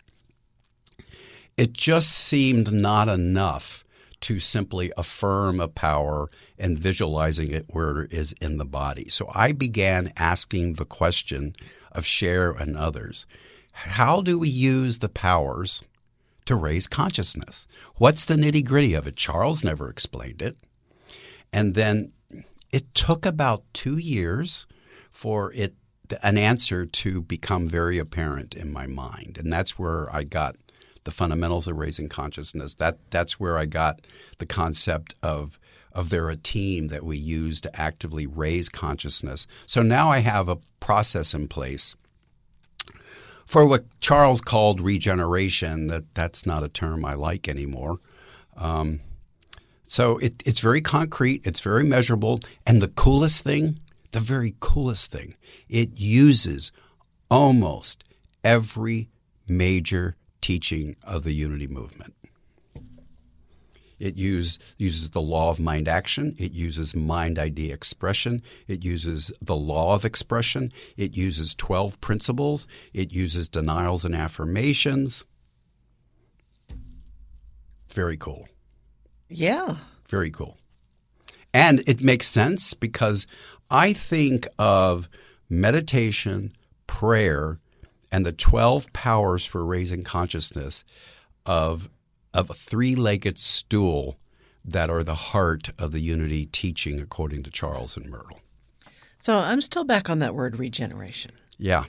It 1.56 1.72
just 1.72 2.10
seemed 2.10 2.74
not 2.74 3.08
enough 3.08 3.86
to 4.22 4.40
simply 4.40 4.92
affirm 4.98 5.60
a 5.60 5.68
power 5.68 6.30
and 6.58 6.80
visualizing 6.80 7.52
it 7.52 7.66
where 7.70 8.02
it 8.02 8.14
is 8.14 8.34
in 8.42 8.58
the 8.58 8.66
body. 8.66 9.10
So 9.10 9.30
I 9.34 9.52
began 9.52 10.12
asking 10.18 10.74
the 10.74 10.86
question 10.86 11.56
of 11.92 12.06
Cher 12.06 12.52
and 12.52 12.78
others 12.78 13.28
how 13.72 14.22
do 14.22 14.40
we 14.40 14.50
use 14.50 14.98
the 14.98 15.10
powers 15.10 15.84
to 16.46 16.56
raise 16.56 16.88
consciousness? 16.88 17.68
What's 17.98 18.26
the 18.26 18.34
nitty 18.34 18.66
gritty 18.66 18.96
of 18.96 19.06
it? 19.06 19.16
Charles 19.16 19.64
never 19.64 19.88
explained 19.88 20.42
it. 20.42 20.58
And 21.54 21.76
then 21.76 22.12
it 22.72 22.96
took 22.96 23.24
about 23.24 23.66
two 23.74 23.98
years 23.98 24.66
for 25.12 25.54
it 25.54 25.76
an 26.24 26.38
answer 26.38 26.86
to 26.86 27.22
become 27.22 27.68
very 27.68 27.98
apparent 27.98 28.56
in 28.56 28.72
my 28.72 28.88
mind. 28.88 29.38
And 29.38 29.52
that's 29.52 29.78
where 29.78 30.14
I 30.16 30.24
got 30.24 30.56
the 31.08 31.12
fundamentals 31.12 31.70
of 31.70 31.78
raising 31.78 32.10
consciousness. 32.10 32.76
That 32.76 32.98
that's 33.10 33.40
where 33.40 33.58
I 33.58 33.66
got 33.66 34.02
the 34.40 34.46
concept 34.46 35.16
of 35.24 35.58
of 35.94 36.10
there 36.10 36.30
a 36.30 36.36
team 36.36 36.90
that 36.90 37.04
we 37.04 37.18
use 37.18 37.62
to 37.62 37.80
actively 37.80 38.28
raise 38.28 38.68
consciousness. 38.68 39.48
So 39.66 39.82
now 39.82 40.12
I 40.12 40.20
have 40.20 40.50
a 40.50 40.60
process 40.82 41.34
in 41.34 41.48
place 41.48 41.96
for 43.46 43.66
what 43.66 43.86
Charles 44.02 44.42
called 44.42 44.82
regeneration. 44.82 45.88
That 45.88 46.14
that's 46.14 46.46
not 46.46 46.66
a 46.66 46.68
term 46.68 47.06
I 47.06 47.14
like 47.14 47.48
anymore. 47.48 48.00
Um, 48.58 49.00
so 49.84 50.18
it, 50.18 50.44
it's 50.46 50.60
very 50.60 50.82
concrete, 50.82 51.46
it's 51.46 51.62
very 51.62 51.86
measurable, 51.86 52.42
and 52.66 52.82
the 52.82 52.90
coolest 52.90 53.46
thing, 53.46 53.80
the 54.12 54.20
very 54.20 54.56
coolest 54.60 55.10
thing, 55.14 55.36
it 55.70 55.92
uses 55.98 56.74
almost 57.32 58.04
every 58.44 59.08
major 59.48 60.18
teaching 60.42 60.96
of 61.04 61.24
the 61.24 61.34
unity 61.34 61.68
movement. 61.68 62.14
It 64.00 64.16
use, 64.16 64.60
uses 64.78 65.10
the 65.10 65.22
law 65.22 65.50
of 65.50 65.60
mind 65.60 65.88
action. 65.88 66.36
It 66.38 66.54
uses 66.54 66.96
mind 66.96 67.40
idea 67.40 67.74
expression. 67.74 68.44
It 68.68 68.86
uses 68.86 69.32
the 69.42 69.56
law 69.56 69.96
of 69.96 70.06
expression. 70.06 70.72
It 70.98 71.18
uses 71.18 71.56
12 71.56 72.00
principles. 72.00 72.68
It 72.94 73.12
uses 73.12 73.50
denials 73.50 74.06
and 74.06 74.16
affirmations. 74.16 75.26
Very 77.92 78.18
cool. 78.18 78.48
Yeah. 79.30 79.78
Very 80.08 80.30
cool. 80.30 80.58
And 81.54 81.82
it 81.88 82.04
makes 82.04 82.28
sense 82.28 82.76
because 82.76 83.26
I 83.72 83.94
think 83.94 84.48
of 84.60 85.10
meditation, 85.50 86.54
prayer, 86.86 87.60
and 88.12 88.26
the 88.26 88.32
12 88.32 88.92
powers 88.94 89.46
for 89.46 89.66
raising 89.66 90.04
consciousness 90.04 90.84
of, 91.46 91.90
of 92.34 92.50
a 92.50 92.54
three 92.54 92.96
legged 92.96 93.40
stool 93.40 94.18
that 94.64 94.90
are 94.90 95.04
the 95.04 95.16
heart 95.16 95.70
of 95.80 95.92
the 95.92 96.02
unity 96.02 96.46
teaching, 96.46 97.00
according 97.00 97.44
to 97.44 97.50
Charles 97.50 97.96
and 97.96 98.10
Myrtle. 98.10 98.42
So 99.20 99.40
I'm 99.40 99.62
still 99.62 99.84
back 99.84 100.10
on 100.10 100.20
that 100.20 100.36
word 100.36 100.60
regeneration. 100.60 101.32
Yeah. 101.58 101.86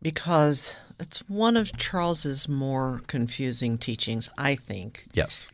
Because 0.00 0.74
it's 0.98 1.18
one 1.28 1.56
of 1.56 1.76
Charles's 1.76 2.48
more 2.48 3.02
confusing 3.06 3.78
teachings, 3.78 4.28
I 4.36 4.56
think. 4.56 5.06
Yes. 5.12 5.48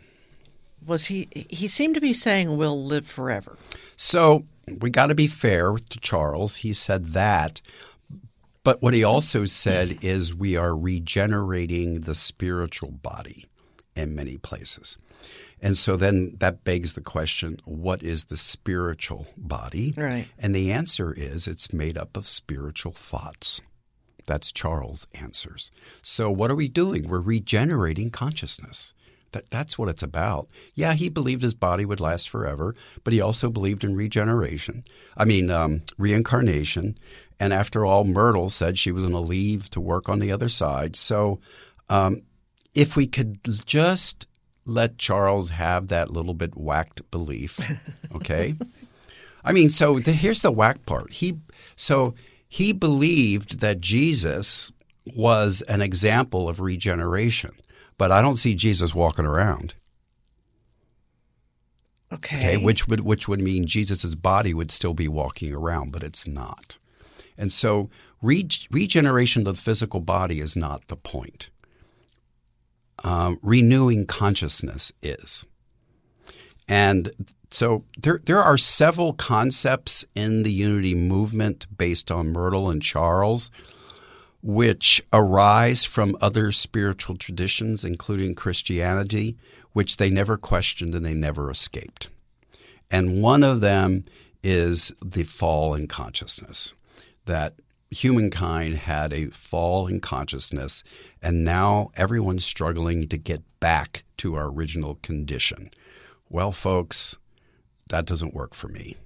Was 0.87 1.07
he 1.07 1.29
he 1.33 1.69
seemed 1.69 1.95
to 1.95 2.01
be 2.01 2.13
saying 2.13 2.57
we'll 2.57 2.83
live 2.83 3.07
forever. 3.07 3.57
So 3.97 4.45
we 4.81 4.91
got 4.91 5.09
to 5.09 5.15
be 5.15 5.27
fair 5.27 5.73
to 5.73 6.01
Charles. 6.01 6.57
He 6.57 6.73
said 6.73 7.09
that, 7.09 7.61
but 8.69 8.83
what 8.83 8.93
he 8.93 9.03
also 9.03 9.47
said 9.47 10.01
is 10.03 10.35
we 10.35 10.55
are 10.55 10.77
regenerating 10.77 12.01
the 12.01 12.15
spiritual 12.15 12.91
body 12.91 13.47
in 13.97 14.15
many 14.15 14.37
places. 14.37 14.99
And 15.63 15.75
so 15.75 15.97
then 15.97 16.35
that 16.37 16.65
begs 16.65 16.93
the 16.93 17.01
question 17.01 17.61
what 17.65 18.03
is 18.03 18.27
the 18.27 18.37
spiritual 18.37 19.27
body? 19.39 19.95
Right. 19.97 20.27
And 20.39 20.55
the 20.55 20.71
answer 20.71 21.15
is 21.15 21.49
it's 21.49 21.73
made 21.73 21.97
up 21.97 22.15
of 22.15 22.29
spiritual 22.29 22.93
thoughts. 22.93 23.63
That's 24.27 24.53
Charles' 24.53 25.07
answers. 25.15 25.71
So 26.03 26.31
what 26.31 26.51
are 26.51 26.55
we 26.55 26.69
doing? 26.69 27.09
We're 27.09 27.21
regenerating 27.21 28.11
consciousness. 28.11 28.93
That, 29.33 29.51
that's 29.51 29.79
what 29.79 29.89
it's 29.89 30.03
about. 30.03 30.49
Yeah, 30.75 30.93
he 30.93 31.09
believed 31.09 31.43
his 31.43 31.55
body 31.55 31.85
would 31.85 32.01
last 32.01 32.29
forever, 32.29 32.75
but 33.05 33.13
he 33.15 33.21
also 33.21 33.51
believed 33.51 33.85
in 33.85 33.95
regeneration. 33.95 34.85
I 35.17 35.25
mean, 35.25 35.51
um, 35.51 35.83
reincarnation. 35.99 36.99
And 37.41 37.53
after 37.53 37.85
all, 37.85 38.05
Myrtle 38.05 38.51
said 38.51 38.79
she 38.79 38.93
was 38.93 39.03
going 39.03 39.13
to 39.13 39.21
leave 39.21 39.71
to 39.71 39.81
work 39.81 40.09
on 40.09 40.19
the 40.19 40.33
other 40.33 40.49
side. 40.49 40.97
So 40.97 41.39
um, 41.89 42.23
if 42.75 42.97
we 42.97 43.07
could 43.07 43.39
just 43.65 44.27
let 44.65 44.99
Charles 44.99 45.51
have 45.51 45.89
that 45.89 46.11
little 46.11 46.35
bit 46.35 46.57
whacked 46.57 47.09
belief, 47.11 47.61
okay? 48.15 48.57
I 49.45 49.53
mean, 49.53 49.71
so 49.71 49.99
the, 49.99 50.13
here's 50.13 50.43
the 50.43 50.51
whack 50.51 50.85
part. 50.85 51.13
He 51.13 51.39
so 51.77 52.15
he 52.49 52.73
believed 52.73 53.61
that 53.61 53.81
Jesus 53.81 54.73
was 55.15 55.63
an 55.63 55.81
example 55.81 56.49
of 56.49 56.61
regeneration, 56.61 57.53
but 57.97 58.11
I 58.13 58.21
don't 58.21 58.37
see 58.37 58.55
Jesus 58.55 58.95
walking 58.95 59.25
around. 59.25 59.75
Okay. 62.13 62.37
Okay, 62.37 62.57
which 62.57 62.89
would 62.89 63.01
which 63.01 63.29
would 63.29 63.41
mean 63.41 63.67
Jesus's 63.67 64.15
body 64.15 64.55
would 64.55 64.71
still 64.71 64.95
be 64.95 65.09
walking 65.09 65.55
around, 65.55 65.93
but 65.93 66.03
it's 66.03 66.27
not. 66.27 66.79
And 67.39 67.53
so 67.53 67.89
re- 68.21 68.49
regeneration 68.71 69.47
of 69.47 69.57
the 69.57 69.63
physical 69.63 70.01
body 70.01 70.41
is 70.41 70.57
not 70.57 70.87
the 70.89 70.97
point. 70.97 71.51
Um, 73.05 73.39
renewing 73.43 74.07
consciousness 74.07 74.93
is. 75.03 75.47
And 76.69 77.33
so 77.51 77.85
there, 77.99 78.21
there 78.25 78.43
are 78.43 78.59
several 78.59 79.15
concepts 79.15 80.05
in 80.15 80.43
the 80.43 80.53
unity 80.53 80.95
movement 80.95 81.67
based 81.77 82.11
on 82.11 82.33
Myrtle 82.33 82.69
and 82.69 82.83
Charles, 82.83 83.51
which 84.43 85.01
arise 85.13 85.85
from 85.85 86.17
other 86.21 86.53
spiritual 86.53 87.17
traditions, 87.17 87.85
including 87.85 88.35
Christianity, 88.35 89.37
which 89.73 89.97
they 89.97 90.11
never 90.11 90.37
questioned 90.37 90.95
and 90.95 91.07
they 91.07 91.15
never 91.15 91.51
escaped. 91.51 92.11
And 92.91 93.23
one 93.23 93.43
of 93.43 93.61
them 93.61 94.05
is 94.43 94.93
the 95.05 95.25
fall 95.25 95.75
in 95.75 95.87
consciousness, 95.87 96.75
that 97.29 97.55
humankind 97.91 98.75
had 98.75 99.15
a 99.15 99.31
fall 99.31 99.87
in 99.87 100.01
consciousness, 100.01 100.85
and 101.23 101.45
now 101.45 101.91
everyone's 101.97 102.45
struggling 102.45 103.09
to 103.09 103.17
get 103.17 103.43
back 103.61 104.03
to 104.19 104.35
our 104.35 104.47
original 104.47 104.97
condition. 104.97 105.71
Well, 106.29 106.53
folks, 106.53 107.17
that 107.89 108.05
doesn't 108.05 108.35
work 108.35 108.53
for 108.53 108.69
me 108.69 108.97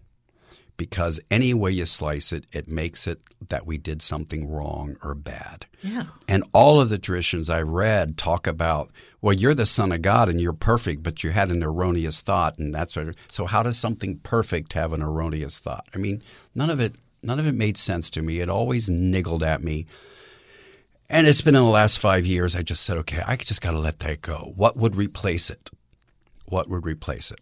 because 0.77 1.20
any 1.31 1.55
way 1.55 1.70
you 1.70 1.87
slice 1.87 2.33
it, 2.33 2.45
it 2.51 2.66
makes 2.66 3.07
it 3.07 3.20
that 3.49 3.66
we 3.66 3.79
did 3.79 4.03
something 4.03 4.51
wrong 4.51 4.97
or 5.03 5.14
bad. 5.14 5.66
Yeah. 5.83 6.07
And 6.27 6.43
all 6.53 6.81
of 6.81 6.89
the 6.89 6.99
traditions 6.99 7.49
I 7.49 7.62
read 7.62 8.18
talk 8.18 8.49
about, 8.49 8.91
well, 9.20 9.35
you're 9.35 9.55
the 9.55 9.66
son 9.66 9.93
of 9.93 10.03
God 10.03 10.29
and 10.29 10.41
you're 10.41 10.53
perfect, 10.53 11.05
but 11.05 11.23
you 11.23 11.31
had 11.31 11.51
an 11.51 11.62
erroneous 11.62 12.20
thought, 12.23 12.59
and 12.59 12.75
that's 12.75 12.95
sort 12.95 13.09
of, 13.09 13.14
so. 13.29 13.47
How 13.47 13.62
does 13.62 13.79
something 13.79 14.18
perfect 14.18 14.73
have 14.73 14.93
an 14.93 15.03
erroneous 15.03 15.61
thought? 15.61 15.87
I 15.95 15.99
mean, 15.99 16.23
none 16.55 16.70
of 16.70 16.81
it, 16.81 16.97
none 17.23 17.39
of 17.39 17.47
it 17.47 17.55
made 17.55 17.77
sense 17.77 18.11
to 18.11 18.23
me. 18.23 18.41
It 18.41 18.49
always 18.49 18.89
niggled 18.91 19.43
at 19.43 19.62
me. 19.62 19.87
And 21.09 21.27
it's 21.27 21.43
been 21.43 21.55
in 21.55 21.62
the 21.62 21.68
last 21.70 21.99
five 21.99 22.25
years. 22.25 22.57
I 22.57 22.62
just 22.62 22.83
said, 22.85 22.97
okay, 22.99 23.23
I 23.27 23.37
just 23.37 23.61
got 23.61 23.73
to 23.73 23.79
let 23.79 23.99
that 24.01 24.23
go. 24.23 24.53
What 24.57 24.77
would 24.77 24.97
replace 24.97 25.51
it? 25.51 25.70
What 26.47 26.68
would 26.68 26.87
replace 26.87 27.31
it? 27.31 27.39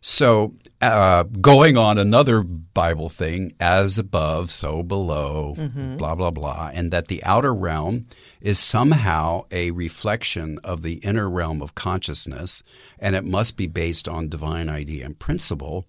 So, 0.00 0.54
uh, 0.80 1.24
going 1.24 1.76
on 1.76 1.98
another 1.98 2.42
Bible 2.42 3.08
thing, 3.08 3.52
as 3.58 3.98
above, 3.98 4.48
so 4.48 4.84
below, 4.84 5.54
Mm-hmm. 5.58 5.96
blah, 5.96 6.14
blah, 6.14 6.30
blah, 6.30 6.70
and 6.72 6.92
that 6.92 7.08
the 7.08 7.22
outer 7.24 7.52
realm 7.52 8.06
is 8.40 8.60
somehow 8.60 9.46
a 9.50 9.72
reflection 9.72 10.58
of 10.62 10.82
the 10.82 10.94
inner 10.98 11.28
realm 11.28 11.60
of 11.60 11.74
consciousness, 11.74 12.62
and 13.00 13.16
it 13.16 13.24
must 13.24 13.56
be 13.56 13.66
based 13.66 14.06
on 14.06 14.28
divine 14.28 14.68
idea 14.68 15.04
and 15.04 15.18
principle. 15.18 15.84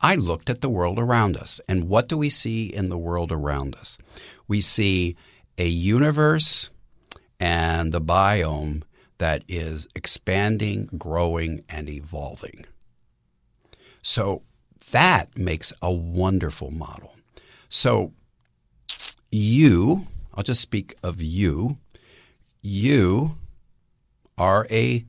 I 0.00 0.14
looked 0.14 0.48
at 0.48 0.60
the 0.60 0.70
world 0.70 0.98
around 0.98 1.36
us, 1.36 1.60
and 1.68 1.88
what 1.88 2.08
do 2.08 2.16
we 2.16 2.30
see 2.30 2.66
in 2.66 2.88
the 2.88 2.98
world 2.98 3.30
around 3.30 3.74
us? 3.76 3.98
We 4.48 4.60
see 4.60 5.16
a 5.58 5.66
universe 5.66 6.70
and 7.38 7.92
the 7.92 8.00
biome 8.00 8.82
that 9.18 9.44
is 9.46 9.86
expanding, 9.94 10.88
growing, 10.96 11.62
and 11.68 11.88
evolving. 11.90 12.64
So 14.02 14.42
that 14.92 15.36
makes 15.36 15.72
a 15.82 15.92
wonderful 15.92 16.70
model. 16.70 17.14
So 17.68 18.12
you, 19.30 20.06
I'll 20.34 20.42
just 20.42 20.62
speak 20.62 20.94
of 21.02 21.20
you, 21.20 21.76
you 22.62 23.36
are 24.38 24.66
a 24.70 25.04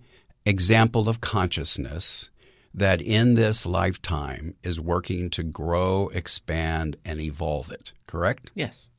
example 0.46 1.08
of 1.08 1.22
consciousness 1.22 2.31
that 2.74 3.02
in 3.02 3.34
this 3.34 3.66
lifetime 3.66 4.56
is 4.64 4.80
working 4.80 5.30
to 5.32 5.44
grow, 5.44 6.08
expand, 6.10 6.98
and 7.04 7.20
evolve 7.20 7.72
it, 7.72 7.94
correct? 8.08 8.52
Yes. 8.56 8.90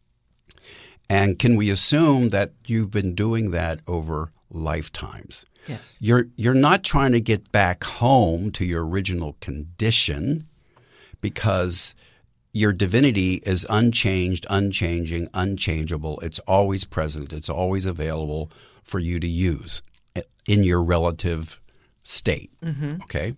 And 1.08 1.38
can 1.38 1.56
we 1.56 1.70
assume 1.70 2.30
that 2.30 2.52
you've 2.66 2.90
been 2.90 3.14
doing 3.14 3.50
that 3.50 3.80
over 3.86 4.32
lifetimes? 4.50 5.46
Yes. 5.68 5.96
You're 6.00 6.26
you're 6.36 6.54
not 6.54 6.82
trying 6.82 7.12
to 7.12 7.20
get 7.20 7.52
back 7.52 7.84
home 7.84 8.50
to 8.52 8.64
your 8.64 8.86
original 8.86 9.36
condition 9.40 10.48
because 11.20 11.94
your 12.52 12.72
divinity 12.72 13.40
is 13.46 13.66
unchanged, 13.70 14.44
unchanging, 14.50 15.28
unchangeable. 15.32 16.20
It's 16.20 16.38
always 16.40 16.84
present. 16.84 17.32
It's 17.32 17.48
always 17.48 17.86
available 17.86 18.50
for 18.82 18.98
you 18.98 19.18
to 19.20 19.26
use 19.26 19.82
in 20.46 20.64
your 20.64 20.82
relative 20.82 21.61
state. 22.04 22.50
Mm-hmm. 22.62 23.02
Okay? 23.02 23.34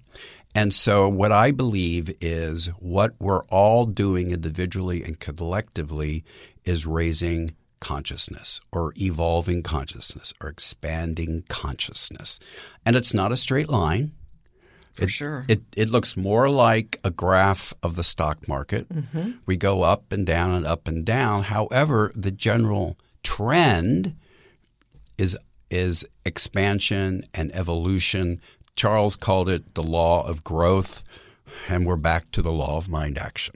And 0.55 0.73
so 0.73 1.09
what 1.09 1.33
I 1.33 1.51
believe 1.51 2.15
is 2.21 2.67
what 2.79 3.15
we're 3.19 3.45
all 3.47 3.87
doing 3.87 4.31
individually 4.31 5.03
and 5.03 5.19
collectively 5.19 6.25
is 6.65 6.87
raising 6.87 7.55
consciousness 7.81 8.61
or 8.73 8.93
evolving 8.97 9.63
consciousness 9.63 10.33
or 10.41 10.49
expanding 10.49 11.45
consciousness. 11.49 12.39
And 12.87 12.97
it's 12.97 13.13
not 13.13 13.33
a 13.33 13.37
straight 13.37 13.69
line. 13.69 14.13
For 14.95 15.05
it, 15.05 15.11
sure. 15.11 15.45
It, 15.49 15.63
it 15.77 15.89
looks 15.91 16.17
more 16.17 16.49
like 16.49 17.01
a 17.03 17.11
graph 17.11 17.75
of 17.83 17.97
the 17.97 18.05
stock 18.05 18.47
market. 18.47 18.89
Mm-hmm. 18.89 19.33
We 19.45 19.57
go 19.57 19.83
up 19.83 20.13
and 20.13 20.25
down 20.25 20.53
and 20.53 20.65
up 20.65 20.87
and 20.87 21.05
down. 21.05 21.43
However, 21.43 22.13
the 22.15 22.31
general 22.31 22.97
trend 23.25 24.17
is 25.19 25.37
is 25.71 26.07
expansion 26.25 27.27
and 27.35 27.53
evolution. 27.55 28.41
Charles 28.77 29.17
called 29.17 29.49
it 29.49 29.75
the 29.75 29.83
law 29.83 30.27
of 30.27 30.43
growth, 30.45 31.05
and 31.69 31.87
we're 31.87 31.97
back 31.97 32.31
to 32.33 32.43
the 32.43 32.53
law 32.53 32.77
of 32.77 32.89
mind 32.89 33.17
action. 33.19 33.55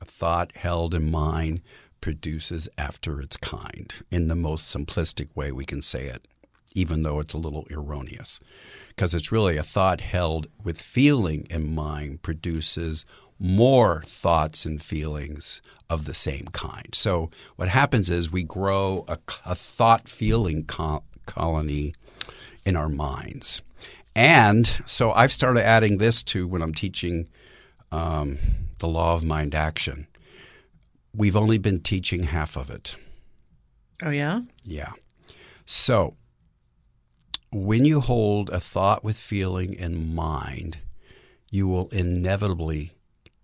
A 0.00 0.04
thought 0.04 0.52
held 0.56 0.94
in 0.94 1.10
mind 1.10 1.62
produces 2.00 2.68
after 2.78 3.20
its 3.20 3.36
kind 3.36 3.92
in 4.10 4.28
the 4.28 4.36
most 4.36 4.74
simplistic 4.74 5.28
way 5.34 5.50
we 5.52 5.64
can 5.64 5.82
say 5.82 6.06
it. 6.06 6.26
even 6.74 7.02
though 7.02 7.20
it's 7.20 7.34
a 7.34 7.38
little 7.38 7.66
erroneous. 7.70 8.40
Because 8.88 9.14
it's 9.14 9.32
really 9.32 9.56
a 9.56 9.62
thought 9.62 10.00
held 10.00 10.46
with 10.62 10.80
feeling 10.80 11.46
in 11.50 11.74
mind 11.74 12.22
produces 12.22 13.04
more 13.38 14.02
thoughts 14.04 14.66
and 14.66 14.82
feelings 14.82 15.62
of 15.88 16.04
the 16.04 16.14
same 16.14 16.46
kind. 16.52 16.94
So 16.94 17.30
what 17.56 17.68
happens 17.68 18.10
is 18.10 18.30
we 18.30 18.42
grow 18.44 19.04
a, 19.08 19.18
a 19.46 19.54
thought 19.54 20.08
feeling 20.08 20.64
co- 20.64 21.02
colony 21.26 21.94
in 22.66 22.76
our 22.76 22.88
minds. 22.88 23.62
And 24.14 24.66
so 24.86 25.12
I've 25.12 25.32
started 25.32 25.64
adding 25.64 25.98
this 25.98 26.22
to 26.24 26.46
when 26.46 26.62
I'm 26.62 26.74
teaching 26.74 27.28
um, 27.92 28.38
the 28.78 28.88
law 28.88 29.14
of 29.14 29.24
mind 29.24 29.54
action. 29.54 30.06
We've 31.14 31.36
only 31.36 31.58
been 31.58 31.80
teaching 31.80 32.24
half 32.24 32.56
of 32.56 32.70
it. 32.70 32.96
Oh, 34.02 34.10
yeah? 34.10 34.40
Yeah. 34.64 34.92
So 35.64 36.16
when 37.52 37.84
you 37.84 38.00
hold 38.00 38.50
a 38.50 38.60
thought 38.60 39.02
with 39.02 39.16
feeling 39.16 39.74
in 39.74 40.14
mind, 40.14 40.78
you 41.50 41.66
will 41.66 41.88
inevitably 41.88 42.92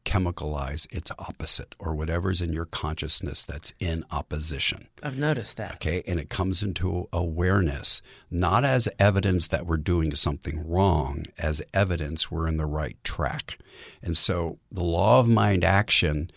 chemicalize 0.07 0.87
its 0.91 1.11
opposite 1.19 1.75
or 1.79 1.95
whatever's 1.95 2.41
in 2.41 2.53
your 2.53 2.65
consciousness 2.65 3.45
that's 3.45 3.75
in 3.81 4.05
opposition. 4.11 4.87
I've 5.03 5.19
noticed 5.19 5.57
that. 5.59 5.75
Okay. 5.75 6.03
And 6.07 6.19
it 6.19 6.31
comes 6.31 6.63
into 6.63 7.09
awareness, 7.13 8.01
not 8.31 8.65
as 8.65 8.89
evidence 8.99 9.49
that 9.49 9.67
we're 9.67 9.77
doing 9.77 10.15
something 10.15 10.67
wrong, 10.67 11.25
as 11.39 11.61
evidence 11.75 12.31
we're 12.31 12.47
in 12.47 12.57
the 12.57 12.67
right 12.67 12.97
track. 13.05 13.59
And 14.01 14.17
so 14.17 14.59
the 14.71 14.85
law 14.85 15.19
of 15.19 15.29
mind 15.29 15.65
action 15.65 16.31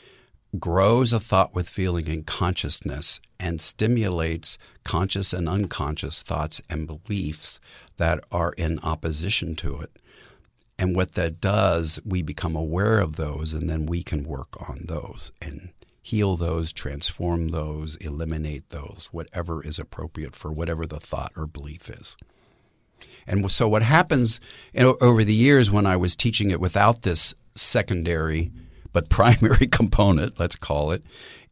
grows 0.57 1.13
a 1.13 1.19
thought 1.19 1.53
with 1.53 1.69
feeling 1.69 2.09
and 2.09 2.25
consciousness 2.25 3.21
and 3.39 3.61
stimulates 3.61 4.57
conscious 4.83 5.31
and 5.31 5.47
unconscious 5.47 6.23
thoughts 6.23 6.59
and 6.69 6.87
beliefs 6.87 7.59
that 7.97 8.19
are 8.31 8.53
in 8.57 8.79
opposition 8.79 9.55
to 9.55 9.79
it. 9.79 9.91
And 10.79 10.95
what 10.95 11.11
that 11.11 11.41
does, 11.41 11.99
we 12.05 12.21
become 12.21 12.55
aware 12.55 12.99
of 12.99 13.17
those 13.17 13.51
and 13.51 13.69
then 13.69 13.85
we 13.85 14.01
can 14.01 14.23
work 14.23 14.55
on 14.69 14.85
those 14.85 15.33
and 15.41 15.73
heal 16.01 16.37
those, 16.37 16.71
transform 16.71 17.49
those, 17.49 17.97
eliminate 17.97 18.69
those, 18.69 19.09
whatever 19.11 19.61
is 19.61 19.77
appropriate 19.77 20.33
for 20.33 20.53
whatever 20.53 20.87
the 20.87 21.01
thought 21.01 21.33
or 21.35 21.45
belief 21.45 21.89
is. 21.89 22.15
And 23.27 23.51
so, 23.51 23.67
what 23.67 23.81
happens 23.81 24.39
over 24.73 25.25
the 25.25 25.33
years 25.33 25.69
when 25.69 25.85
I 25.85 25.97
was 25.97 26.15
teaching 26.15 26.49
it 26.49 26.61
without 26.61 27.01
this 27.01 27.35
secondary 27.55 28.49
but 28.93 29.09
primary 29.09 29.67
component, 29.67 30.39
let's 30.39 30.55
call 30.55 30.91
it, 30.91 31.03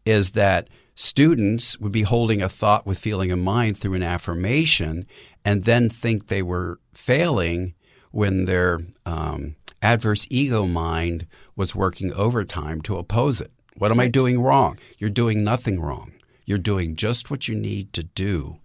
is 0.05 0.32
that 0.32 0.69
students 0.95 1.78
would 1.80 1.91
be 1.91 2.03
holding 2.03 2.41
a 2.41 2.49
thought 2.49 2.86
with 2.86 2.97
feeling 2.97 3.30
in 3.30 3.43
mind 3.43 3.78
through 3.78 3.93
an 3.93 4.03
affirmation 4.03 5.05
and 5.43 5.65
then 5.65 5.89
think 5.89 6.28
they 6.28 6.41
were 6.41 6.80
failing 6.93 7.73
when 8.11 8.45
their 8.45 8.79
um, 9.05 9.55
adverse 9.81 10.27
ego 10.29 10.65
mind 10.65 11.27
was 11.55 11.75
working 11.75 12.13
overtime 12.13 12.81
to 12.81 12.97
oppose 12.97 13.41
it. 13.41 13.51
What 13.77 13.91
am 13.91 13.99
I 13.99 14.07
doing 14.07 14.41
wrong? 14.41 14.79
You're 14.97 15.09
doing 15.09 15.43
nothing 15.43 15.79
wrong. 15.79 16.13
You're 16.45 16.57
doing 16.57 16.95
just 16.95 17.29
what 17.29 17.47
you 17.47 17.55
need 17.55 17.93
to 17.93 18.03
do 18.03 18.59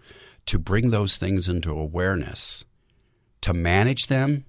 to 0.47 0.59
bring 0.59 0.91
those 0.91 1.17
things 1.17 1.49
into 1.49 1.71
awareness, 1.71 2.65
to 3.43 3.53
manage 3.53 4.07
them, 4.07 4.45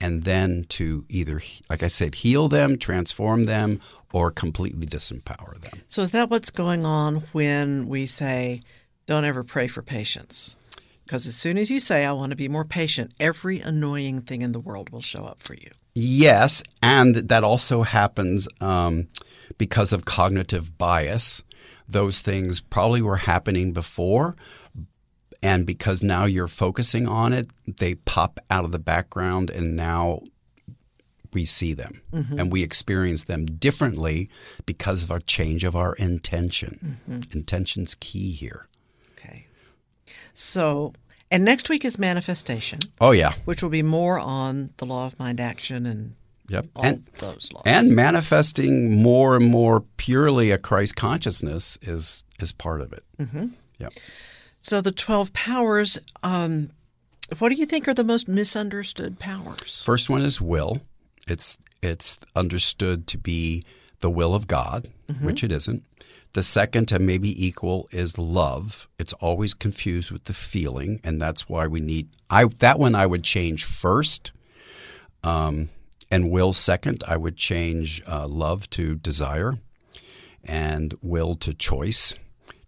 and 0.00 0.24
then 0.24 0.64
to 0.68 1.04
either, 1.08 1.40
like 1.68 1.82
I 1.82 1.88
said, 1.88 2.16
heal 2.16 2.48
them, 2.48 2.78
transform 2.78 3.44
them, 3.44 3.80
or 4.12 4.30
completely 4.30 4.86
disempower 4.86 5.60
them. 5.60 5.82
So, 5.88 6.02
is 6.02 6.12
that 6.12 6.30
what's 6.30 6.50
going 6.50 6.84
on 6.84 7.24
when 7.32 7.88
we 7.88 8.06
say, 8.06 8.62
don't 9.06 9.24
ever 9.24 9.42
pray 9.42 9.66
for 9.66 9.82
patience? 9.82 10.56
Because 11.08 11.26
as 11.26 11.34
soon 11.34 11.56
as 11.56 11.70
you 11.70 11.80
say, 11.80 12.04
I 12.04 12.12
want 12.12 12.32
to 12.32 12.36
be 12.36 12.48
more 12.48 12.66
patient, 12.66 13.14
every 13.18 13.60
annoying 13.60 14.20
thing 14.20 14.42
in 14.42 14.52
the 14.52 14.60
world 14.60 14.90
will 14.90 15.00
show 15.00 15.24
up 15.24 15.38
for 15.38 15.54
you. 15.54 15.70
Yes, 15.94 16.62
and 16.82 17.14
that 17.14 17.42
also 17.42 17.80
happens 17.80 18.46
um, 18.60 19.08
because 19.56 19.94
of 19.94 20.04
cognitive 20.04 20.76
bias. 20.76 21.42
Those 21.88 22.20
things 22.20 22.60
probably 22.60 23.00
were 23.00 23.16
happening 23.16 23.72
before, 23.72 24.36
and 25.42 25.64
because 25.64 26.02
now 26.02 26.26
you're 26.26 26.46
focusing 26.46 27.08
on 27.08 27.32
it, 27.32 27.48
they 27.66 27.94
pop 27.94 28.38
out 28.50 28.66
of 28.66 28.72
the 28.72 28.78
background, 28.78 29.48
and 29.48 29.76
now 29.76 30.20
we 31.32 31.46
see 31.46 31.72
them 31.72 32.02
mm-hmm. 32.12 32.38
and 32.38 32.52
we 32.52 32.62
experience 32.62 33.24
them 33.24 33.46
differently 33.46 34.28
because 34.66 35.02
of 35.02 35.10
our 35.10 35.20
change 35.20 35.64
of 35.64 35.74
our 35.74 35.94
intention. 35.94 36.98
Mm-hmm. 37.08 37.38
Intention's 37.38 37.94
key 37.94 38.32
here. 38.32 38.68
So, 40.38 40.92
and 41.32 41.44
next 41.44 41.68
week 41.68 41.84
is 41.84 41.98
manifestation. 41.98 42.78
Oh 43.00 43.10
yeah, 43.10 43.32
which 43.44 43.60
will 43.60 43.70
be 43.70 43.82
more 43.82 44.20
on 44.20 44.70
the 44.76 44.86
law 44.86 45.06
of 45.06 45.18
mind 45.18 45.40
action 45.40 45.84
and 45.84 46.14
yep, 46.48 46.66
all 46.76 46.84
and, 46.84 47.04
those 47.18 47.50
laws. 47.52 47.64
And 47.66 47.90
manifesting 47.90 49.02
more 49.02 49.34
and 49.34 49.46
more 49.46 49.80
purely 49.96 50.52
a 50.52 50.58
Christ 50.58 50.94
consciousness 50.94 51.76
is 51.82 52.22
is 52.38 52.52
part 52.52 52.80
of 52.80 52.92
it. 52.92 53.02
Mm-hmm. 53.18 53.46
Yep. 53.80 53.92
So 54.60 54.80
the 54.80 54.92
twelve 54.92 55.32
powers. 55.32 55.98
Um, 56.22 56.70
what 57.40 57.48
do 57.48 57.56
you 57.56 57.66
think 57.66 57.88
are 57.88 57.94
the 57.94 58.04
most 58.04 58.28
misunderstood 58.28 59.18
powers? 59.18 59.82
First 59.84 60.08
one 60.08 60.22
is 60.22 60.40
will. 60.40 60.80
It's 61.26 61.58
it's 61.82 62.16
understood 62.36 63.08
to 63.08 63.18
be 63.18 63.64
the 63.98 64.08
will 64.08 64.36
of 64.36 64.46
God, 64.46 64.88
mm-hmm. 65.10 65.26
which 65.26 65.42
it 65.42 65.50
isn't. 65.50 65.82
The 66.34 66.42
second 66.42 66.92
and 66.92 67.06
maybe 67.06 67.46
equal 67.46 67.88
is 67.90 68.18
love. 68.18 68.86
It's 68.98 69.14
always 69.14 69.54
confused 69.54 70.10
with 70.10 70.24
the 70.24 70.34
feeling, 70.34 71.00
and 71.02 71.20
that's 71.20 71.48
why 71.48 71.66
we 71.66 71.80
need. 71.80 72.08
I 72.28 72.44
that 72.58 72.78
one 72.78 72.94
I 72.94 73.06
would 73.06 73.24
change 73.24 73.64
first, 73.64 74.32
um, 75.24 75.70
and 76.10 76.30
will 76.30 76.52
second. 76.52 77.02
I 77.08 77.16
would 77.16 77.36
change 77.36 78.02
uh, 78.06 78.28
love 78.28 78.68
to 78.70 78.94
desire, 78.96 79.58
and 80.44 80.94
will 81.02 81.34
to 81.36 81.54
choice, 81.54 82.14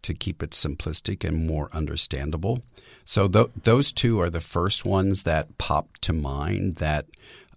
to 0.02 0.14
keep 0.14 0.42
it 0.42 0.50
simplistic 0.50 1.22
and 1.22 1.46
more 1.46 1.68
understandable. 1.72 2.62
So 3.04 3.28
th- 3.28 3.50
those 3.62 3.92
two 3.92 4.20
are 4.20 4.30
the 4.30 4.40
first 4.40 4.84
ones 4.84 5.24
that 5.24 5.58
pop 5.58 5.98
to 5.98 6.12
mind 6.14 6.76
that 6.76 7.06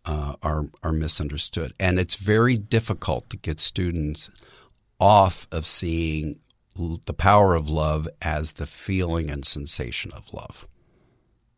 uh, 0.05 0.35
are 0.43 0.65
are 0.83 0.91
misunderstood, 0.91 1.73
and 1.79 1.97
it's 1.97 2.17
very 2.17 2.57
difficult 2.57 3.29
to 3.29 3.37
get 3.37 3.61
students 3.61 4.29
off 4.99 5.47
of 5.51 5.67
seeing 5.67 6.39
the 6.75 7.13
power 7.13 7.55
of 7.55 7.69
love 7.69 8.07
as 8.21 8.53
the 8.53 8.65
feeling 8.65 9.29
and 9.29 9.45
sensation 9.45 10.11
of 10.11 10.33
love. 10.33 10.67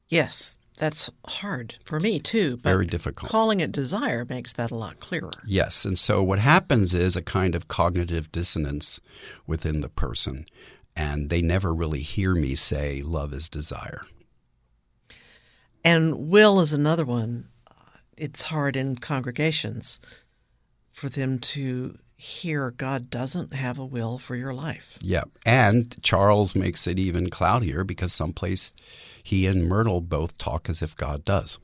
Yes, 0.07 0.59
that's 0.77 1.09
hard 1.27 1.75
for 1.85 1.99
me 1.99 2.19
too. 2.19 2.57
Very 2.57 2.85
difficult. 2.85 3.31
Calling 3.31 3.61
it 3.61 3.71
desire 3.71 4.25
makes 4.25 4.53
that 4.53 4.71
a 4.71 4.75
lot 4.75 4.99
clearer. 4.99 5.31
Yes, 5.45 5.85
and 5.85 5.97
so 5.97 6.21
what 6.21 6.39
happens 6.39 6.93
is 6.93 7.15
a 7.15 7.21
kind 7.21 7.55
of 7.55 7.67
cognitive 7.67 8.31
dissonance 8.31 8.99
within 9.47 9.79
the 9.79 9.89
person, 9.89 10.45
and 10.95 11.29
they 11.29 11.41
never 11.41 11.73
really 11.73 12.01
hear 12.01 12.35
me 12.35 12.55
say 12.55 13.01
love 13.01 13.33
is 13.33 13.47
desire. 13.47 14.01
And 15.83 16.29
will 16.29 16.59
is 16.59 16.73
another 16.73 17.05
one. 17.05 17.49
It's 18.17 18.43
hard 18.43 18.75
in 18.75 18.97
congregations 18.97 19.99
for 20.91 21.09
them 21.09 21.39
to 21.39 21.97
hear 22.15 22.71
God 22.71 23.09
doesn't 23.09 23.53
have 23.53 23.77
a 23.77 23.85
will 23.85 24.17
for 24.17 24.35
your 24.35 24.53
life. 24.53 24.97
Yeah. 25.01 25.23
And 25.45 25.95
Charles 26.01 26.55
makes 26.55 26.87
it 26.87 26.97
even 26.97 27.29
cloudier 27.29 27.83
because 27.83 28.13
someplace 28.13 28.73
he 29.21 29.45
and 29.47 29.65
Myrtle 29.65 30.01
both 30.01 30.37
talk 30.37 30.69
as 30.69 30.81
if 30.81 30.95
God 30.95 31.25
does. 31.25 31.59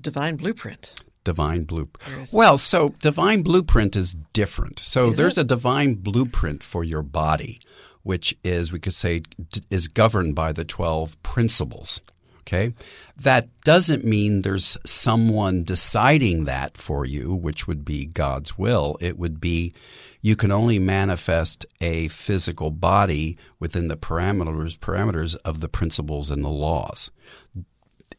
Divine 0.00 0.36
blueprint. 0.36 0.94
Divine 1.24 1.64
blueprint. 1.64 2.30
Well, 2.32 2.56
so 2.58 2.90
divine 3.00 3.42
blueprint 3.42 3.96
is 3.96 4.14
different. 4.32 4.78
So 4.78 5.10
is 5.10 5.16
there's 5.16 5.38
it? 5.38 5.42
a 5.42 5.44
divine 5.44 5.94
blueprint 5.94 6.62
for 6.62 6.84
your 6.84 7.02
body, 7.02 7.60
which 8.02 8.36
is, 8.44 8.70
we 8.70 8.78
could 8.78 8.94
say, 8.94 9.22
is 9.70 9.88
governed 9.88 10.36
by 10.36 10.52
the 10.52 10.64
12 10.64 11.20
principles. 11.24 12.00
Okay. 12.46 12.72
That 13.16 13.48
doesn't 13.62 14.04
mean 14.04 14.42
there's 14.42 14.78
someone 14.86 15.64
deciding 15.64 16.44
that 16.44 16.76
for 16.76 17.04
you, 17.04 17.34
which 17.34 17.66
would 17.66 17.84
be 17.84 18.06
God's 18.06 18.56
will. 18.56 18.96
It 19.00 19.18
would 19.18 19.40
be 19.40 19.74
you 20.22 20.36
can 20.36 20.52
only 20.52 20.78
manifest 20.78 21.66
a 21.80 22.06
physical 22.08 22.70
body 22.70 23.36
within 23.58 23.88
the 23.88 23.96
parameters 23.96 24.78
parameters 24.78 25.36
of 25.44 25.60
the 25.60 25.68
principles 25.68 26.30
and 26.30 26.44
the 26.44 26.48
laws. 26.48 27.10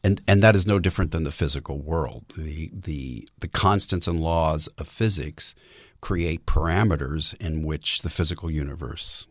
And 0.04 0.20
and 0.28 0.42
that 0.42 0.54
is 0.54 0.66
no 0.66 0.78
different 0.78 1.10
than 1.12 1.22
the 1.22 1.30
physical 1.30 1.78
world. 1.78 2.26
The 2.36 2.70
the 2.72 3.28
the 3.40 3.48
constants 3.48 4.06
and 4.06 4.20
laws 4.20 4.66
of 4.76 4.88
physics 4.88 5.54
create 6.02 6.44
parameters 6.44 7.34
in 7.40 7.62
which 7.62 8.02
the 8.02 8.10
physical 8.10 8.50
universe 8.50 9.26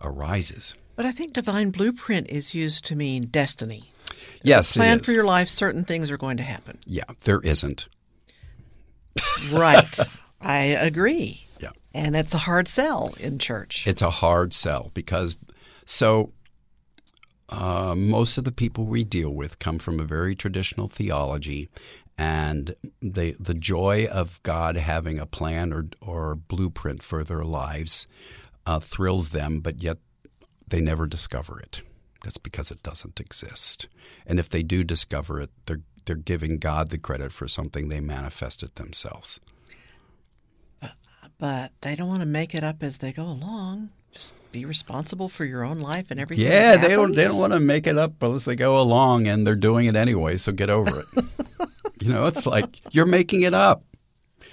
arises. 0.00 0.76
But 0.96 1.04
I 1.04 1.12
think 1.12 1.34
divine 1.34 1.70
blueprint 1.70 2.28
is 2.30 2.54
used 2.54 2.86
to 2.86 2.96
mean 2.96 3.26
destiny 3.26 3.90
yes, 4.42 4.76
plan 4.76 5.00
for 5.00 5.12
your 5.12 5.24
life. 5.24 5.48
Certain 5.48 5.84
things 5.84 6.10
are 6.10 6.18
going 6.18 6.36
to 6.38 6.42
happen. 6.42 6.78
Yeah, 6.86 7.04
there 7.24 7.40
isn't. 7.40 7.88
right. 9.52 9.98
I 10.40 10.62
agree. 10.62 11.44
Yeah. 11.60 11.70
And 11.94 12.14
it's 12.16 12.34
a 12.34 12.38
hard 12.38 12.68
sell 12.68 13.14
in 13.18 13.38
church. 13.38 13.86
It's 13.86 14.02
a 14.02 14.10
hard 14.10 14.52
sell 14.52 14.90
because 14.94 15.36
so 15.86 16.32
uh, 17.48 17.94
most 17.94 18.38
of 18.38 18.44
the 18.44 18.52
people 18.52 18.84
we 18.84 19.04
deal 19.04 19.30
with 19.30 19.58
come 19.58 19.78
from 19.78 20.00
a 20.00 20.04
very 20.04 20.34
traditional 20.34 20.88
theology, 20.88 21.68
and 22.18 22.74
the 23.00 23.36
the 23.38 23.54
joy 23.54 24.06
of 24.10 24.42
God 24.42 24.76
having 24.76 25.18
a 25.18 25.26
plan 25.26 25.72
or 25.72 25.86
or 26.00 26.34
blueprint 26.34 27.02
for 27.02 27.24
their 27.24 27.44
lives 27.44 28.06
uh, 28.66 28.80
thrills 28.80 29.30
them, 29.30 29.60
but 29.60 29.82
yet 29.82 29.98
they 30.66 30.80
never 30.80 31.06
discover 31.06 31.60
it. 31.60 31.82
That's 32.24 32.38
because 32.38 32.70
it 32.72 32.82
doesn't 32.82 33.20
exist. 33.20 33.88
And 34.26 34.38
if 34.40 34.48
they 34.48 34.62
do 34.64 34.82
discover 34.82 35.40
it, 35.40 35.50
they're 35.66 35.82
they're 36.06 36.16
giving 36.16 36.58
God 36.58 36.90
the 36.90 36.98
credit 36.98 37.32
for 37.32 37.46
something 37.48 37.88
they 37.88 38.00
manifested 38.00 38.74
themselves. 38.74 39.40
But 41.38 41.72
they 41.80 41.94
don't 41.94 42.08
want 42.08 42.20
to 42.20 42.26
make 42.26 42.54
it 42.54 42.62
up 42.62 42.82
as 42.82 42.98
they 42.98 43.12
go 43.12 43.24
along. 43.24 43.90
Just 44.12 44.34
be 44.52 44.64
responsible 44.64 45.28
for 45.28 45.44
your 45.44 45.64
own 45.64 45.80
life 45.80 46.10
and 46.10 46.20
everything. 46.20 46.46
Yeah, 46.46 46.76
they 46.76 46.90
don't 46.90 47.14
they 47.14 47.24
don't 47.24 47.38
want 47.38 47.52
to 47.52 47.60
make 47.60 47.86
it 47.86 47.98
up 47.98 48.22
as 48.22 48.44
they 48.44 48.54
go 48.54 48.78
along, 48.80 49.26
and 49.26 49.46
they're 49.46 49.56
doing 49.56 49.86
it 49.86 49.96
anyway. 49.96 50.36
So 50.36 50.52
get 50.52 50.70
over 50.70 51.00
it. 51.00 51.24
you 52.00 52.12
know, 52.12 52.26
it's 52.26 52.46
like 52.46 52.80
you're 52.94 53.06
making 53.06 53.42
it 53.42 53.54
up. 53.54 53.82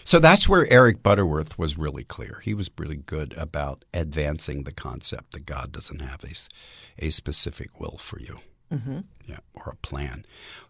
So 0.03 0.17
that's 0.17 0.49
where 0.49 0.65
Eric 0.73 1.03
Butterworth 1.03 1.59
was 1.59 1.77
really 1.77 2.03
clear. 2.03 2.41
He 2.43 2.55
was 2.55 2.71
really 2.77 2.95
good 2.97 3.35
about 3.37 3.85
advancing 3.93 4.63
the 4.63 4.73
concept 4.73 5.33
that 5.33 5.45
God 5.45 5.71
doesn't 5.71 6.01
have 6.01 6.23
a, 6.23 6.29
s- 6.29 6.49
a 6.99 7.09
specific 7.09 7.79
will 7.79 7.97
for 7.97 8.19
you. 8.19 8.37
Mm-hmm. 8.71 8.99
Yeah, 9.25 9.39
or 9.53 9.71
a 9.71 9.75
plan. 9.75 10.25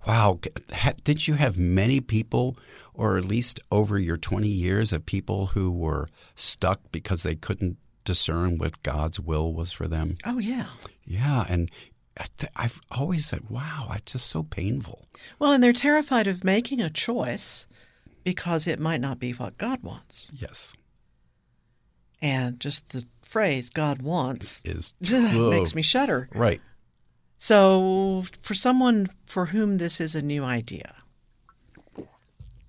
Wow, 0.08 0.40
ha- 0.74 0.94
did 1.04 1.28
you 1.28 1.36
have 1.36 1.58
many 1.58 2.02
people, 2.02 2.58
or 2.96 3.18
at 3.18 3.26
least 3.26 3.60
over 3.72 4.00
your 4.00 4.18
20 4.18 4.48
years, 4.48 4.92
of 4.92 5.06
people 5.06 5.48
who 5.48 5.70
were 5.72 6.08
stuck 6.34 6.80
because 6.92 7.22
they 7.22 7.36
couldn't 7.36 7.78
discern 8.04 8.58
what 8.58 8.82
God's 8.82 9.20
will 9.20 9.54
was 9.54 9.72
for 9.72 9.88
them? 9.88 10.16
Oh 10.26 10.40
yeah. 10.40 10.66
Yeah, 11.06 11.46
and 11.48 11.70
I 12.20 12.26
th- 12.38 12.52
I've 12.56 12.82
always 12.90 13.28
said, 13.28 13.50
wow, 13.52 13.90
it's 13.94 14.14
just 14.14 14.28
so 14.28 14.42
painful. 14.44 15.06
Well, 15.38 15.52
and 15.52 15.64
they're 15.64 15.72
terrified 15.72 16.26
of 16.26 16.44
making 16.44 16.82
a 16.82 16.90
choice 16.90 17.68
because 18.24 18.66
it 18.66 18.80
might 18.80 19.02
not 19.02 19.20
be 19.20 19.32
what 19.34 19.58
God 19.60 19.84
wants. 19.84 20.32
Yes, 20.34 20.76
And 22.22 22.60
just 22.60 22.90
the 22.90 23.06
phrase 23.32 23.70
"God 23.70 24.02
wants" 24.02 24.62
is 24.66 24.94
makes 25.02 25.74
me 25.74 25.82
shudder. 25.82 26.28
right. 26.34 26.62
So, 27.38 28.26
for 28.44 28.54
someone 28.54 29.08
for 29.26 29.48
whom 29.48 29.78
this 29.78 30.00
is 30.00 30.14
a 30.14 30.22
new 30.22 30.44
idea, 30.44 30.94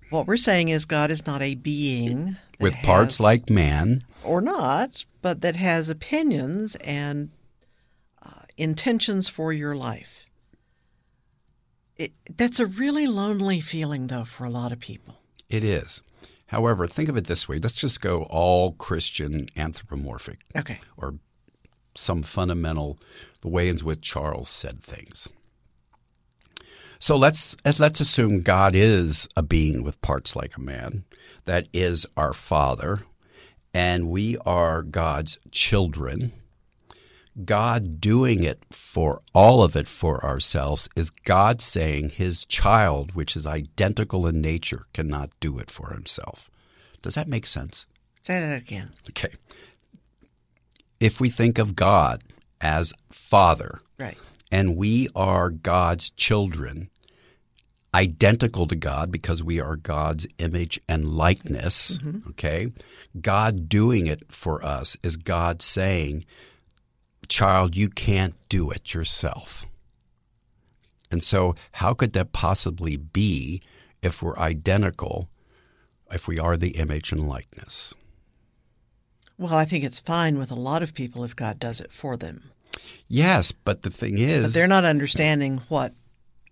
what 0.09 0.25
we're 0.25 0.37
saying 0.37 0.69
is 0.69 0.85
God 0.85 1.11
is 1.11 1.27
not 1.27 1.41
a 1.41 1.53
being 1.53 2.37
With 2.59 2.75
parts 2.81 3.19
like 3.19 3.49
man, 3.49 4.03
or 4.23 4.41
not, 4.41 5.05
but 5.21 5.41
that 5.41 5.55
has 5.57 5.89
opinions 5.89 6.75
and 6.77 7.29
uh, 8.23 8.43
intentions 8.57 9.27
for 9.27 9.53
your 9.53 9.75
life. 9.75 10.25
It, 11.95 12.13
that's 12.35 12.59
a 12.59 12.65
really 12.65 13.05
lonely 13.05 13.59
feeling, 13.61 14.07
though, 14.07 14.23
for 14.23 14.45
a 14.45 14.49
lot 14.49 14.71
of 14.71 14.79
people. 14.79 15.19
it 15.49 15.63
is. 15.63 16.01
However, 16.53 16.85
think 16.85 17.09
of 17.09 17.17
it 17.17 17.25
this 17.25 17.49
way: 17.49 17.57
let's 17.57 17.81
just 17.81 17.99
go 17.99 18.23
all 18.29 18.73
Christian 18.73 19.47
anthropomorphic. 19.57 20.41
Okay. 20.55 20.79
or 20.95 21.15
some 21.95 22.21
fundamental 22.21 22.99
the 23.41 23.47
way 23.49 23.69
in 23.69 23.77
which 23.79 24.01
Charles 24.01 24.49
said 24.49 24.79
things. 24.79 25.27
So 26.99 27.17
let's 27.17 27.57
let's 27.79 27.99
assume 27.99 28.41
God 28.41 28.75
is 28.75 29.27
a 29.35 29.41
being 29.41 29.83
with 29.83 30.01
parts 30.01 30.35
like 30.35 30.55
a 30.55 30.61
man, 30.61 31.05
that 31.45 31.67
is 31.73 32.05
our 32.15 32.33
Father, 32.33 32.99
and 33.73 34.09
we 34.09 34.37
are 34.45 34.83
God's 34.83 35.39
children. 35.51 36.33
God 37.45 37.99
doing 37.99 38.43
it 38.43 38.63
for 38.71 39.19
all 39.33 39.63
of 39.63 39.75
it 39.75 39.87
for 39.87 40.23
ourselves 40.23 40.87
is 40.95 41.09
God 41.09 41.61
saying 41.61 42.09
his 42.09 42.45
child, 42.45 43.13
which 43.15 43.35
is 43.35 43.47
identical 43.47 44.27
in 44.27 44.39
nature, 44.41 44.83
cannot 44.93 45.31
do 45.39 45.57
it 45.57 45.71
for 45.71 45.91
himself. 45.93 46.49
Does 47.01 47.15
that 47.15 47.27
make 47.27 47.45
sense? 47.47 47.87
Say 48.21 48.39
that 48.39 48.61
again. 48.61 48.91
Okay. 49.09 49.33
If 50.99 51.19
we 51.19 51.29
think 51.29 51.57
of 51.57 51.75
God 51.75 52.23
as 52.61 52.93
Father, 53.09 53.81
Right. 53.99 54.17
and 54.51 54.77
we 54.77 55.09
are 55.15 55.49
God's 55.49 56.11
children, 56.11 56.89
identical 57.93 58.67
to 58.67 58.75
God 58.75 59.11
because 59.11 59.43
we 59.43 59.59
are 59.59 59.75
God's 59.75 60.25
image 60.37 60.79
and 60.87 61.15
likeness, 61.15 61.97
mm-hmm. 61.97 62.29
okay? 62.29 62.71
God 63.19 63.67
doing 63.67 64.07
it 64.07 64.23
for 64.31 64.63
us 64.63 64.97
is 65.03 65.17
God 65.17 65.61
saying, 65.61 66.25
Child, 67.33 67.75
you 67.75 67.89
can't 67.89 68.35
do 68.47 68.69
it 68.69 68.93
yourself. 68.93 69.65
And 71.09 71.23
so, 71.23 71.55
how 71.73 71.95
could 71.95 72.13
that 72.13 72.31
possibly 72.31 72.95
be 72.95 73.61
if 74.03 74.21
we're 74.21 74.37
identical, 74.37 75.29
if 76.11 76.27
we 76.27 76.37
are 76.37 76.57
the 76.57 76.77
image 76.77 77.11
and 77.11 77.27
likeness? 77.27 77.95
Well, 79.39 79.55
I 79.55 79.65
think 79.65 79.83
it's 79.83 79.99
fine 79.99 80.37
with 80.37 80.51
a 80.51 80.55
lot 80.55 80.83
of 80.83 80.93
people 80.93 81.23
if 81.23 81.35
God 81.35 81.57
does 81.57 81.81
it 81.81 81.91
for 81.91 82.15
them, 82.15 82.51
Yes, 83.07 83.51
but 83.51 83.81
the 83.81 83.89
thing 83.89 84.19
is, 84.19 84.43
but 84.43 84.53
they're 84.53 84.67
not 84.67 84.85
understanding 84.85 85.61
what 85.69 85.93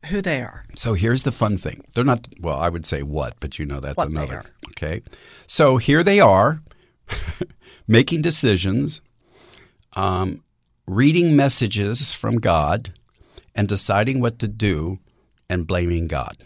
who 0.07 0.19
they 0.19 0.41
are. 0.41 0.65
So 0.73 0.95
here's 0.95 1.23
the 1.23 1.31
fun 1.31 1.57
thing. 1.57 1.85
They're 1.93 2.03
not, 2.03 2.27
well, 2.39 2.57
I 2.57 2.69
would 2.69 2.87
say 2.87 3.03
what, 3.03 3.35
but 3.39 3.59
you 3.59 3.65
know 3.65 3.79
that's 3.79 3.97
What 3.97 4.09
another. 4.09 4.45
Okay. 4.69 5.03
So 5.45 5.77
here 5.77 6.03
they 6.03 6.19
are 6.19 6.63
making 7.87 8.23
decisions, 8.23 9.01
um, 9.93 10.43
reading 10.87 11.35
messages 11.35 12.13
from 12.13 12.37
God, 12.37 12.93
and 13.55 13.67
deciding 13.67 14.19
what 14.19 14.39
to 14.39 14.47
do 14.47 14.99
and 15.49 15.67
blaming 15.67 16.07
God. 16.07 16.37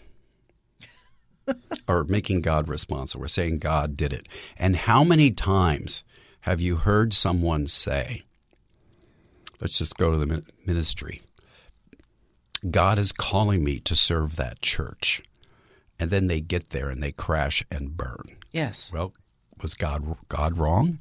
or 1.88 2.04
making 2.04 2.40
God 2.40 2.68
responsible. 2.68 3.20
We're 3.22 3.28
saying 3.28 3.58
God 3.58 3.96
did 3.96 4.12
it. 4.12 4.26
And 4.58 4.74
how 4.74 5.04
many 5.04 5.30
times 5.30 6.02
have 6.46 6.60
you 6.60 6.76
heard 6.76 7.12
someone 7.12 7.66
say, 7.66 8.22
let's 9.60 9.78
just 9.78 9.96
go 9.96 10.12
to 10.12 10.16
the 10.16 10.44
ministry. 10.64 11.20
God 12.70 13.00
is 13.00 13.10
calling 13.10 13.64
me 13.64 13.80
to 13.80 13.96
serve 13.96 14.36
that 14.36 14.62
church. 14.62 15.22
And 15.98 16.08
then 16.08 16.28
they 16.28 16.40
get 16.40 16.70
there 16.70 16.88
and 16.88 17.02
they 17.02 17.10
crash 17.10 17.64
and 17.68 17.96
burn. 17.96 18.36
Yes. 18.52 18.92
Well, 18.92 19.12
was 19.60 19.74
God 19.74 20.18
God 20.28 20.56
wrong? 20.56 21.00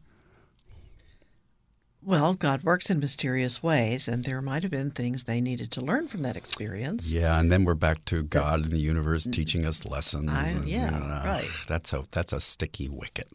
Well, 2.06 2.36
God 2.36 2.62
works 2.64 2.92
in 2.92 3.00
mysterious 3.00 3.64
ways, 3.64 4.08
and 4.08 4.24
there 4.26 4.40
might 4.40 4.62
have 4.62 4.72
been 4.72 4.92
things 4.92 5.24
they 5.24 5.42
needed 5.42 5.72
to 5.72 5.82
learn 5.82 6.08
from 6.08 6.22
that 6.22 6.38
experience. 6.38 7.12
Yeah, 7.12 7.40
and 7.40 7.52
then 7.52 7.66
we're 7.66 7.74
back 7.74 8.06
to 8.06 8.22
God 8.22 8.62
and 8.64 8.72
the 8.72 8.78
universe 8.78 9.26
teaching 9.32 9.66
us 9.66 9.86
lessons. 9.86 10.30
I- 10.30 10.50
and, 10.50 10.70
yeah, 10.70 10.96
uh, 10.96 11.24
right. 11.28 11.50
That's 11.68 11.94
a 11.94 12.04
that's 12.12 12.32
a 12.32 12.40
sticky 12.40 12.90
wicket. 12.90 13.28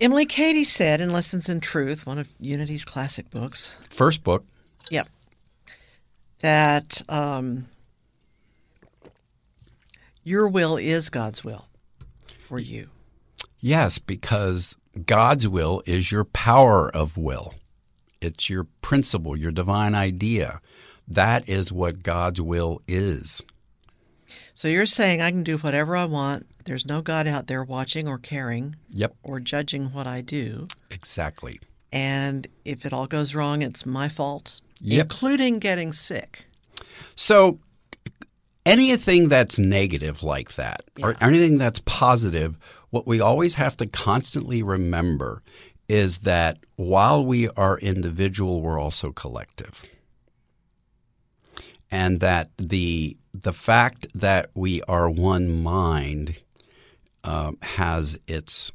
Emily 0.00 0.24
Cady 0.24 0.64
said 0.64 1.00
in 1.02 1.10
Lessons 1.10 1.48
in 1.50 1.60
Truth, 1.60 2.06
one 2.06 2.18
of 2.18 2.28
Unity's 2.40 2.84
classic 2.86 3.28
books, 3.30 3.74
First 3.90 4.24
book, 4.24 4.44
Yep. 4.90 5.08
That 6.40 7.02
um, 7.08 7.68
your 10.24 10.48
will 10.48 10.76
is 10.78 11.08
God's 11.10 11.44
will 11.44 11.66
for 12.48 12.58
you. 12.58 12.88
yes, 13.60 13.98
because 13.98 14.74
God's 15.06 15.48
will 15.48 15.82
is 15.86 16.12
your 16.12 16.24
power 16.24 16.88
of 16.94 17.16
will. 17.16 17.54
It's 18.20 18.48
your 18.50 18.64
principle, 18.82 19.36
your 19.36 19.50
divine 19.52 19.94
idea. 19.94 20.60
That 21.08 21.48
is 21.48 21.72
what 21.72 22.02
God's 22.02 22.40
will 22.40 22.80
is. 22.86 23.42
So 24.54 24.68
you're 24.68 24.86
saying 24.86 25.20
I 25.20 25.30
can 25.30 25.42
do 25.42 25.58
whatever 25.58 25.96
I 25.96 26.04
want. 26.04 26.46
There's 26.64 26.86
no 26.86 27.02
God 27.02 27.26
out 27.26 27.48
there 27.48 27.64
watching 27.64 28.06
or 28.06 28.18
caring 28.18 28.76
Yep, 28.90 29.16
or 29.22 29.40
judging 29.40 29.86
what 29.86 30.06
I 30.06 30.20
do. 30.20 30.68
exactly. 30.90 31.58
And 31.90 32.46
if 32.64 32.86
it 32.86 32.92
all 32.92 33.06
goes 33.06 33.34
wrong, 33.34 33.60
it's 33.62 33.84
my 33.84 34.08
fault, 34.08 34.60
Yep. 34.80 35.02
including 35.04 35.58
getting 35.58 35.92
sick. 35.92 36.44
So 37.16 37.58
anything 38.64 39.28
that's 39.28 39.58
negative 39.58 40.22
like 40.22 40.54
that, 40.54 40.82
or 41.02 41.16
anything 41.20 41.58
that's 41.58 41.80
positive, 41.84 42.56
what 42.92 43.06
we 43.06 43.22
always 43.22 43.54
have 43.54 43.74
to 43.78 43.86
constantly 43.86 44.62
remember 44.62 45.42
is 45.88 46.18
that 46.18 46.58
while 46.76 47.24
we 47.24 47.48
are 47.48 47.78
individual, 47.78 48.60
we're 48.60 48.78
also 48.78 49.12
collective. 49.12 49.86
And 51.90 52.20
that 52.20 52.50
the 52.58 53.16
the 53.32 53.54
fact 53.54 54.08
that 54.14 54.50
we 54.54 54.82
are 54.82 55.08
one 55.08 55.62
mind 55.62 56.42
um, 57.24 57.56
has 57.62 58.18
its 58.26 58.72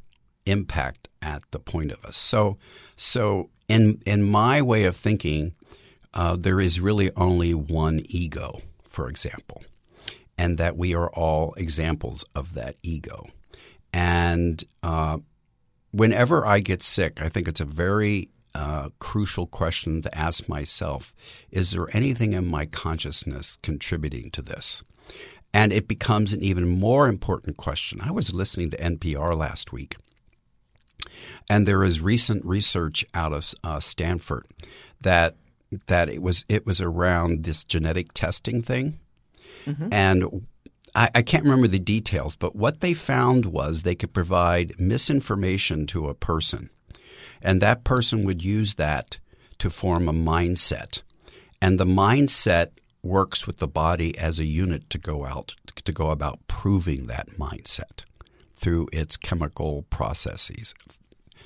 impact 0.47 1.09
at 1.21 1.43
the 1.51 1.59
point 1.59 1.91
of 1.91 2.03
us. 2.03 2.17
So, 2.17 2.57
so 2.95 3.51
in 3.67 4.01
in 4.07 4.23
my 4.23 4.63
way 4.63 4.85
of 4.85 4.95
thinking, 4.95 5.53
uh, 6.15 6.35
there 6.35 6.59
is 6.59 6.79
really 6.79 7.11
only 7.15 7.53
one 7.53 8.01
ego, 8.09 8.61
for 8.89 9.09
example, 9.09 9.63
and 10.39 10.57
that 10.57 10.75
we 10.75 10.95
are 10.95 11.09
all 11.11 11.53
examples 11.53 12.25
of 12.33 12.55
that 12.55 12.77
ego. 12.81 13.27
And 13.97 14.63
uh, 14.83 15.17
whenever 15.89 16.45
I 16.45 16.59
get 16.59 16.83
sick, 16.83 17.19
I 17.19 17.29
think 17.29 17.47
it's 17.47 17.59
a 17.59 17.65
very 17.65 18.29
uh, 18.53 18.89
crucial 18.99 19.47
question 19.47 20.03
to 20.03 20.15
ask 20.15 20.47
myself 20.47 21.15
is 21.49 21.71
there 21.71 21.87
anything 21.93 22.33
in 22.33 22.45
my 22.45 22.67
consciousness 22.67 23.57
contributing 23.63 24.29
to 24.31 24.43
this? 24.43 24.83
And 25.51 25.73
it 25.73 25.87
becomes 25.87 26.31
an 26.31 26.43
even 26.43 26.67
more 26.67 27.07
important 27.07 27.57
question. 27.57 27.99
I 27.99 28.11
was 28.11 28.35
listening 28.35 28.69
to 28.69 28.77
NPR 28.77 29.35
last 29.35 29.73
week, 29.73 29.95
and 31.49 31.67
there 31.67 31.83
is 31.83 31.99
recent 31.99 32.45
research 32.45 33.03
out 33.15 33.33
of 33.33 33.51
uh, 33.63 33.79
Stanford 33.79 34.45
that 35.01 35.37
that 35.87 36.07
it 36.07 36.21
was 36.21 36.45
it 36.47 36.67
was 36.67 36.81
around 36.81 37.45
this 37.45 37.63
genetic 37.63 38.13
testing 38.13 38.61
thing, 38.61 38.99
mm-hmm. 39.65 39.91
and 39.91 40.45
I, 40.97 41.09
I 41.13 41.21
can't 41.21 41.43
remember 41.43 41.67
the 41.67 41.79
details, 41.79 42.35
but 42.35 42.55
what 42.55 42.81
they 42.81 42.93
found 42.93 43.45
was 43.45 43.81
they 43.83 43.95
could 43.95 44.13
provide 44.13 44.79
misinformation 44.79 45.85
to 45.87 46.07
a 46.07 46.15
person, 46.15 46.69
and 47.41 47.61
that 47.61 47.83
person 47.83 48.25
would 48.25 48.43
use 48.43 48.75
that 48.75 49.19
to 49.59 49.69
form 49.69 50.09
a 50.09 50.13
mindset, 50.13 51.03
and 51.61 51.79
the 51.79 51.85
mindset 51.85 52.71
works 53.03 53.45
with 53.45 53.57
the 53.57 53.67
body 53.67 54.17
as 54.17 54.39
a 54.39 54.45
unit 54.45 54.89
to 54.89 54.97
go 54.97 55.23
out 55.23 55.55
to 55.85 55.91
go 55.91 56.09
about 56.09 56.45
proving 56.47 57.05
that 57.07 57.29
mindset 57.39 58.03
through 58.57 58.87
its 58.91 59.15
chemical 59.15 59.83
processes. 59.89 60.73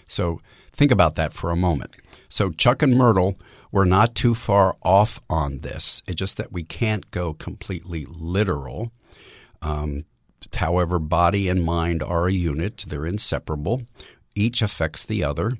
So 0.07 0.39
think 0.71 0.91
about 0.91 1.15
that 1.15 1.33
for 1.33 1.51
a 1.51 1.57
moment. 1.57 1.97
So 2.29 2.49
Chuck 2.51 2.81
and 2.81 2.97
Myrtle 2.97 3.37
were 3.71 3.85
not 3.85 4.15
too 4.15 4.33
far 4.33 4.77
off 4.81 5.19
on 5.29 5.59
this. 5.59 6.01
It's 6.07 6.17
just 6.17 6.37
that 6.37 6.51
we 6.51 6.63
can't 6.63 7.11
go 7.11 7.33
completely 7.33 8.05
literal 8.09 8.91
um, 9.61 10.03
however, 10.55 10.99
body 10.99 11.47
and 11.49 11.63
mind 11.63 12.01
are 12.03 12.27
a 12.27 12.33
unit, 12.33 12.85
they're 12.87 13.05
inseparable. 13.05 13.83
Each 14.35 14.61
affects 14.61 15.05
the 15.05 15.23
other. 15.23 15.53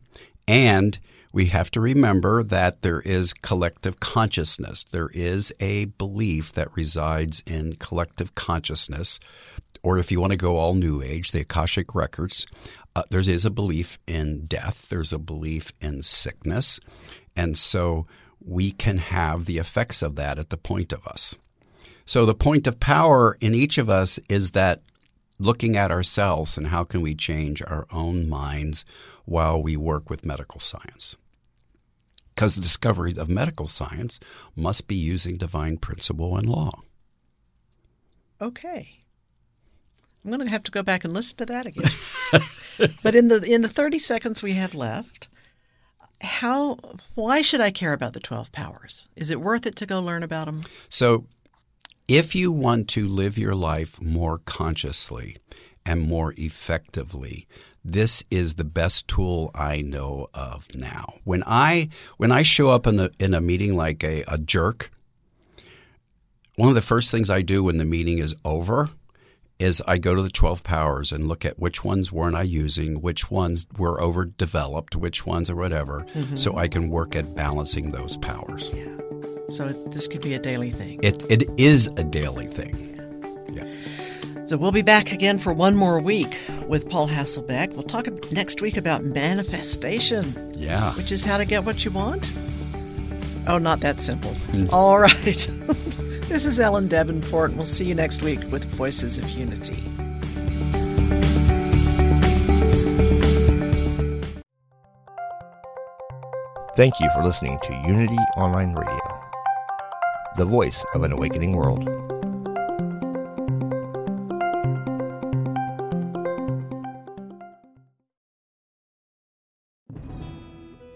And 0.47 0.99
we 1.33 1.45
have 1.45 1.71
to 1.71 1.81
remember 1.81 2.43
that 2.43 2.81
there 2.81 2.99
is 2.99 3.33
collective 3.33 3.99
consciousness. 3.99 4.83
There 4.91 5.09
is 5.13 5.53
a 5.59 5.85
belief 5.85 6.51
that 6.53 6.75
resides 6.75 7.41
in 7.47 7.73
collective 7.73 8.35
consciousness, 8.35 9.19
or 9.83 9.97
if 9.97 10.11
you 10.11 10.19
want 10.19 10.31
to 10.31 10.37
go 10.37 10.57
all 10.57 10.73
New 10.73 11.01
Age, 11.01 11.31
the 11.31 11.41
Akashic 11.41 11.95
Records. 11.95 12.45
Uh, 12.95 13.03
there 13.09 13.21
is 13.21 13.45
a 13.45 13.49
belief 13.49 13.97
in 14.05 14.45
death, 14.45 14.89
there's 14.89 15.13
a 15.13 15.19
belief 15.19 15.71
in 15.79 16.03
sickness. 16.03 16.79
And 17.35 17.57
so 17.57 18.05
we 18.45 18.71
can 18.71 18.97
have 18.97 19.45
the 19.45 19.57
effects 19.57 20.01
of 20.01 20.15
that 20.17 20.37
at 20.37 20.49
the 20.49 20.57
point 20.57 20.91
of 20.91 21.07
us. 21.07 21.37
So 22.05 22.25
the 22.25 22.33
point 22.33 22.67
of 22.67 22.79
power 22.79 23.37
in 23.41 23.53
each 23.53 23.77
of 23.77 23.89
us 23.89 24.19
is 24.29 24.51
that 24.51 24.81
looking 25.39 25.75
at 25.75 25.91
ourselves 25.91 26.57
and 26.57 26.67
how 26.67 26.83
can 26.83 27.01
we 27.01 27.15
change 27.15 27.61
our 27.63 27.87
own 27.91 28.29
minds 28.29 28.85
while 29.25 29.61
we 29.61 29.75
work 29.75 30.09
with 30.09 30.25
medical 30.25 30.59
science. 30.59 31.17
Because 32.35 32.55
the 32.55 32.61
discoveries 32.61 33.17
of 33.17 33.29
medical 33.29 33.67
science 33.67 34.19
must 34.55 34.87
be 34.87 34.95
using 34.95 35.37
divine 35.37 35.77
principle 35.77 36.37
and 36.37 36.47
law. 36.47 36.79
Okay. 38.41 39.03
I'm 40.23 40.31
going 40.31 40.41
to 40.41 40.49
have 40.49 40.63
to 40.63 40.71
go 40.71 40.83
back 40.83 41.03
and 41.03 41.13
listen 41.13 41.37
to 41.37 41.45
that 41.47 41.65
again. 41.65 42.89
but 43.03 43.15
in 43.15 43.27
the 43.27 43.41
in 43.41 43.61
the 43.61 43.67
30 43.67 43.99
seconds 43.99 44.43
we 44.43 44.53
have 44.53 44.73
left, 44.75 45.27
how 46.21 46.77
why 47.15 47.41
should 47.41 47.61
I 47.61 47.71
care 47.71 47.93
about 47.93 48.13
the 48.13 48.19
12 48.19 48.51
powers? 48.51 49.09
Is 49.15 49.31
it 49.31 49.41
worth 49.41 49.65
it 49.65 49.75
to 49.77 49.85
go 49.85 49.99
learn 49.99 50.23
about 50.23 50.45
them? 50.45 50.61
So 50.89 51.25
if 52.17 52.35
you 52.35 52.51
want 52.51 52.89
to 52.89 53.07
live 53.07 53.37
your 53.37 53.55
life 53.55 54.01
more 54.01 54.39
consciously 54.39 55.37
and 55.85 56.01
more 56.01 56.33
effectively, 56.35 57.47
this 57.85 58.23
is 58.29 58.55
the 58.55 58.65
best 58.65 59.07
tool 59.07 59.49
I 59.55 59.81
know 59.81 60.27
of 60.33 60.67
now. 60.75 61.13
When 61.23 61.41
I 61.47 61.87
when 62.17 62.31
I 62.31 62.41
show 62.41 62.69
up 62.69 62.85
in 62.85 62.99
a 62.99 63.11
in 63.17 63.33
a 63.33 63.39
meeting 63.39 63.75
like 63.75 64.03
a, 64.03 64.23
a 64.27 64.37
jerk, 64.37 64.91
one 66.57 66.69
of 66.69 66.75
the 66.75 66.81
first 66.81 67.11
things 67.11 67.29
I 67.29 67.41
do 67.41 67.63
when 67.63 67.77
the 67.77 67.85
meeting 67.85 68.19
is 68.19 68.35
over 68.43 68.89
is 69.57 69.81
I 69.87 69.97
go 69.97 70.13
to 70.13 70.21
the 70.23 70.29
12 70.29 70.63
powers 70.63 71.11
and 71.11 71.27
look 71.27 71.45
at 71.45 71.59
which 71.59 71.83
ones 71.83 72.11
weren't 72.11 72.35
I 72.35 72.41
using, 72.41 72.99
which 72.99 73.29
ones 73.29 73.67
were 73.77 74.01
overdeveloped, 74.01 74.95
which 74.95 75.25
ones 75.25 75.51
or 75.51 75.55
whatever, 75.55 76.01
mm-hmm. 76.13 76.35
so 76.35 76.57
I 76.57 76.67
can 76.67 76.89
work 76.89 77.15
at 77.15 77.35
balancing 77.35 77.91
those 77.91 78.17
powers. 78.17 78.71
Yeah. 78.73 78.97
So 79.51 79.67
this 79.67 80.07
could 80.07 80.21
be 80.21 80.33
a 80.33 80.39
daily 80.39 80.71
thing. 80.71 80.99
It 81.03 81.29
it 81.29 81.43
is 81.57 81.87
a 81.97 82.03
daily 82.05 82.45
thing. 82.45 82.73
Yeah. 83.51 83.65
So 84.45 84.55
we'll 84.55 84.71
be 84.71 84.81
back 84.81 85.11
again 85.11 85.37
for 85.37 85.51
one 85.51 85.75
more 85.75 85.99
week 85.99 86.39
with 86.67 86.89
Paul 86.89 87.09
Hasselbeck. 87.09 87.73
We'll 87.73 87.83
talk 87.83 88.07
next 88.31 88.61
week 88.61 88.77
about 88.77 89.03
manifestation. 89.03 90.53
Yeah. 90.55 90.93
Which 90.93 91.11
is 91.11 91.25
how 91.25 91.37
to 91.37 91.43
get 91.43 91.65
what 91.65 91.83
you 91.83 91.91
want. 91.91 92.31
Oh, 93.45 93.57
not 93.57 93.81
that 93.81 93.99
simple. 93.99 94.31
Mm. 94.31 94.71
All 94.71 94.99
right. 94.99 95.11
this 96.29 96.45
is 96.45 96.59
Ellen 96.59 96.87
Debenport, 96.87 97.45
and 97.49 97.57
we'll 97.57 97.65
see 97.65 97.85
you 97.85 97.95
next 97.95 98.21
week 98.21 98.39
with 98.51 98.63
Voices 98.65 99.17
of 99.17 99.29
Unity. 99.31 99.75
Thank 106.77 106.99
you 107.01 107.09
for 107.13 107.21
listening 107.21 107.59
to 107.63 107.73
Unity 107.85 108.17
Online 108.37 108.73
Radio 108.73 109.20
the 110.37 110.45
voice 110.45 110.85
of 110.93 111.03
an 111.03 111.11
awakening 111.11 111.55
world. 111.55 111.89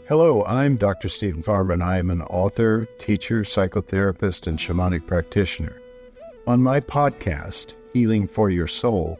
Hello, 0.07 0.45
I'm 0.45 0.77
Dr. 0.77 1.09
Steven 1.09 1.41
Farmer, 1.41 1.73
and 1.73 1.83
I 1.83 1.97
am 1.97 2.11
an 2.11 2.21
author, 2.21 2.86
teacher, 2.99 3.41
psychotherapist, 3.41 4.47
and 4.47 4.57
shamanic 4.57 5.05
practitioner. 5.07 5.81
On 6.47 6.61
my 6.61 6.79
podcast, 6.79 7.73
Healing 7.91 8.27
for 8.27 8.49
Your 8.49 8.67
Soul, 8.67 9.19